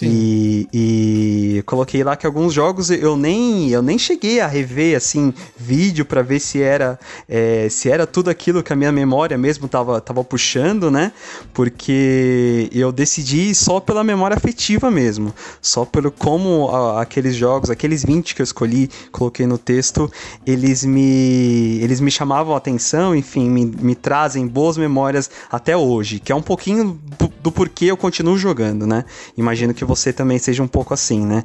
E, 0.00 0.68
e 0.72 1.62
coloquei 1.66 2.04
lá 2.04 2.14
que 2.14 2.26
alguns 2.26 2.54
jogos 2.54 2.90
eu 2.90 3.16
nem, 3.16 3.70
eu 3.70 3.82
nem 3.82 3.98
cheguei 3.98 4.38
a 4.40 4.46
rever, 4.46 4.96
assim, 4.96 5.31
vídeo 5.56 6.04
para 6.04 6.22
ver 6.22 6.40
se 6.40 6.60
era 6.60 6.98
é, 7.28 7.68
se 7.68 7.90
era 7.90 8.06
tudo 8.06 8.30
aquilo 8.30 8.62
que 8.62 8.72
a 8.72 8.76
minha 8.76 8.92
memória 8.92 9.36
mesmo 9.36 9.68
tava, 9.68 10.00
tava 10.00 10.22
puxando, 10.24 10.90
né? 10.90 11.12
Porque 11.52 12.68
eu 12.72 12.92
decidi 12.92 13.54
só 13.54 13.80
pela 13.80 14.02
memória 14.04 14.36
afetiva 14.36 14.90
mesmo, 14.90 15.34
só 15.60 15.84
pelo 15.84 16.10
como 16.10 16.68
a, 16.70 17.02
aqueles 17.02 17.34
jogos, 17.34 17.70
aqueles 17.70 18.04
20 18.04 18.34
que 18.34 18.42
eu 18.42 18.44
escolhi, 18.44 18.90
coloquei 19.10 19.46
no 19.46 19.58
texto, 19.58 20.10
eles 20.46 20.84
me 20.84 21.78
eles 21.82 22.00
me 22.00 22.10
chamavam 22.10 22.54
a 22.54 22.58
atenção, 22.58 23.14
enfim, 23.14 23.48
me, 23.48 23.64
me 23.64 23.94
trazem 23.94 24.46
boas 24.46 24.76
memórias 24.76 25.30
até 25.50 25.76
hoje, 25.76 26.18
que 26.18 26.32
é 26.32 26.34
um 26.34 26.42
pouquinho 26.42 26.98
do, 27.42 27.52
porquê 27.52 27.86
eu 27.86 27.96
continuo 27.96 28.38
jogando, 28.38 28.86
né? 28.86 29.04
Imagino 29.36 29.74
que 29.74 29.84
você 29.84 30.12
também 30.12 30.38
seja 30.38 30.62
um 30.62 30.68
pouco 30.68 30.94
assim, 30.94 31.24
né? 31.24 31.44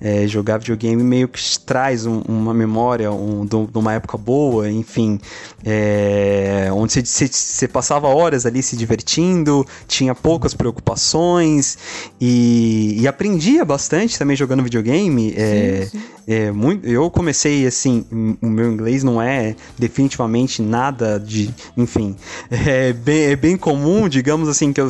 É, 0.00 0.26
jogar 0.26 0.58
videogame 0.58 1.02
meio 1.02 1.28
que 1.28 1.40
traz 1.60 2.06
um, 2.06 2.20
uma 2.20 2.54
memória, 2.54 3.10
um, 3.10 3.27
um, 3.28 3.44
de 3.44 3.78
uma 3.78 3.92
época 3.92 4.16
boa, 4.16 4.70
enfim, 4.70 5.20
é, 5.64 6.68
onde 6.72 6.92
você, 6.92 7.28
você, 7.28 7.68
passava 7.68 8.08
horas 8.08 8.46
ali 8.46 8.62
se 8.62 8.76
divertindo, 8.76 9.66
tinha 9.86 10.14
poucas 10.14 10.54
preocupações 10.54 11.78
e, 12.20 12.96
e 13.00 13.06
aprendia 13.06 13.64
bastante 13.64 14.18
também 14.18 14.36
jogando 14.36 14.62
videogame. 14.62 15.34
É, 15.36 15.88
sim, 15.90 15.98
sim. 15.98 16.04
É, 16.30 16.52
muito, 16.52 16.86
eu 16.86 17.10
comecei 17.10 17.66
assim, 17.66 18.04
o 18.42 18.46
meu 18.48 18.70
inglês 18.70 19.02
não 19.02 19.20
é 19.20 19.56
definitivamente 19.78 20.60
nada 20.60 21.18
de, 21.18 21.48
enfim, 21.74 22.14
é 22.50 22.92
bem, 22.92 23.22
é 23.30 23.36
bem 23.36 23.56
comum, 23.56 24.06
digamos 24.10 24.46
assim, 24.46 24.70
que 24.70 24.78
eu, 24.78 24.88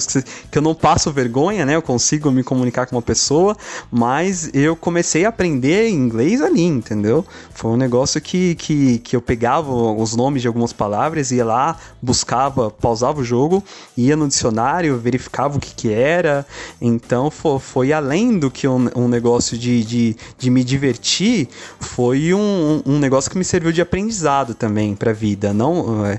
que 0.50 0.58
eu 0.58 0.62
não 0.62 0.74
passo 0.74 1.12
vergonha, 1.12 1.64
né? 1.64 1.76
Eu 1.76 1.82
consigo 1.82 2.28
me 2.32 2.42
comunicar 2.42 2.86
com 2.86 2.96
uma 2.96 3.02
pessoa, 3.02 3.56
mas 3.88 4.50
eu 4.52 4.74
comecei 4.74 5.24
a 5.24 5.28
aprender 5.28 5.88
inglês 5.88 6.42
ali, 6.42 6.64
entendeu? 6.64 7.24
Foi 7.54 7.70
um 7.70 7.76
negócio 7.76 8.17
que, 8.20 8.54
que, 8.54 8.98
que 8.98 9.16
eu 9.16 9.22
pegava 9.22 9.70
os 9.72 10.14
nomes 10.14 10.42
de 10.42 10.48
algumas 10.48 10.72
palavras, 10.72 11.30
ia 11.30 11.44
lá, 11.44 11.78
buscava, 12.00 12.70
pausava 12.70 13.20
o 13.20 13.24
jogo, 13.24 13.62
ia 13.96 14.16
no 14.16 14.28
dicionário, 14.28 14.98
verificava 14.98 15.56
o 15.56 15.60
que, 15.60 15.74
que 15.74 15.92
era. 15.92 16.46
Então 16.80 17.30
foi, 17.30 17.58
foi 17.58 17.92
além 17.92 18.38
do 18.38 18.50
que 18.50 18.66
um, 18.66 18.88
um 18.94 19.08
negócio 19.08 19.56
de, 19.56 19.84
de, 19.84 20.16
de, 20.38 20.50
me 20.50 20.64
divertir, 20.64 21.48
foi 21.80 22.32
um, 22.34 22.82
um 22.84 22.98
negócio 22.98 23.30
que 23.30 23.38
me 23.38 23.44
serviu 23.44 23.72
de 23.72 23.80
aprendizado 23.80 24.54
também 24.54 24.94
pra 24.94 25.12
vida. 25.12 25.52
Não, 25.52 26.04
é, 26.06 26.18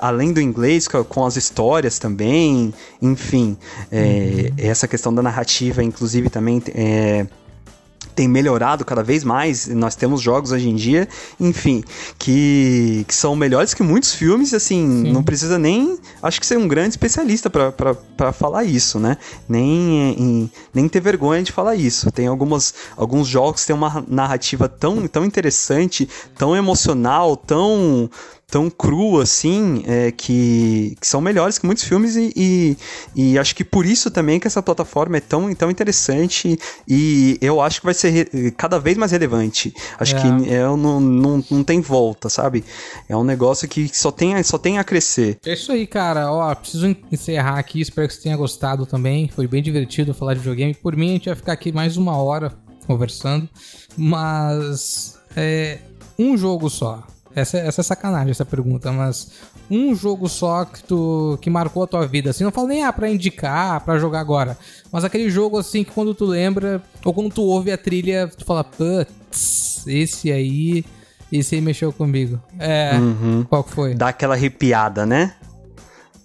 além 0.00 0.32
do 0.32 0.40
inglês, 0.40 0.88
com 0.88 1.24
as 1.24 1.36
histórias 1.36 1.98
também, 1.98 2.72
enfim, 3.00 3.56
é, 3.90 4.52
essa 4.58 4.88
questão 4.88 5.14
da 5.14 5.22
narrativa, 5.22 5.82
inclusive, 5.82 6.28
também 6.28 6.62
é, 6.74 7.26
tem 8.14 8.28
melhorado 8.28 8.84
cada 8.84 9.02
vez 9.02 9.24
mais. 9.24 9.66
Nós 9.68 9.94
temos 9.94 10.20
jogos 10.20 10.52
hoje 10.52 10.68
em 10.68 10.74
dia, 10.74 11.08
enfim, 11.38 11.82
que, 12.18 13.04
que 13.06 13.14
são 13.14 13.34
melhores 13.34 13.74
que 13.74 13.82
muitos 13.82 14.14
filmes, 14.14 14.54
assim, 14.54 15.04
Sim. 15.04 15.12
não 15.12 15.22
precisa 15.22 15.58
nem, 15.58 15.98
acho 16.22 16.40
que 16.40 16.46
ser 16.46 16.58
um 16.58 16.68
grande 16.68 16.90
especialista 16.90 17.50
para 17.50 18.32
falar 18.32 18.64
isso, 18.64 18.98
né? 18.98 19.16
Nem, 19.48 20.14
em, 20.18 20.50
nem 20.72 20.88
ter 20.88 21.00
vergonha 21.00 21.42
de 21.42 21.52
falar 21.52 21.76
isso. 21.76 22.10
Tem 22.10 22.26
algumas, 22.26 22.74
alguns 22.96 23.26
jogos 23.26 23.62
que 23.62 23.68
têm 23.68 23.76
uma 23.76 24.04
narrativa 24.08 24.68
tão, 24.68 25.06
tão 25.06 25.24
interessante, 25.24 26.08
tão 26.36 26.56
emocional, 26.56 27.36
tão 27.36 28.10
tão 28.52 28.68
cru 28.68 29.18
assim, 29.18 29.82
é, 29.86 30.12
que, 30.12 30.94
que, 31.00 31.06
são 31.06 31.22
melhores 31.22 31.58
que 31.58 31.64
muitos 31.64 31.84
filmes 31.84 32.16
e, 32.16 32.30
e, 32.36 32.76
e, 33.16 33.38
acho 33.38 33.56
que 33.56 33.64
por 33.64 33.86
isso 33.86 34.10
também 34.10 34.38
que 34.38 34.46
essa 34.46 34.62
plataforma 34.62 35.16
é 35.16 35.20
tão, 35.20 35.54
tão 35.54 35.70
interessante 35.70 36.58
e 36.86 37.38
eu 37.40 37.62
acho 37.62 37.80
que 37.80 37.86
vai 37.86 37.94
ser 37.94 38.52
cada 38.58 38.78
vez 38.78 38.98
mais 38.98 39.10
relevante. 39.10 39.72
Acho 39.98 40.16
é. 40.16 40.20
que 40.20 40.50
é, 40.50 40.64
não, 40.64 41.00
não, 41.00 41.42
não 41.50 41.64
tem 41.64 41.80
volta, 41.80 42.28
sabe? 42.28 42.62
É 43.08 43.16
um 43.16 43.24
negócio 43.24 43.66
que 43.66 43.88
só 43.88 44.10
tem, 44.10 44.40
só 44.42 44.58
tem 44.58 44.78
a 44.78 44.84
crescer. 44.84 45.38
É 45.46 45.54
isso 45.54 45.72
aí, 45.72 45.86
cara. 45.86 46.30
Ó, 46.30 46.54
preciso 46.54 46.94
encerrar 47.10 47.58
aqui, 47.58 47.80
espero 47.80 48.06
que 48.06 48.12
você 48.12 48.20
tenha 48.20 48.36
gostado 48.36 48.84
também. 48.84 49.28
Foi 49.28 49.48
bem 49.48 49.62
divertido 49.62 50.12
falar 50.12 50.34
de 50.34 50.40
videogame. 50.40 50.74
Por 50.74 50.94
mim, 50.94 51.08
a 51.08 51.12
gente 51.14 51.26
vai 51.30 51.36
ficar 51.36 51.54
aqui 51.54 51.72
mais 51.72 51.96
uma 51.96 52.18
hora 52.18 52.52
conversando, 52.86 53.48
mas 53.96 55.18
é 55.34 55.78
um 56.18 56.36
jogo 56.36 56.68
só 56.68 57.02
essa, 57.34 57.58
essa 57.58 57.80
é 57.80 57.84
sacanagem, 57.84 58.30
essa 58.30 58.44
pergunta, 58.44 58.92
mas 58.92 59.32
um 59.70 59.94
jogo 59.94 60.28
só 60.28 60.64
que 60.64 60.82
tu 60.82 61.38
que 61.40 61.50
marcou 61.50 61.82
a 61.82 61.86
tua 61.86 62.06
vida, 62.06 62.30
assim, 62.30 62.44
não 62.44 62.50
falo 62.50 62.68
nem 62.68 62.84
ah, 62.84 62.92
pra 62.92 63.10
indicar, 63.10 63.80
pra 63.84 63.98
jogar 63.98 64.20
agora, 64.20 64.56
mas 64.90 65.04
aquele 65.04 65.30
jogo 65.30 65.58
assim 65.58 65.84
que 65.84 65.90
quando 65.90 66.14
tu 66.14 66.24
lembra, 66.24 66.82
ou 67.04 67.12
quando 67.12 67.32
tu 67.32 67.42
ouve 67.42 67.72
a 67.72 67.78
trilha, 67.78 68.28
tu 68.28 68.44
fala, 68.44 68.62
putz, 68.62 69.84
esse 69.86 70.30
aí, 70.30 70.84
esse 71.30 71.54
aí 71.54 71.60
mexeu 71.60 71.92
comigo. 71.92 72.40
É, 72.58 72.92
uhum. 72.94 73.44
qual 73.48 73.62
foi? 73.62 73.94
Dá 73.94 74.08
aquela 74.08 74.34
arrepiada, 74.34 75.06
né? 75.06 75.34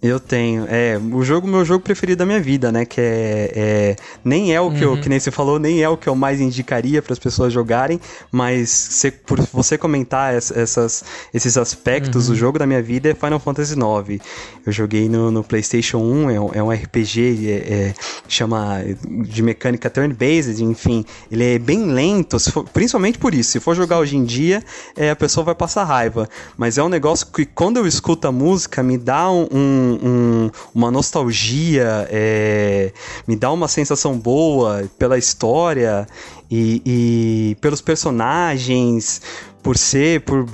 Eu 0.08 0.20
tenho. 0.20 0.66
É, 0.70 1.00
o 1.12 1.24
jogo, 1.24 1.48
meu 1.48 1.66
jogo 1.66 1.84
preferido 1.84 2.20
da 2.20 2.26
minha 2.26 2.40
vida, 2.40 2.72
né? 2.72 2.86
Que 2.86 3.02
é. 3.02 3.52
é 3.56 3.96
nem 4.24 4.54
é 4.54 4.62
o 4.62 4.72
que 4.72 4.86
uhum. 4.86 4.96
eu, 4.96 5.02
que 5.02 5.10
nem 5.10 5.20
você 5.20 5.32
falou, 5.32 5.60
nem 5.60 5.82
é 5.82 5.90
o 5.90 5.98
que 5.98 6.08
eu 6.08 6.16
mais 6.16 6.40
indicaria 6.40 7.02
para 7.02 7.14
as 7.14 7.20
pessoas 7.20 7.52
jogarem, 7.54 8.00
mas 8.32 8.70
se, 8.70 9.12
por 9.12 9.40
você 9.54 9.78
comentar 9.78 10.34
essas, 10.34 11.04
esses 11.34 11.58
aspectos, 11.58 12.28
uhum. 12.28 12.34
o 12.34 12.38
jogo 12.38 12.60
da 12.60 12.66
minha 12.66 12.82
vida 12.82 13.10
é 13.10 13.14
Final 13.14 13.40
Fantasy 13.40 13.74
IX. 13.74 14.24
Eu 14.66 14.72
joguei 14.72 15.08
no, 15.10 15.32
no 15.32 15.44
PlayStation 15.44 16.00
1, 16.00 16.30
é 16.30 16.40
um, 16.40 16.50
é 16.54 16.64
um 16.64 16.72
RPG, 16.72 17.50
é, 17.50 17.52
é, 17.52 17.94
chama 18.28 18.82
de 19.24 19.42
mecânica 19.42 19.90
turn-based, 19.90 20.64
enfim. 20.64 21.06
Ele 21.32 21.56
é 21.56 21.60
bem 21.60 21.86
lento, 21.92 22.40
for, 22.52 22.64
principalmente 22.66 23.18
por 23.18 23.34
isso. 23.34 23.52
Se 23.52 23.60
for 23.60 23.76
jogar 23.76 24.00
hoje 24.00 24.18
em 24.18 24.24
dia, 24.24 24.64
é, 24.96 25.10
a 25.10 25.16
pessoa 25.16 25.44
vai 25.44 25.56
passar 25.56 25.84
raiva. 25.84 26.30
Mas 26.58 26.78
é 26.78 26.84
um 26.84 26.90
negócio 26.90 27.28
que 27.28 27.46
quando 27.46 27.78
eu 27.78 27.88
escuto 27.88 28.28
a 28.28 28.32
música, 28.32 28.84
me 28.84 28.98
dá 28.98 29.30
um, 29.32 29.48
um 29.52 29.97
um, 30.02 30.50
uma 30.74 30.92
nostalgia, 30.92 32.08
é, 32.10 32.92
me 33.28 33.36
dá 33.36 33.52
uma 33.52 33.68
sensação 33.68 34.18
boa 34.18 34.90
pela 34.98 35.18
história 35.18 36.08
e, 36.50 36.82
e 36.86 37.58
pelos 37.60 37.82
personagens, 37.82 39.22
por 39.68 39.78
ser, 39.78 40.22
por, 40.22 40.46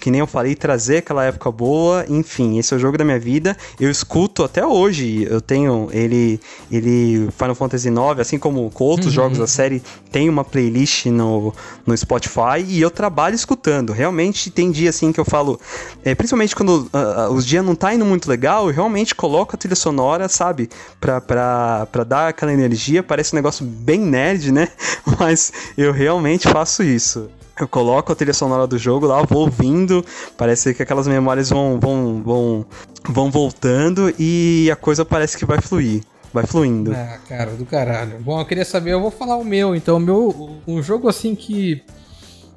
que 0.00 0.10
nem 0.10 0.20
eu 0.20 0.26
falei, 0.26 0.54
trazer 0.54 0.96
aquela 0.96 1.22
época 1.26 1.52
boa, 1.52 2.06
enfim, 2.08 2.58
esse 2.58 2.72
é 2.72 2.76
o 2.78 2.80
jogo 2.80 2.96
da 2.96 3.04
minha 3.04 3.18
vida. 3.18 3.54
Eu 3.78 3.90
escuto 3.90 4.42
até 4.42 4.66
hoje, 4.66 5.26
eu 5.28 5.42
tenho 5.42 5.90
ele, 5.92 6.40
ele 6.70 7.28
Final 7.36 7.54
Fantasy 7.54 7.90
IX, 7.90 8.18
assim 8.18 8.38
como 8.38 8.70
com 8.70 8.84
outros 8.84 9.08
uhum. 9.08 9.12
jogos 9.12 9.36
da 9.36 9.46
série, 9.46 9.82
tem 10.10 10.26
uma 10.26 10.42
playlist 10.42 11.04
no, 11.04 11.52
no 11.84 11.94
Spotify 11.94 12.64
e 12.66 12.80
eu 12.80 12.90
trabalho 12.90 13.34
escutando. 13.34 13.92
Realmente 13.92 14.50
tem 14.50 14.70
dia 14.70 14.88
assim 14.88 15.12
que 15.12 15.20
eu 15.20 15.24
falo, 15.26 15.60
é, 16.02 16.14
principalmente 16.14 16.56
quando 16.56 16.88
uh, 16.94 17.30
os 17.30 17.44
dias 17.44 17.62
não 17.62 17.74
tá 17.74 17.92
indo 17.92 18.06
muito 18.06 18.26
legal, 18.26 18.68
eu 18.68 18.74
realmente 18.74 19.14
coloco 19.14 19.54
a 19.54 19.58
trilha 19.58 19.76
sonora, 19.76 20.30
sabe, 20.30 20.70
pra, 20.98 21.20
pra, 21.20 21.86
pra 21.92 22.04
dar 22.04 22.28
aquela 22.28 22.54
energia. 22.54 23.02
Parece 23.02 23.34
um 23.34 23.36
negócio 23.36 23.66
bem 23.66 24.00
nerd, 24.00 24.50
né? 24.50 24.68
Mas 25.20 25.52
eu 25.76 25.92
realmente 25.92 26.48
faço 26.48 26.82
isso 26.82 27.28
eu 27.58 27.68
coloco 27.68 28.12
a 28.12 28.14
trilha 28.14 28.32
sonora 28.32 28.66
do 28.66 28.78
jogo 28.78 29.06
lá, 29.06 29.22
vou 29.22 29.42
ouvindo, 29.42 30.04
parece 30.36 30.74
que 30.74 30.82
aquelas 30.82 31.06
memórias 31.06 31.50
vão, 31.50 31.78
vão, 31.78 32.22
vão, 32.22 32.66
vão 33.08 33.30
voltando 33.30 34.12
e 34.18 34.70
a 34.70 34.76
coisa 34.76 35.04
parece 35.04 35.36
que 35.36 35.44
vai 35.44 35.60
fluir. 35.60 36.02
Vai 36.32 36.46
fluindo. 36.46 36.92
Ah, 36.94 37.18
cara, 37.28 37.50
do 37.50 37.66
caralho. 37.66 38.18
Bom, 38.20 38.40
eu 38.40 38.46
queria 38.46 38.64
saber, 38.64 38.92
eu 38.94 39.02
vou 39.02 39.10
falar 39.10 39.36
o 39.36 39.44
meu, 39.44 39.76
então. 39.76 39.98
O 39.98 40.00
meu, 40.00 40.60
um 40.66 40.82
jogo 40.82 41.08
assim 41.08 41.34
que. 41.34 41.82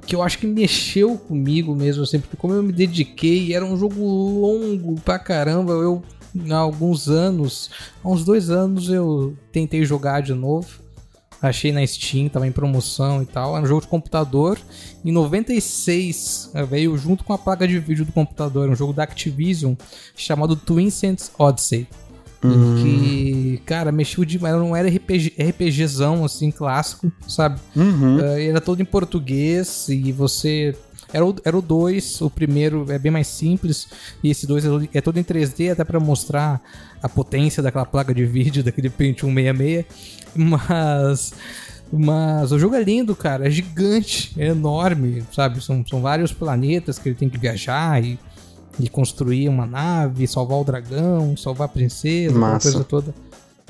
Que 0.06 0.14
eu 0.14 0.22
acho 0.22 0.38
que 0.38 0.46
mexeu 0.46 1.18
comigo 1.18 1.74
mesmo, 1.74 2.04
assim, 2.04 2.20
porque 2.20 2.36
como 2.36 2.54
eu 2.54 2.62
me 2.62 2.72
dediquei, 2.72 3.52
era 3.52 3.64
um 3.64 3.76
jogo 3.76 4.00
longo 4.00 4.98
pra 5.00 5.18
caramba. 5.18 5.72
Eu, 5.72 6.02
há 6.48 6.56
alguns 6.56 7.08
anos, 7.08 7.70
há 8.02 8.08
uns 8.08 8.24
dois 8.24 8.48
anos, 8.48 8.88
eu 8.88 9.36
tentei 9.52 9.84
jogar 9.84 10.22
de 10.22 10.32
novo. 10.32 10.85
Achei 11.40 11.70
na 11.70 11.86
Steam, 11.86 12.28
tava 12.28 12.46
em 12.46 12.52
promoção 12.52 13.22
e 13.22 13.26
tal. 13.26 13.56
Era 13.56 13.64
um 13.64 13.68
jogo 13.68 13.82
de 13.82 13.88
computador. 13.88 14.58
Em 15.04 15.12
96 15.12 16.50
eh, 16.54 16.64
veio 16.64 16.96
junto 16.96 17.24
com 17.24 17.32
a 17.32 17.38
placa 17.38 17.68
de 17.68 17.78
vídeo 17.78 18.04
do 18.04 18.12
computador, 18.12 18.68
um 18.68 18.74
jogo 18.74 18.92
da 18.92 19.02
Activision 19.02 19.74
chamado 20.16 20.56
Twin 20.56 20.90
Sense 20.90 21.30
Odyssey. 21.38 21.86
Uhum. 22.42 22.82
Que, 22.82 23.62
cara, 23.64 23.90
mexeu 23.90 24.24
demais. 24.24 24.54
Não 24.56 24.74
era 24.74 24.88
RPG, 24.88 25.34
RPGzão, 25.38 26.24
assim, 26.24 26.50
clássico, 26.50 27.10
sabe? 27.26 27.60
Uhum. 27.74 28.18
Uh, 28.18 28.38
era 28.38 28.60
todo 28.60 28.80
em 28.80 28.84
português 28.84 29.88
e 29.88 30.12
você 30.12 30.74
era 31.12 31.24
o, 31.24 31.34
era 31.44 31.56
o 31.56 31.62
2, 31.62 32.20
o 32.20 32.30
primeiro 32.30 32.86
é 32.90 32.98
bem 32.98 33.12
mais 33.12 33.26
simples, 33.26 33.88
e 34.22 34.30
esse 34.30 34.46
2 34.46 34.64
é, 34.64 34.68
é, 34.94 35.00
todo 35.00 35.18
em 35.18 35.24
3D, 35.24 35.72
até 35.72 35.84
para 35.84 36.00
mostrar 36.00 36.60
a 37.02 37.08
potência 37.08 37.62
daquela 37.62 37.86
placa 37.86 38.14
de 38.14 38.24
vídeo, 38.24 38.62
daquele 38.64 38.90
Pentium 38.90 39.34
166. 39.34 39.84
Mas. 40.34 41.34
Mas 41.92 42.50
o 42.50 42.58
jogo 42.58 42.74
é 42.74 42.82
lindo, 42.82 43.14
cara. 43.14 43.46
É 43.46 43.50
gigante, 43.50 44.32
é 44.36 44.48
enorme, 44.48 45.22
sabe? 45.32 45.62
São, 45.62 45.86
são 45.86 46.00
vários 46.00 46.32
planetas 46.32 46.98
que 46.98 47.08
ele 47.08 47.14
tem 47.14 47.28
que 47.28 47.38
viajar 47.38 48.02
e, 48.02 48.18
e 48.80 48.88
construir 48.88 49.48
uma 49.48 49.66
nave, 49.66 50.26
salvar 50.26 50.58
o 50.58 50.64
dragão, 50.64 51.36
salvar 51.36 51.66
a 51.66 51.68
princesa, 51.68 52.36
aquela 52.36 52.60
coisa 52.60 52.84
toda. 52.84 53.14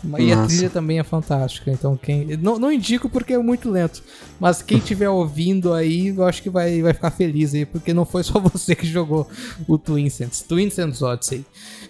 E 0.05 0.34
Nossa. 0.34 0.42
a 0.42 0.47
trilha 0.47 0.70
também 0.70 0.99
é 0.99 1.03
fantástica. 1.03 1.70
Então, 1.70 1.97
quem. 1.97 2.36
Não, 2.36 2.59
não 2.59 2.70
indico 2.70 3.09
porque 3.09 3.32
é 3.32 3.38
muito 3.38 3.70
lento. 3.70 4.03
Mas 4.38 4.61
quem 4.61 4.78
estiver 4.78 5.09
ouvindo 5.09 5.72
aí, 5.72 6.09
eu 6.09 6.24
acho 6.24 6.42
que 6.42 6.51
vai, 6.51 6.82
vai 6.82 6.92
ficar 6.92 7.11
feliz 7.11 7.55
aí, 7.55 7.64
porque 7.64 7.94
não 7.94 8.05
foi 8.05 8.22
só 8.22 8.38
você 8.40 8.74
que 8.74 8.86
jogou 8.86 9.26
o 9.66 9.78
Twin 9.78 10.09
Sense. 10.11 10.44
Twin 10.44 10.68
Sense 10.68 11.03
Odyssey. 11.03 11.44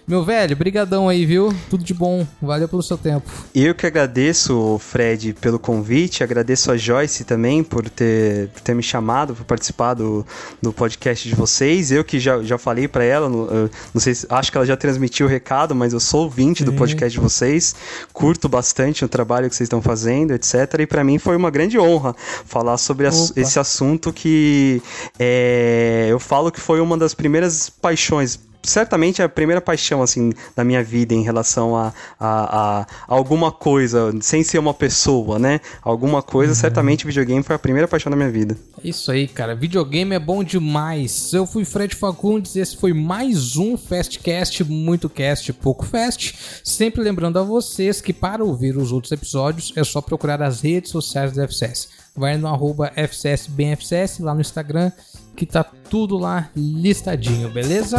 Meu 0.06 0.24
velho, 0.24 0.54
brigadão 0.54 1.08
aí, 1.08 1.26
viu? 1.26 1.52
Tudo 1.68 1.82
de 1.82 1.92
bom. 1.92 2.24
Valeu 2.40 2.68
pelo 2.68 2.82
seu 2.82 2.96
tempo. 2.96 3.28
Eu 3.52 3.74
que 3.74 3.86
agradeço, 3.86 4.78
Fred, 4.78 5.32
pelo 5.32 5.58
convite. 5.58 6.22
Agradeço 6.22 6.70
a 6.70 6.76
Joyce 6.76 7.24
também 7.24 7.64
por 7.64 7.90
ter, 7.90 8.48
por 8.50 8.60
ter 8.60 8.72
me 8.72 8.84
chamado 8.84 9.34
para 9.34 9.44
participar 9.44 9.94
do, 9.94 10.24
do 10.62 10.72
podcast 10.72 11.28
de 11.28 11.34
vocês. 11.34 11.90
Eu 11.90 12.04
que 12.04 12.20
já, 12.20 12.40
já 12.40 12.56
falei 12.56 12.86
para 12.86 13.02
ela, 13.02 13.28
não, 13.28 13.68
não 13.92 14.00
sei, 14.00 14.14
acho 14.30 14.52
que 14.52 14.56
ela 14.56 14.66
já 14.66 14.76
transmitiu 14.76 15.26
o 15.26 15.28
recado, 15.28 15.74
mas 15.74 15.92
eu 15.92 15.98
sou 15.98 16.22
ouvinte 16.22 16.62
do 16.62 16.72
podcast 16.72 17.18
de 17.18 17.20
vocês. 17.20 17.74
Curto 18.12 18.48
bastante 18.48 19.04
o 19.04 19.08
trabalho 19.08 19.48
que 19.48 19.56
vocês 19.56 19.66
estão 19.66 19.82
fazendo, 19.82 20.32
etc. 20.32 20.54
E 20.80 20.86
para 20.86 21.04
mim 21.04 21.18
foi 21.18 21.36
uma 21.36 21.50
grande 21.50 21.78
honra 21.78 22.14
falar 22.44 22.78
sobre 22.78 23.06
esse 23.06 23.58
assunto 23.58 24.12
que 24.12 24.82
é, 25.18 26.06
eu 26.08 26.18
falo 26.18 26.50
que 26.50 26.60
foi 26.60 26.80
uma 26.80 26.96
das 26.96 27.14
primeiras 27.14 27.68
paixões 27.68 28.38
certamente 28.62 29.22
a 29.22 29.28
primeira 29.28 29.60
paixão, 29.60 30.02
assim, 30.02 30.32
da 30.54 30.64
minha 30.64 30.82
vida 30.82 31.14
em 31.14 31.22
relação 31.22 31.76
a, 31.76 31.92
a, 32.18 32.80
a 32.80 32.86
alguma 33.06 33.50
coisa, 33.50 34.12
sem 34.20 34.42
ser 34.42 34.58
uma 34.58 34.74
pessoa, 34.74 35.38
né? 35.38 35.60
Alguma 35.82 36.22
coisa, 36.22 36.52
uhum. 36.52 36.58
certamente 36.58 37.06
videogame 37.06 37.42
foi 37.42 37.56
a 37.56 37.58
primeira 37.58 37.88
paixão 37.88 38.10
da 38.10 38.16
minha 38.16 38.30
vida. 38.30 38.56
É 38.82 38.88
isso 38.88 39.10
aí, 39.10 39.26
cara. 39.26 39.54
Videogame 39.54 40.14
é 40.14 40.18
bom 40.18 40.42
demais. 40.42 41.32
Eu 41.32 41.46
fui 41.46 41.64
Fred 41.64 41.94
Fagundes, 41.94 42.56
esse 42.56 42.76
foi 42.76 42.92
mais 42.92 43.56
um 43.56 43.76
Fastcast, 43.76 44.64
muito 44.64 45.08
cast, 45.08 45.52
pouco 45.52 45.84
fast. 45.84 46.36
Sempre 46.64 47.02
lembrando 47.02 47.38
a 47.38 47.42
vocês 47.42 48.00
que 48.00 48.12
para 48.12 48.44
ouvir 48.44 48.76
os 48.76 48.92
outros 48.92 49.12
episódios 49.12 49.72
é 49.76 49.84
só 49.84 50.00
procurar 50.00 50.42
as 50.42 50.60
redes 50.60 50.90
sociais 50.90 51.32
da 51.32 51.44
FCS. 51.44 51.88
Vai 52.14 52.36
no 52.38 52.48
arroba 52.48 52.90
FCSBemFCS 52.96 54.20
lá 54.20 54.34
no 54.34 54.40
Instagram 54.40 54.90
que 55.36 55.46
tá 55.46 55.62
tudo 55.62 56.16
lá 56.16 56.50
listadinho, 56.56 57.50
beleza? 57.50 57.98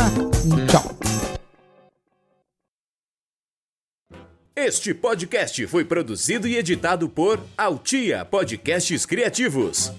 Tchau. 0.70 0.98
Este 4.56 4.92
podcast 4.92 5.68
foi 5.68 5.86
produzido 5.86 6.48
e 6.48 6.58
editado 6.58 7.08
por 7.08 7.40
Altia 7.56 8.26
Podcasts 8.26 9.06
Criativos. 9.06 9.94